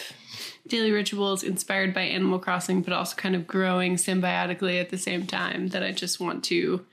daily 0.67 0.91
rituals 0.91 1.43
inspired 1.43 1.93
by 1.93 2.01
Animal 2.01 2.39
Crossing, 2.39 2.81
but 2.81 2.93
also 2.93 3.15
kind 3.15 3.35
of 3.35 3.45
growing 3.45 3.95
symbiotically 3.95 4.79
at 4.79 4.89
the 4.89 4.97
same 4.97 5.27
time 5.27 5.69
that 5.69 5.83
I 5.83 5.91
just 5.91 6.19
want 6.19 6.43
to 6.45 6.85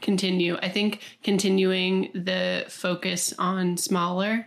continue. 0.00 0.56
I 0.60 0.68
think 0.68 1.00
continuing 1.22 2.10
the 2.14 2.66
focus 2.68 3.32
on 3.38 3.76
smaller 3.76 4.46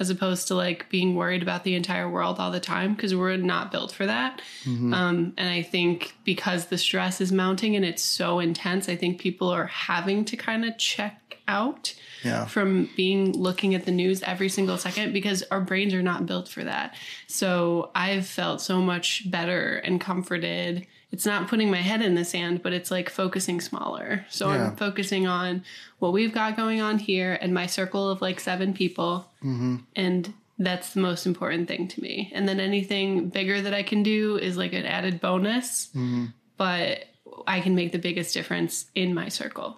as 0.00 0.10
opposed 0.10 0.48
to 0.48 0.54
like 0.54 0.88
being 0.88 1.14
worried 1.14 1.42
about 1.42 1.64
the 1.64 1.74
entire 1.74 2.08
world 2.10 2.38
all 2.38 2.50
the 2.50 2.58
time 2.60 2.94
because 2.94 3.14
we're 3.14 3.36
not 3.36 3.70
built 3.70 3.92
for 3.92 4.06
that. 4.06 4.40
Um, 4.66 5.32
and 5.36 5.48
I 5.48 5.62
think 5.62 6.14
because 6.24 6.66
the 6.66 6.78
stress 6.78 7.20
is 7.20 7.30
mounting 7.30 7.76
and 7.76 7.84
it's 7.84 8.02
so 8.02 8.38
intense, 8.40 8.88
I 8.88 8.96
think 8.96 9.20
people 9.20 9.48
are 9.50 9.66
having 9.66 10.24
to 10.26 10.36
kind 10.36 10.64
of 10.64 10.76
check 10.78 11.18
out 11.46 11.94
Yeah. 12.24 12.46
from 12.46 12.88
being 12.96 13.32
looking 13.32 13.74
at 13.74 13.84
the 13.84 13.90
news 13.92 14.22
every 14.22 14.48
single 14.48 14.78
second 14.78 15.12
because 15.12 15.42
our 15.50 15.60
brains 15.60 15.92
are 15.92 16.02
not 16.02 16.24
built 16.26 16.48
for 16.48 16.64
that. 16.64 16.94
So 17.26 17.90
I've 17.94 18.26
felt 18.26 18.60
so 18.60 18.80
much 18.80 19.30
better 19.30 19.76
and 19.78 20.00
comforted. 20.00 20.86
It's 21.12 21.26
not 21.26 21.46
putting 21.46 21.70
my 21.70 21.82
head 21.82 22.00
in 22.00 22.14
the 22.14 22.24
sand, 22.24 22.62
but 22.62 22.72
it's 22.72 22.90
like 22.90 23.10
focusing 23.10 23.60
smaller. 23.60 24.24
So 24.30 24.50
Yeah. 24.50 24.68
I'm 24.68 24.76
focusing 24.76 25.26
on 25.26 25.62
what 25.98 26.12
we've 26.12 26.32
got 26.32 26.56
going 26.56 26.80
on 26.80 26.98
here 26.98 27.38
and 27.40 27.52
my 27.52 27.66
circle 27.66 28.08
of 28.08 28.22
like 28.22 28.40
seven 28.40 28.72
people. 28.72 29.30
Mm-hmm. 29.44 29.76
And 29.94 30.32
that's 30.58 30.94
the 30.94 31.00
most 31.00 31.26
important 31.26 31.68
thing 31.68 31.86
to 31.88 32.00
me. 32.00 32.30
And 32.34 32.48
then 32.48 32.60
anything 32.60 33.28
bigger 33.28 33.60
that 33.60 33.74
I 33.74 33.82
can 33.82 34.02
do 34.02 34.36
is 34.36 34.56
like 34.56 34.72
an 34.72 34.86
added 34.86 35.20
bonus, 35.20 35.88
mm-hmm. 35.88 36.26
but 36.56 37.04
I 37.46 37.60
can 37.60 37.74
make 37.74 37.92
the 37.92 37.98
biggest 37.98 38.32
difference 38.34 38.86
in 38.94 39.14
my 39.14 39.28
circle. 39.28 39.76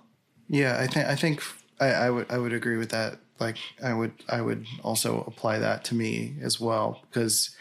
Yeah, 0.49 0.79
I 0.79 0.87
think 0.87 1.07
I 1.07 1.17
think 1.17 1.43
I, 1.81 1.87
I 1.87 2.11
would 2.11 2.31
I 2.31 2.39
would 2.39 2.53
agree 2.53 2.77
with 2.77 2.91
that. 2.91 3.19
Like 3.41 3.57
I 3.83 3.93
would 3.93 4.13
I 4.29 4.41
would 4.41 4.67
also 4.83 5.25
apply 5.27 5.59
that 5.59 5.85
to 5.87 5.95
me 5.95 6.35
as 6.43 6.61
well 6.61 7.03
because 7.09 7.57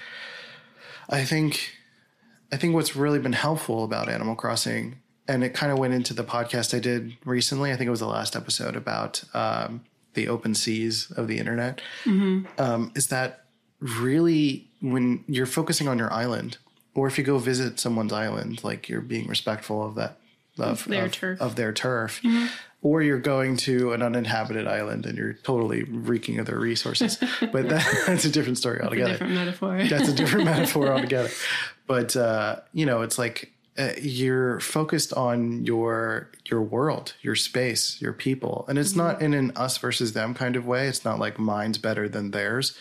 I 1.10 1.24
think 1.24 1.72
I 2.54 2.58
think 2.58 2.76
what's 2.76 2.96
really 2.96 3.20
been 3.20 3.34
helpful 3.34 3.84
about 3.84 4.10
Animal 4.10 4.36
Crossing, 4.36 4.98
and 5.28 5.44
it 5.44 5.54
kind 5.54 5.72
of 5.72 5.80
went 5.80 5.94
into 5.94 6.14
the 6.14 6.24
podcast 6.24 6.76
I 6.76 6.80
did 6.80 7.14
recently. 7.26 7.72
I 7.72 7.76
think 7.76 7.88
it 7.88 7.92
was 7.92 8.00
the 8.00 8.08
last 8.08 8.36
episode 8.36 8.76
about 8.76 9.24
um, 9.34 9.82
the 10.14 10.28
open 10.28 10.54
seas 10.54 11.12
of 11.18 11.28
the 11.28 11.40
internet. 11.40 11.82
Um, 12.06 12.92
is 12.96 13.08
that 13.08 13.46
really 13.80 14.68
when 14.82 15.24
you're 15.28 15.46
focusing 15.46 15.88
on 15.88 15.98
your 15.98 16.12
island, 16.14 16.58
or 16.94 17.08
if 17.08 17.18
you 17.18 17.24
go 17.24 17.40
visit 17.40 17.80
someone's 17.80 18.14
island, 18.14 18.64
like 18.64 18.88
you're 18.88 19.02
being 19.02 19.28
respectful 19.28 19.84
of 19.84 19.96
that 19.96 20.18
of 20.60 20.86
Their 20.86 21.06
of, 21.06 21.12
turf. 21.12 21.42
of 21.42 21.56
their 21.56 21.74
turf. 21.74 22.22
Or 22.84 23.02
you're 23.02 23.18
going 23.20 23.56
to 23.58 23.94
an 23.94 24.02
uninhabited 24.04 24.68
island 24.68 25.06
and 25.06 25.18
you're 25.18 25.34
totally 25.34 25.84
reeking 25.84 26.38
of 26.38 26.46
their 26.46 26.60
resources. 26.60 27.18
but 27.40 27.70
that, 27.70 28.04
that's 28.06 28.26
a 28.26 28.30
different 28.30 28.58
story 28.58 28.82
altogether 28.82 29.14
Different 29.14 29.34
metaphor. 29.34 29.84
that's 29.90 30.10
a 30.10 30.14
different 30.14 30.46
metaphor 30.54 30.92
altogether. 30.92 31.30
But 31.88 32.16
uh, 32.16 32.58
you 32.74 32.86
know, 32.86 33.02
it's 33.02 33.18
like 33.18 33.54
uh, 33.78 33.90
you're 34.02 34.60
focused 34.60 35.14
on 35.14 35.66
your 35.66 36.30
your 36.46 36.62
world, 36.62 37.16
your 37.22 37.36
space, 37.36 38.00
your 38.02 38.14
people, 38.14 38.66
and 38.68 38.78
it's 38.78 38.96
not 38.96 39.22
in 39.22 39.34
an 39.34 39.52
us 39.56 39.78
versus 39.78 40.14
them 40.14 40.34
kind 40.34 40.56
of 40.56 40.66
way. 40.66 40.88
It's 40.88 41.04
not 41.04 41.20
like 41.20 41.40
mine's 41.40 41.78
better 41.78 42.08
than 42.08 42.32
theirs, 42.32 42.78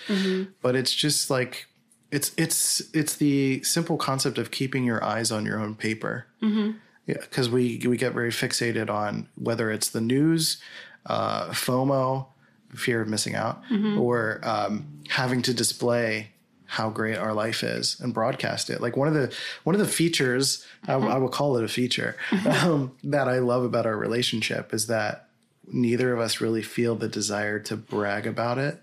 but 0.60 0.76
it's 0.76 0.94
just 0.94 1.30
like 1.30 1.66
it's 2.10 2.32
it's 2.36 2.82
it's 2.92 3.16
the 3.16 3.62
simple 3.62 3.96
concept 3.96 4.36
of 4.38 4.50
keeping 4.50 4.84
your 4.84 5.02
eyes 5.02 5.32
on 5.32 5.46
your 5.46 5.58
own 5.58 5.74
paper. 5.74 6.26
Mm-hmm. 6.42 6.72
Yeah, 7.06 7.20
because 7.20 7.48
we 7.48 7.82
we 7.86 7.96
get 7.96 8.12
very 8.12 8.30
fixated 8.30 8.90
on 8.90 9.28
whether 9.36 9.70
it's 9.70 9.88
the 9.88 10.00
news, 10.02 10.60
uh, 11.06 11.48
FOMO, 11.48 12.26
fear 12.74 13.00
of 13.00 13.08
missing 13.08 13.34
out, 13.34 13.62
or 13.98 14.40
um, 14.42 15.00
having 15.08 15.40
to 15.42 15.54
display 15.54 16.31
how 16.72 16.88
great 16.88 17.18
our 17.18 17.34
life 17.34 17.62
is 17.62 18.00
and 18.00 18.14
broadcast 18.14 18.70
it. 18.70 18.80
Like 18.80 18.96
one 18.96 19.06
of 19.06 19.12
the 19.12 19.30
one 19.64 19.74
of 19.74 19.78
the 19.78 19.86
features, 19.86 20.66
I, 20.88 20.92
mm-hmm. 20.92 21.06
I 21.06 21.18
will 21.18 21.28
call 21.28 21.58
it 21.58 21.64
a 21.64 21.68
feature, 21.68 22.16
mm-hmm. 22.30 22.66
um, 22.66 22.96
that 23.04 23.28
I 23.28 23.40
love 23.40 23.62
about 23.62 23.84
our 23.84 23.96
relationship 23.96 24.72
is 24.72 24.86
that 24.86 25.28
neither 25.70 26.14
of 26.14 26.18
us 26.18 26.40
really 26.40 26.62
feel 26.62 26.94
the 26.94 27.08
desire 27.08 27.58
to 27.58 27.76
brag 27.76 28.26
about 28.26 28.56
it. 28.56 28.80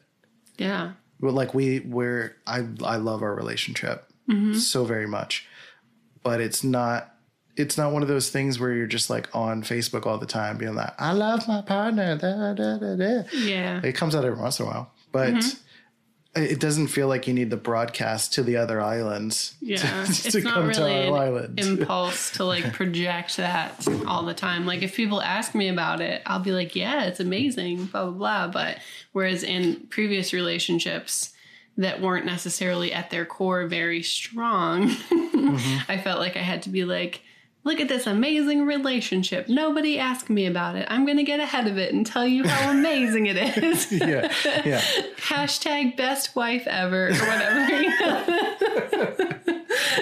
Yeah. 0.59 0.91
But 1.19 1.33
like 1.33 1.55
we 1.55 1.79
we're 1.79 2.35
I 2.45 2.67
I 2.83 2.97
love 2.97 3.23
our 3.23 3.33
relationship 3.33 4.07
mm-hmm. 4.29 4.53
so 4.53 4.85
very 4.85 5.07
much. 5.07 5.47
But 6.21 6.41
it's 6.41 6.63
not 6.63 7.15
it's 7.55 7.75
not 7.75 7.91
one 7.91 8.03
of 8.03 8.07
those 8.07 8.29
things 8.29 8.59
where 8.59 8.71
you're 8.71 8.85
just 8.85 9.09
like 9.09 9.35
on 9.35 9.63
Facebook 9.63 10.05
all 10.05 10.19
the 10.19 10.27
time 10.27 10.59
being 10.59 10.75
like, 10.75 10.93
I 10.99 11.13
love 11.13 11.47
my 11.47 11.63
partner. 11.63 12.15
Da, 12.19 12.53
da, 12.53 12.77
da, 12.77 12.95
da. 12.95 13.23
Yeah. 13.33 13.81
It 13.83 13.93
comes 13.93 14.13
out 14.13 14.25
every 14.25 14.39
once 14.39 14.59
in 14.59 14.67
a 14.67 14.69
while. 14.69 14.91
But 15.11 15.43
it 16.35 16.59
doesn't 16.59 16.87
feel 16.87 17.07
like 17.07 17.27
you 17.27 17.33
need 17.33 17.49
the 17.49 17.57
broadcast 17.57 18.33
to 18.33 18.43
the 18.43 18.55
other 18.57 18.79
islands 18.79 19.55
Yeah, 19.61 19.77
to, 20.05 20.09
it's 20.11 20.31
to 20.31 20.41
not 20.41 20.63
really 20.63 21.07
an 21.07 21.13
island. 21.13 21.59
impulse 21.59 22.31
to 22.33 22.45
like 22.45 22.71
project 22.73 23.37
that 23.37 23.87
all 24.07 24.23
the 24.23 24.33
time. 24.35 24.65
Like 24.65 24.81
if 24.83 24.95
people 24.95 25.21
ask 25.21 25.55
me 25.55 25.67
about 25.69 26.01
it, 26.01 26.21
I'll 26.25 26.39
be 26.39 26.51
like, 26.51 26.75
"Yeah, 26.75 27.05
it's 27.05 27.19
amazing," 27.19 27.85
blah 27.85 28.05
blah 28.11 28.11
blah. 28.11 28.47
But 28.51 28.77
whereas 29.11 29.43
in 29.43 29.87
previous 29.89 30.31
relationships 30.33 31.33
that 31.77 32.01
weren't 32.01 32.25
necessarily 32.25 32.91
at 32.93 33.09
their 33.09 33.25
core 33.25 33.67
very 33.67 34.03
strong, 34.03 34.89
Mm-hmm. 35.39 35.89
I 35.91 35.97
felt 35.97 36.19
like 36.19 36.35
I 36.35 36.41
had 36.41 36.63
to 36.63 36.69
be 36.69 36.83
like. 36.83 37.21
Look 37.69 37.79
at 37.81 37.87
this 37.87 38.07
amazing 38.07 38.65
relationship. 38.65 39.47
Nobody 39.47 39.99
asked 39.99 40.27
me 40.27 40.47
about 40.47 40.75
it. 40.75 40.87
I'm 40.89 41.05
going 41.05 41.17
to 41.17 41.23
get 41.23 41.39
ahead 41.39 41.67
of 41.67 41.77
it 41.77 41.93
and 41.93 42.03
tell 42.03 42.25
you 42.25 42.43
how 42.47 42.71
amazing 42.71 43.27
it 43.27 43.37
is. 43.63 43.91
yeah, 43.91 44.33
yeah. 44.65 44.81
Hashtag 45.17 45.95
best 45.95 46.35
wife 46.35 46.65
ever 46.65 47.09
or 47.09 47.13
whatever. 47.13 47.85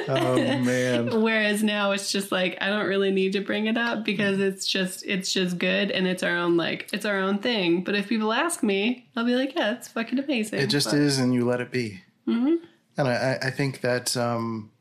Oh 0.10 0.36
man. 0.38 1.22
Whereas 1.22 1.62
now 1.64 1.92
it's 1.92 2.10
just 2.12 2.32
like 2.32 2.58
I 2.62 2.68
don't 2.68 2.88
really 2.88 3.12
need 3.12 3.34
to 3.34 3.42
bring 3.42 3.68
it 3.68 3.78
up 3.78 4.06
because 4.06 4.40
it's 4.40 4.66
just 4.66 5.06
it's 5.06 5.34
just 5.34 5.58
good 5.58 5.92
and 5.92 6.08
it's 6.08 6.24
our 6.24 6.38
own 6.38 6.56
like 6.56 6.90
it's 6.94 7.06
our 7.06 7.18
own 7.20 7.40
thing. 7.40 7.84
But 7.84 7.96
if 7.96 8.08
people 8.08 8.32
ask 8.32 8.64
me, 8.64 9.10
I'll 9.18 9.26
be 9.26 9.36
like, 9.36 9.54
yeah, 9.56 9.74
it's 9.74 9.90
fucking 9.90 10.20
amazing. 10.20 10.60
It 10.60 10.68
just 10.68 10.92
But- 10.92 11.00
is, 11.00 11.20
and 11.20 11.34
you 11.34 11.46
let 11.46 11.60
it 11.60 11.72
be. 11.72 12.02
Mm-hmm. 12.28 12.64
And 12.98 13.08
I, 13.08 13.14
I- 13.42 13.48
I 13.48 13.52
think 13.52 13.82
that 13.82 14.16
um, 14.16 14.72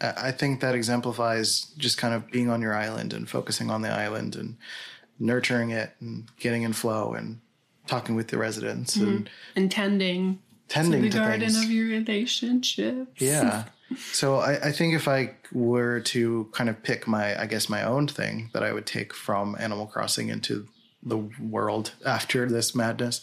I 0.00 0.32
think 0.32 0.60
that 0.60 0.74
exemplifies 0.74 1.66
just 1.76 1.98
kind 1.98 2.14
of 2.14 2.30
being 2.30 2.48
on 2.48 2.62
your 2.62 2.74
island 2.74 3.12
and 3.12 3.28
focusing 3.28 3.70
on 3.70 3.82
the 3.82 3.90
island 3.90 4.34
and 4.36 4.56
nurturing 5.18 5.70
it 5.70 5.92
and 6.00 6.28
getting 6.38 6.62
in 6.62 6.72
flow 6.72 7.12
and 7.12 7.40
talking 7.86 8.14
with 8.14 8.28
the 8.28 8.38
residents 8.38 8.96
and 8.96 9.28
intending 9.56 10.38
tending 10.68 11.02
the 11.02 11.10
to 11.10 11.18
garden 11.18 11.40
things. 11.40 11.64
of 11.64 11.70
your 11.70 11.86
relationships. 11.88 13.20
Yeah. 13.20 13.64
So 14.12 14.36
I, 14.36 14.68
I 14.68 14.70
think 14.70 14.94
if 14.94 15.08
I 15.08 15.34
were 15.52 15.98
to 15.98 16.48
kind 16.52 16.70
of 16.70 16.80
pick 16.80 17.08
my, 17.08 17.36
I 17.36 17.46
guess 17.46 17.68
my 17.68 17.82
own 17.82 18.06
thing 18.06 18.48
that 18.52 18.62
I 18.62 18.72
would 18.72 18.86
take 18.86 19.12
from 19.12 19.56
Animal 19.58 19.86
Crossing 19.86 20.28
into 20.28 20.68
the 21.02 21.16
world 21.40 21.90
after 22.06 22.48
this 22.48 22.72
madness. 22.72 23.20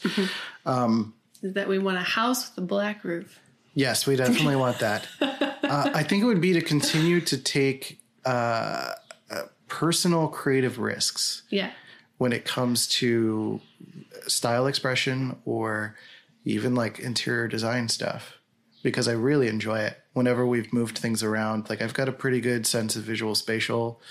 um, 0.66 1.14
Is 1.42 1.54
that 1.54 1.70
we 1.70 1.80
want 1.80 1.96
a 2.00 2.02
house 2.02 2.50
with 2.50 2.58
a 2.66 2.68
black 2.68 3.06
roof. 3.06 3.40
Yes, 3.76 4.06
we 4.06 4.18
definitely 4.18 4.58
want 4.58 4.80
that. 4.80 5.08
Uh, 5.70 5.92
I 5.94 6.04
think 6.04 6.24
it 6.24 6.26
would 6.26 6.42
be 6.42 6.54
to 6.54 6.62
continue 6.62 7.22
to 7.22 7.38
take 7.38 8.00
uh, 8.26 8.94
uh, 9.30 9.42
personal 9.68 10.28
creative 10.28 10.80
risks 10.80 11.44
Yeah. 11.50 11.72
when 12.18 12.34
it 12.34 12.46
comes 12.46 12.88
to 13.00 13.62
style 14.28 14.68
expression 14.68 15.38
or 15.46 15.96
even 16.46 16.76
like 16.76 17.00
interior 17.00 17.48
design 17.48 17.90
stuff 17.90 18.38
because 18.84 19.08
I 19.08 19.14
really 19.14 19.48
enjoy 19.48 19.80
it 19.80 20.02
whenever 20.14 20.46
we've 20.46 20.72
moved 20.72 20.98
things 20.98 21.22
around. 21.24 21.70
Like 21.70 21.82
I've 21.82 21.94
got 21.94 22.08
a 22.08 22.12
pretty 22.14 22.40
good 22.42 22.66
sense 22.66 22.96
of 22.96 23.04
visual 23.04 23.36
spatial 23.36 24.02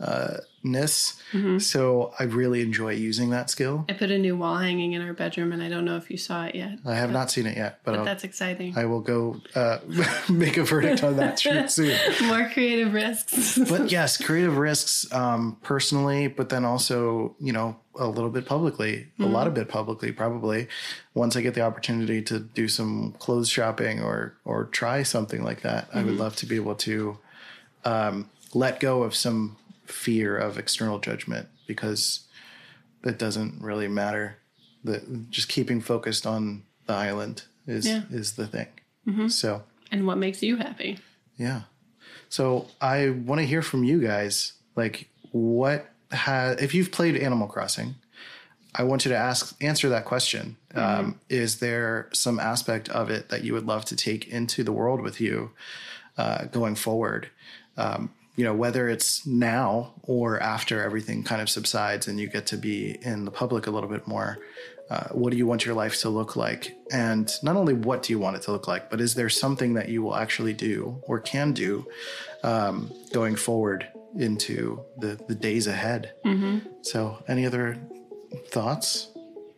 uh, 0.00 0.38
ness, 0.62 1.20
so 1.58 2.12
I 2.18 2.24
really 2.24 2.62
enjoy 2.62 2.92
using 2.92 3.30
that 3.30 3.50
skill. 3.50 3.84
I 3.88 3.92
put 3.92 4.10
a 4.10 4.18
new 4.18 4.36
wall 4.36 4.56
hanging 4.56 4.92
in 4.92 5.02
our 5.02 5.12
bedroom 5.12 5.52
and 5.52 5.62
I 5.62 5.68
don't 5.68 5.84
know 5.84 5.96
if 5.96 6.10
you 6.10 6.16
saw 6.16 6.44
it 6.46 6.54
yet. 6.54 6.78
I 6.84 6.94
have 6.94 7.10
not 7.10 7.30
seen 7.30 7.46
it 7.46 7.56
yet, 7.56 7.80
but, 7.84 7.96
But 7.96 8.04
that's 8.04 8.24
exciting. 8.24 8.76
I 8.76 8.86
will 8.86 9.00
go 9.00 9.40
uh, 9.54 9.78
make 10.30 10.56
a 10.56 10.64
verdict 10.64 11.04
on 11.04 11.16
that 11.16 11.38
soon. 11.70 11.96
More 12.26 12.48
creative 12.50 12.92
risks. 12.92 13.58
but 13.68 13.90
yes, 13.92 14.16
creative 14.16 14.56
risks 14.56 15.10
um, 15.12 15.58
personally, 15.62 16.28
but 16.28 16.48
then 16.48 16.64
also, 16.64 17.36
you 17.38 17.52
know, 17.52 17.76
a 17.96 18.06
little 18.08 18.30
bit 18.30 18.46
publicly, 18.46 19.06
a 19.20 19.26
lot 19.26 19.46
of 19.46 19.54
bit 19.54 19.68
publicly, 19.68 20.10
probably. 20.10 20.66
Once 21.14 21.36
I 21.36 21.42
get 21.42 21.54
the 21.54 21.60
opportunity 21.60 22.22
to 22.22 22.40
do 22.40 22.66
some 22.66 23.14
clothes 23.20 23.48
shopping 23.48 24.02
or 24.02 24.34
or 24.44 24.64
try 24.64 25.04
something 25.04 25.44
like 25.44 25.60
that, 25.60 25.88
I 25.94 26.02
would 26.02 26.16
love 26.16 26.34
to 26.36 26.46
be 26.46 26.56
able 26.56 26.74
to 26.76 27.18
um, 27.84 28.30
let 28.52 28.80
go 28.80 29.04
of 29.04 29.14
some 29.14 29.56
fear 29.86 30.36
of 30.36 30.58
external 30.58 30.98
judgment 30.98 31.48
because 31.66 32.20
it 33.04 33.18
doesn't 33.18 33.60
really 33.62 33.88
matter. 33.88 34.36
The 34.82 35.02
just 35.30 35.48
keeping 35.48 35.80
focused 35.80 36.26
on 36.26 36.62
the 36.86 36.92
island 36.94 37.44
is 37.66 37.86
Yeah. 37.86 38.02
is 38.10 38.32
the 38.32 38.46
thing. 38.46 38.68
So. 39.28 39.64
and 39.92 40.06
what 40.06 40.16
makes 40.18 40.42
you 40.42 40.56
happy? 40.56 40.98
Yeah. 41.36 41.62
So 42.30 42.68
I 42.80 43.10
want 43.10 43.40
to 43.40 43.46
hear 43.46 43.60
from 43.62 43.84
you 43.84 44.00
guys. 44.00 44.54
Like, 44.76 45.08
what 45.30 45.90
has 46.10 46.60
if 46.60 46.74
you've 46.74 46.90
played 46.90 47.16
Animal 47.16 47.46
Crossing? 47.46 47.94
I 48.74 48.82
want 48.82 49.04
you 49.04 49.10
to 49.10 49.16
ask 49.16 49.54
answer 49.62 49.88
that 49.90 50.04
question. 50.04 50.56
Um, 50.74 51.20
is 51.28 51.58
there 51.60 52.08
some 52.12 52.40
aspect 52.40 52.88
of 52.88 53.08
it 53.10 53.28
that 53.28 53.44
you 53.44 53.52
would 53.52 53.66
love 53.66 53.84
to 53.86 53.94
take 53.96 54.26
into 54.28 54.64
the 54.64 54.72
world 54.72 55.00
with 55.00 55.20
you 55.20 55.50
uh, 56.18 56.46
going 56.46 56.74
forward? 56.74 57.28
Um, 57.76 58.10
you 58.36 58.44
know, 58.44 58.54
whether 58.54 58.88
it's 58.88 59.26
now 59.26 59.94
or 60.02 60.40
after 60.40 60.82
everything 60.82 61.22
kind 61.22 61.40
of 61.40 61.48
subsides 61.48 62.08
and 62.08 62.18
you 62.18 62.26
get 62.26 62.46
to 62.46 62.56
be 62.56 62.98
in 63.02 63.24
the 63.24 63.30
public 63.30 63.66
a 63.66 63.70
little 63.70 63.88
bit 63.88 64.06
more. 64.06 64.38
Uh, 64.90 65.08
what 65.12 65.30
do 65.30 65.38
you 65.38 65.46
want 65.46 65.64
your 65.64 65.74
life 65.74 65.98
to 66.00 66.10
look 66.10 66.36
like? 66.36 66.76
And 66.92 67.30
not 67.42 67.56
only 67.56 67.72
what 67.72 68.02
do 68.02 68.12
you 68.12 68.18
want 68.18 68.36
it 68.36 68.42
to 68.42 68.52
look 68.52 68.68
like, 68.68 68.90
but 68.90 69.00
is 69.00 69.14
there 69.14 69.30
something 69.30 69.74
that 69.74 69.88
you 69.88 70.02
will 70.02 70.14
actually 70.14 70.52
do 70.52 71.00
or 71.04 71.20
can 71.20 71.52
do 71.52 71.86
um, 72.42 72.92
going 73.12 73.34
forward 73.34 73.88
into 74.18 74.84
the, 74.98 75.18
the 75.26 75.34
days 75.34 75.66
ahead? 75.66 76.12
So, 76.82 77.22
any 77.28 77.46
other 77.46 77.78
thoughts? 78.48 79.08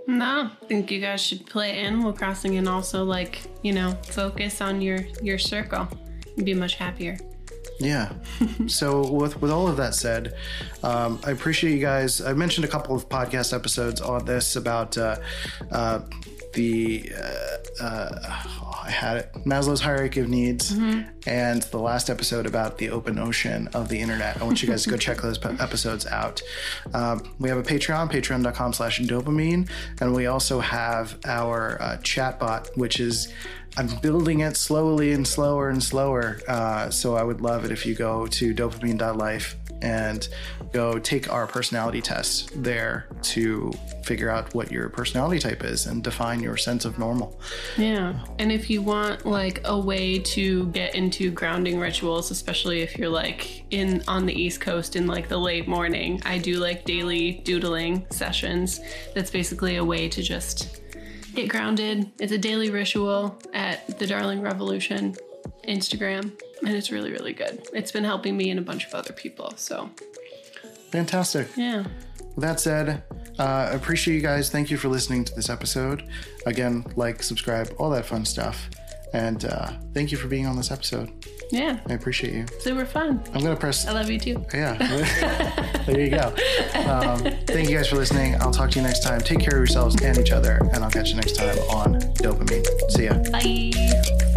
No, 0.06 0.50
I 0.62 0.66
think 0.66 0.92
you 0.92 1.00
guys 1.00 1.20
should 1.20 1.44
play 1.46 1.72
Animal 1.72 2.12
Crossing 2.12 2.56
and 2.56 2.68
also 2.68 3.02
like, 3.02 3.42
you 3.62 3.72
know, 3.72 3.98
focus 4.04 4.60
on 4.60 4.80
your 4.80 4.98
your 5.20 5.38
circle. 5.38 5.88
You'd 6.36 6.46
be 6.46 6.54
much 6.54 6.76
happier. 6.76 7.18
Yeah. 7.78 8.12
so 8.66 9.10
with 9.10 9.40
with 9.40 9.50
all 9.50 9.68
of 9.68 9.76
that 9.76 9.94
said, 9.94 10.34
um, 10.82 11.20
I 11.24 11.30
appreciate 11.30 11.72
you 11.72 11.80
guys. 11.80 12.20
I 12.20 12.32
mentioned 12.32 12.64
a 12.64 12.68
couple 12.68 12.94
of 12.96 13.08
podcast 13.08 13.52
episodes 13.52 14.00
on 14.00 14.24
this 14.24 14.56
about 14.56 14.96
uh, 14.96 15.16
uh, 15.70 16.00
the 16.54 17.12
uh, 17.14 17.82
uh, 17.84 18.38
I 18.86 18.90
had 18.90 19.16
it 19.16 19.32
Maslow's 19.44 19.80
hierarchy 19.80 20.20
of 20.20 20.28
needs, 20.28 20.72
and 21.26 21.62
the 21.62 21.78
last 21.78 22.08
episode 22.08 22.46
about 22.46 22.78
the 22.78 22.90
open 22.90 23.18
ocean 23.18 23.68
of 23.74 23.88
the 23.88 23.98
internet. 23.98 24.40
I 24.40 24.44
want 24.44 24.62
you 24.62 24.68
guys 24.68 24.84
to 24.84 24.90
go 24.90 24.96
check 24.96 25.20
those 25.20 25.44
episodes 25.44 26.06
out. 26.06 26.40
Um, 26.94 27.34
we 27.40 27.48
have 27.48 27.58
a 27.58 27.62
Patreon, 27.62 28.10
patreon.com/slash 28.12 29.00
dopamine, 29.00 29.68
and 30.00 30.14
we 30.14 30.26
also 30.26 30.60
have 30.60 31.18
our 31.26 31.82
uh, 31.82 31.96
chatbot, 31.98 32.76
which 32.76 33.00
is 33.00 33.32
I'm 33.76 33.88
building 33.96 34.40
it 34.40 34.56
slowly 34.56 35.12
and 35.12 35.26
slower 35.26 35.68
and 35.68 35.82
slower. 35.82 36.40
Uh, 36.46 36.88
so 36.90 37.16
I 37.16 37.24
would 37.24 37.40
love 37.40 37.64
it 37.64 37.72
if 37.72 37.84
you 37.84 37.94
go 37.94 38.26
to 38.28 38.54
dopamine.life 38.54 39.56
and 39.82 40.26
go 40.76 40.98
take 40.98 41.32
our 41.32 41.46
personality 41.46 42.02
test 42.02 42.50
there 42.62 43.06
to 43.22 43.72
figure 44.04 44.28
out 44.28 44.54
what 44.54 44.70
your 44.70 44.90
personality 44.90 45.40
type 45.40 45.64
is 45.64 45.86
and 45.86 46.04
define 46.04 46.38
your 46.40 46.58
sense 46.58 46.84
of 46.84 46.98
normal. 46.98 47.40
Yeah. 47.78 48.12
And 48.38 48.52
if 48.52 48.68
you 48.68 48.82
want 48.82 49.24
like 49.24 49.62
a 49.64 49.78
way 49.80 50.18
to 50.18 50.66
get 50.66 50.94
into 50.94 51.30
grounding 51.30 51.80
rituals, 51.80 52.30
especially 52.30 52.82
if 52.82 52.98
you're 52.98 53.08
like 53.08 53.64
in 53.70 54.02
on 54.06 54.26
the 54.26 54.34
East 54.34 54.60
Coast 54.60 54.96
in 54.96 55.06
like 55.06 55.28
the 55.28 55.38
late 55.38 55.66
morning, 55.66 56.20
I 56.26 56.36
do 56.36 56.58
like 56.58 56.84
daily 56.84 57.40
doodling 57.42 58.06
sessions. 58.10 58.78
That's 59.14 59.30
basically 59.30 59.76
a 59.76 59.84
way 59.84 60.10
to 60.10 60.22
just 60.22 60.82
get 61.34 61.48
grounded. 61.48 62.10
It's 62.20 62.32
a 62.32 62.38
daily 62.38 62.70
ritual 62.70 63.38
at 63.54 63.98
the 63.98 64.06
Darling 64.06 64.42
Revolution. 64.42 65.16
Instagram, 65.66 66.32
and 66.64 66.76
it's 66.76 66.90
really, 66.92 67.10
really 67.10 67.32
good. 67.32 67.66
It's 67.72 67.90
been 67.90 68.04
helping 68.04 68.36
me 68.36 68.50
and 68.50 68.60
a 68.60 68.62
bunch 68.62 68.86
of 68.86 68.94
other 68.94 69.12
people. 69.12 69.52
So, 69.56 69.90
Fantastic. 70.96 71.48
yeah. 71.56 71.84
With 72.34 72.44
that 72.44 72.60
said, 72.60 73.02
uh, 73.38 73.70
appreciate 73.72 74.14
you 74.14 74.20
guys. 74.20 74.50
Thank 74.50 74.70
you 74.70 74.76
for 74.76 74.88
listening 74.88 75.24
to 75.24 75.34
this 75.34 75.48
episode. 75.48 76.08
Again, 76.44 76.84
like, 76.96 77.22
subscribe, 77.22 77.72
all 77.78 77.88
that 77.90 78.04
fun 78.04 78.24
stuff. 78.24 78.68
And 79.14 79.44
uh, 79.46 79.72
thank 79.94 80.12
you 80.12 80.18
for 80.18 80.28
being 80.28 80.46
on 80.46 80.56
this 80.56 80.70
episode. 80.70 81.10
Yeah. 81.50 81.78
I 81.88 81.94
appreciate 81.94 82.34
you. 82.34 82.44
Super 82.60 82.84
fun. 82.84 83.22
I'm 83.32 83.40
going 83.40 83.54
to 83.54 83.56
press. 83.56 83.86
I 83.86 83.92
love 83.92 84.10
you 84.10 84.18
too. 84.18 84.44
Yeah. 84.52 84.74
there 85.86 86.00
you 86.00 86.10
go. 86.10 86.34
Um, 86.74 87.20
thank 87.46 87.70
you 87.70 87.76
guys 87.76 87.88
for 87.88 87.96
listening. 87.96 88.34
I'll 88.42 88.50
talk 88.52 88.70
to 88.72 88.78
you 88.80 88.84
next 88.84 89.02
time. 89.02 89.20
Take 89.20 89.38
care 89.40 89.54
of 89.54 89.58
yourselves 89.58 89.96
and 90.02 90.18
each 90.18 90.32
other. 90.32 90.58
And 90.74 90.84
I'll 90.84 90.90
catch 90.90 91.10
you 91.10 91.16
next 91.16 91.36
time 91.36 91.56
on 91.70 92.00
Dopamine. 92.16 92.66
See 92.90 93.04
ya. 93.04 93.14
Bye. 93.30 94.35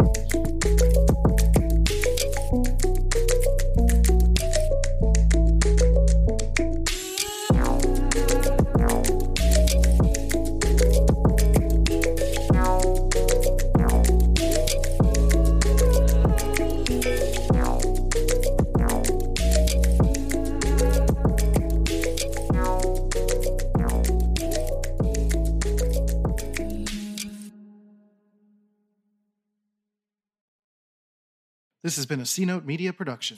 Has 32.00 32.06
been 32.06 32.20
a 32.20 32.26
C 32.26 32.46
Note 32.46 32.64
Media 32.64 32.94
production. 32.94 33.36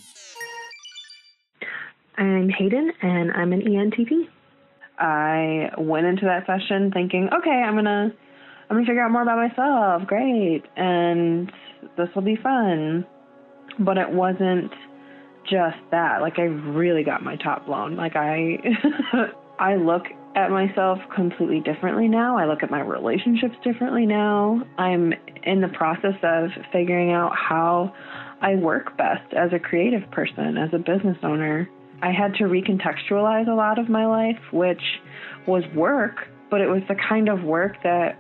I'm 2.17 2.49
Hayden, 2.49 2.93
and 3.03 3.33
I'm 3.33 3.53
an 3.53 3.63
ENTP. 3.63 4.29
I 4.99 5.71
went 5.79 6.07
into 6.07 6.27
that 6.27 6.47
session 6.47 6.93
thinking, 6.93 7.29
okay, 7.37 7.51
I'm 7.51 7.75
gonna 7.75 8.13
I'm 8.71 8.77
gonna 8.77 8.87
figure 8.87 9.03
out 9.03 9.11
more 9.11 9.23
about 9.23 9.37
myself. 9.37 10.07
Great, 10.07 10.63
and 10.77 11.51
this 11.97 12.09
will 12.15 12.23
be 12.23 12.37
fun. 12.37 13.05
But 13.81 13.99
it 13.99 14.11
wasn't 14.11 14.71
just 15.51 15.79
that. 15.91 16.21
Like 16.21 16.39
I 16.39 16.43
really 16.43 17.03
got 17.03 17.25
my 17.25 17.35
top 17.37 17.67
blown. 17.67 17.97
Like 17.97 18.15
I 18.15 18.59
I 19.59 19.75
look 19.75 20.05
at 20.37 20.51
myself 20.51 20.99
completely 21.15 21.61
differently 21.61 22.07
now. 22.07 22.39
I 22.39 22.47
look 22.47 22.63
at 22.63 22.71
my 22.71 22.81
relationships 22.81 23.57
differently 23.65 24.07
now. 24.07 24.63
I'm 24.79 25.13
in 25.43 25.61
the 25.61 25.69
process 25.69 26.15
of 26.23 26.51
figuring 26.73 27.11
out 27.11 27.33
how 27.35 27.93
I 28.43 28.57
work 28.57 28.97
best 28.99 29.33
as 29.33 29.53
a 29.53 29.59
creative 29.59 30.11
person, 30.11 30.59
as 30.59 30.71
a 30.75 30.79
business 30.79 31.17
owner. 31.23 31.69
I 32.03 32.11
had 32.11 32.35
to 32.35 32.45
recontextualize 32.45 33.49
a 33.49 33.55
lot 33.55 33.79
of 33.79 33.89
my 33.89 34.05
life, 34.05 34.41
which 34.53 34.83
was 35.47 35.63
work, 35.75 36.27
but 36.51 36.61
it 36.61 36.67
was 36.67 36.83
the 36.89 36.97
kind 37.09 37.29
of 37.29 37.45
work 37.45 37.77
that 37.85 38.19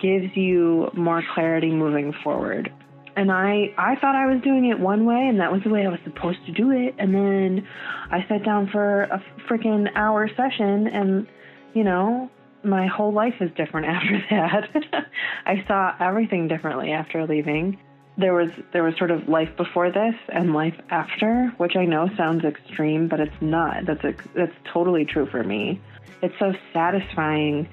gives 0.00 0.34
you 0.34 0.88
more 0.94 1.22
clarity 1.34 1.70
moving 1.70 2.14
forward. 2.24 2.72
And 3.14 3.30
I, 3.30 3.74
I 3.78 3.96
thought 4.00 4.14
I 4.14 4.26
was 4.26 4.42
doing 4.42 4.70
it 4.70 4.80
one 4.80 5.04
way, 5.04 5.26
and 5.28 5.40
that 5.40 5.52
was 5.52 5.62
the 5.64 5.70
way 5.70 5.86
I 5.86 5.88
was 5.88 6.00
supposed 6.04 6.38
to 6.46 6.52
do 6.52 6.70
it. 6.70 6.94
And 6.98 7.14
then 7.14 7.66
I 8.10 8.26
sat 8.28 8.44
down 8.44 8.68
for 8.72 9.02
a 9.04 9.22
freaking 9.48 9.88
hour 9.94 10.28
session, 10.34 10.86
and 10.86 11.26
you 11.74 11.84
know, 11.84 12.30
my 12.64 12.86
whole 12.86 13.12
life 13.12 13.34
is 13.40 13.50
different 13.56 13.86
after 13.88 14.22
that. 14.30 15.06
I 15.46 15.64
saw 15.68 15.92
everything 16.00 16.48
differently 16.48 16.92
after 16.92 17.26
leaving. 17.26 17.78
There 18.18 18.34
was 18.34 18.50
there 18.72 18.82
was 18.82 18.96
sort 18.96 19.10
of 19.10 19.28
life 19.28 19.56
before 19.56 19.90
this 19.90 20.14
and 20.30 20.54
life 20.54 20.78
after, 20.90 21.52
which 21.58 21.76
I 21.76 21.84
know 21.84 22.08
sounds 22.16 22.44
extreme, 22.44 23.08
but 23.08 23.20
it's 23.20 23.42
not. 23.42 23.84
That's 23.84 24.04
ex- 24.04 24.28
that's 24.34 24.54
totally 24.72 25.04
true 25.04 25.26
for 25.26 25.44
me. 25.44 25.80
It's 26.22 26.38
so 26.38 26.54
satisfying 26.72 27.68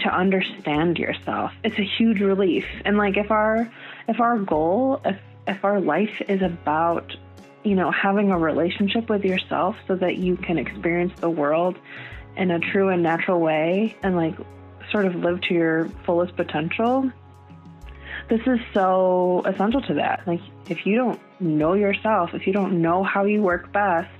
to 0.00 0.08
understand 0.08 0.98
yourself. 0.98 1.52
It's 1.64 1.78
a 1.78 1.84
huge 1.98 2.20
relief. 2.20 2.64
And 2.84 2.96
like 2.96 3.16
if 3.16 3.30
our 3.30 3.70
if 4.06 4.20
our 4.20 4.38
goal, 4.38 5.00
if 5.04 5.18
if 5.48 5.64
our 5.64 5.80
life 5.80 6.22
is 6.28 6.42
about, 6.42 7.16
you 7.64 7.74
know, 7.74 7.90
having 7.90 8.30
a 8.30 8.38
relationship 8.38 9.08
with 9.08 9.24
yourself 9.24 9.76
so 9.88 9.96
that 9.96 10.18
you 10.18 10.36
can 10.36 10.58
experience 10.58 11.12
the 11.20 11.30
world 11.30 11.76
in 12.36 12.50
a 12.50 12.60
true 12.60 12.88
and 12.88 13.02
natural 13.02 13.40
way 13.40 13.96
and 14.02 14.14
like 14.14 14.36
sort 14.90 15.06
of 15.06 15.14
live 15.16 15.40
to 15.42 15.54
your 15.54 15.88
fullest 16.04 16.36
potential, 16.36 17.10
this 18.28 18.40
is 18.46 18.58
so 18.74 19.42
essential 19.46 19.80
to 19.82 19.94
that. 19.94 20.22
Like 20.26 20.40
if 20.68 20.86
you 20.86 20.96
don't 20.96 21.20
know 21.40 21.74
yourself, 21.74 22.30
if 22.34 22.46
you 22.46 22.52
don't 22.52 22.80
know 22.82 23.02
how 23.02 23.24
you 23.24 23.42
work 23.42 23.72
best, 23.72 24.10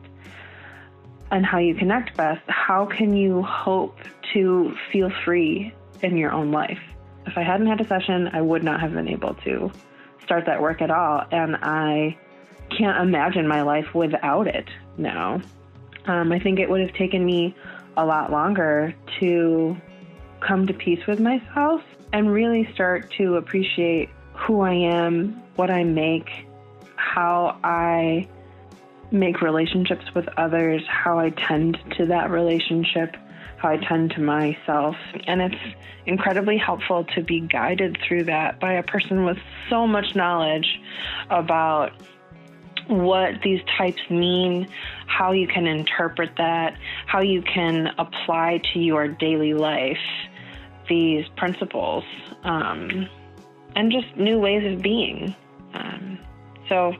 and 1.30 1.44
how 1.44 1.58
you 1.58 1.74
connect 1.74 2.16
best, 2.16 2.42
how 2.46 2.86
can 2.86 3.14
you 3.14 3.42
hope 3.42 3.98
to 4.32 4.74
feel 4.92 5.10
free 5.24 5.72
in 6.02 6.16
your 6.16 6.32
own 6.32 6.52
life? 6.52 6.80
If 7.26 7.36
I 7.36 7.42
hadn't 7.42 7.66
had 7.66 7.80
a 7.80 7.86
session, 7.86 8.28
I 8.32 8.40
would 8.40 8.64
not 8.64 8.80
have 8.80 8.94
been 8.94 9.08
able 9.08 9.34
to 9.44 9.70
start 10.22 10.46
that 10.46 10.60
work 10.62 10.80
at 10.80 10.90
all. 10.90 11.24
And 11.30 11.56
I 11.56 12.16
can't 12.76 13.00
imagine 13.02 13.46
my 13.46 13.62
life 13.62 13.94
without 13.94 14.46
it 14.46 14.68
now. 14.96 15.40
Um, 16.06 16.32
I 16.32 16.38
think 16.38 16.58
it 16.58 16.70
would 16.70 16.80
have 16.80 16.94
taken 16.94 17.24
me 17.24 17.54
a 17.96 18.04
lot 18.04 18.30
longer 18.30 18.94
to 19.20 19.76
come 20.40 20.66
to 20.66 20.72
peace 20.72 21.06
with 21.06 21.20
myself 21.20 21.82
and 22.12 22.32
really 22.32 22.68
start 22.74 23.12
to 23.18 23.36
appreciate 23.36 24.10
who 24.34 24.60
I 24.60 24.72
am, 24.72 25.42
what 25.56 25.70
I 25.70 25.84
make, 25.84 26.28
how 26.96 27.58
I 27.62 28.28
make 29.10 29.40
relationships 29.40 30.04
with 30.14 30.28
others, 30.36 30.82
how 30.86 31.18
I 31.18 31.30
tend 31.30 31.78
to 31.96 32.06
that 32.06 32.30
relationship, 32.30 33.16
how 33.56 33.70
I 33.70 33.76
tend 33.78 34.12
to 34.12 34.20
myself. 34.20 34.96
And 35.26 35.40
it's 35.40 35.76
incredibly 36.06 36.56
helpful 36.56 37.04
to 37.16 37.22
be 37.22 37.40
guided 37.40 37.98
through 38.06 38.24
that 38.24 38.60
by 38.60 38.74
a 38.74 38.82
person 38.82 39.24
with 39.24 39.38
so 39.68 39.86
much 39.86 40.14
knowledge 40.14 40.80
about 41.30 41.92
what 42.86 43.42
these 43.42 43.60
types 43.76 44.00
mean, 44.08 44.66
how 45.06 45.32
you 45.32 45.46
can 45.46 45.66
interpret 45.66 46.30
that, 46.38 46.76
how 47.06 47.20
you 47.20 47.42
can 47.42 47.88
apply 47.98 48.62
to 48.72 48.78
your 48.78 49.08
daily 49.08 49.52
life 49.52 49.98
these 50.88 51.26
principles, 51.36 52.04
um, 52.44 53.08
and 53.76 53.92
just 53.92 54.16
new 54.16 54.38
ways 54.38 54.72
of 54.72 54.82
being. 54.82 55.34
Um, 55.74 56.18
so, 56.68 56.94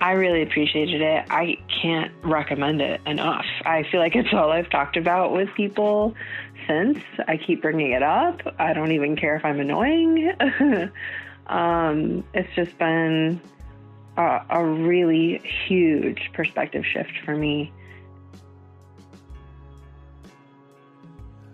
I 0.00 0.12
really 0.12 0.42
appreciated 0.42 1.00
it. 1.00 1.26
I 1.28 1.58
can't 1.82 2.12
recommend 2.22 2.80
it 2.80 3.00
enough. 3.06 3.46
I 3.64 3.82
feel 3.90 4.00
like 4.00 4.14
it's 4.14 4.32
all 4.32 4.52
I've 4.52 4.70
talked 4.70 4.96
about 4.96 5.32
with 5.32 5.48
people 5.56 6.14
since. 6.68 6.98
I 7.26 7.36
keep 7.36 7.62
bringing 7.62 7.92
it 7.92 8.02
up. 8.02 8.40
I 8.58 8.74
don't 8.74 8.92
even 8.92 9.16
care 9.16 9.36
if 9.36 9.44
I'm 9.44 9.58
annoying. 9.58 10.32
um, 11.48 12.24
it's 12.32 12.54
just 12.54 12.78
been 12.78 13.40
a, 14.16 14.40
a 14.50 14.64
really 14.64 15.40
huge 15.66 16.30
perspective 16.32 16.84
shift 16.86 17.12
for 17.24 17.34
me. 17.34 17.72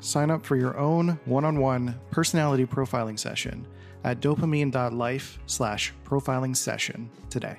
Sign 0.05 0.31
up 0.31 0.45
for 0.45 0.55
your 0.57 0.77
own 0.77 1.19
one-on-one 1.25 1.99
personality 2.11 2.67
profiling 2.67 3.19
session 3.19 3.67
at 4.05 4.21
dopamine.life 4.21 5.39
slash 5.47 5.95
profiling 6.05 6.55
session 6.55 7.09
today. 7.31 7.57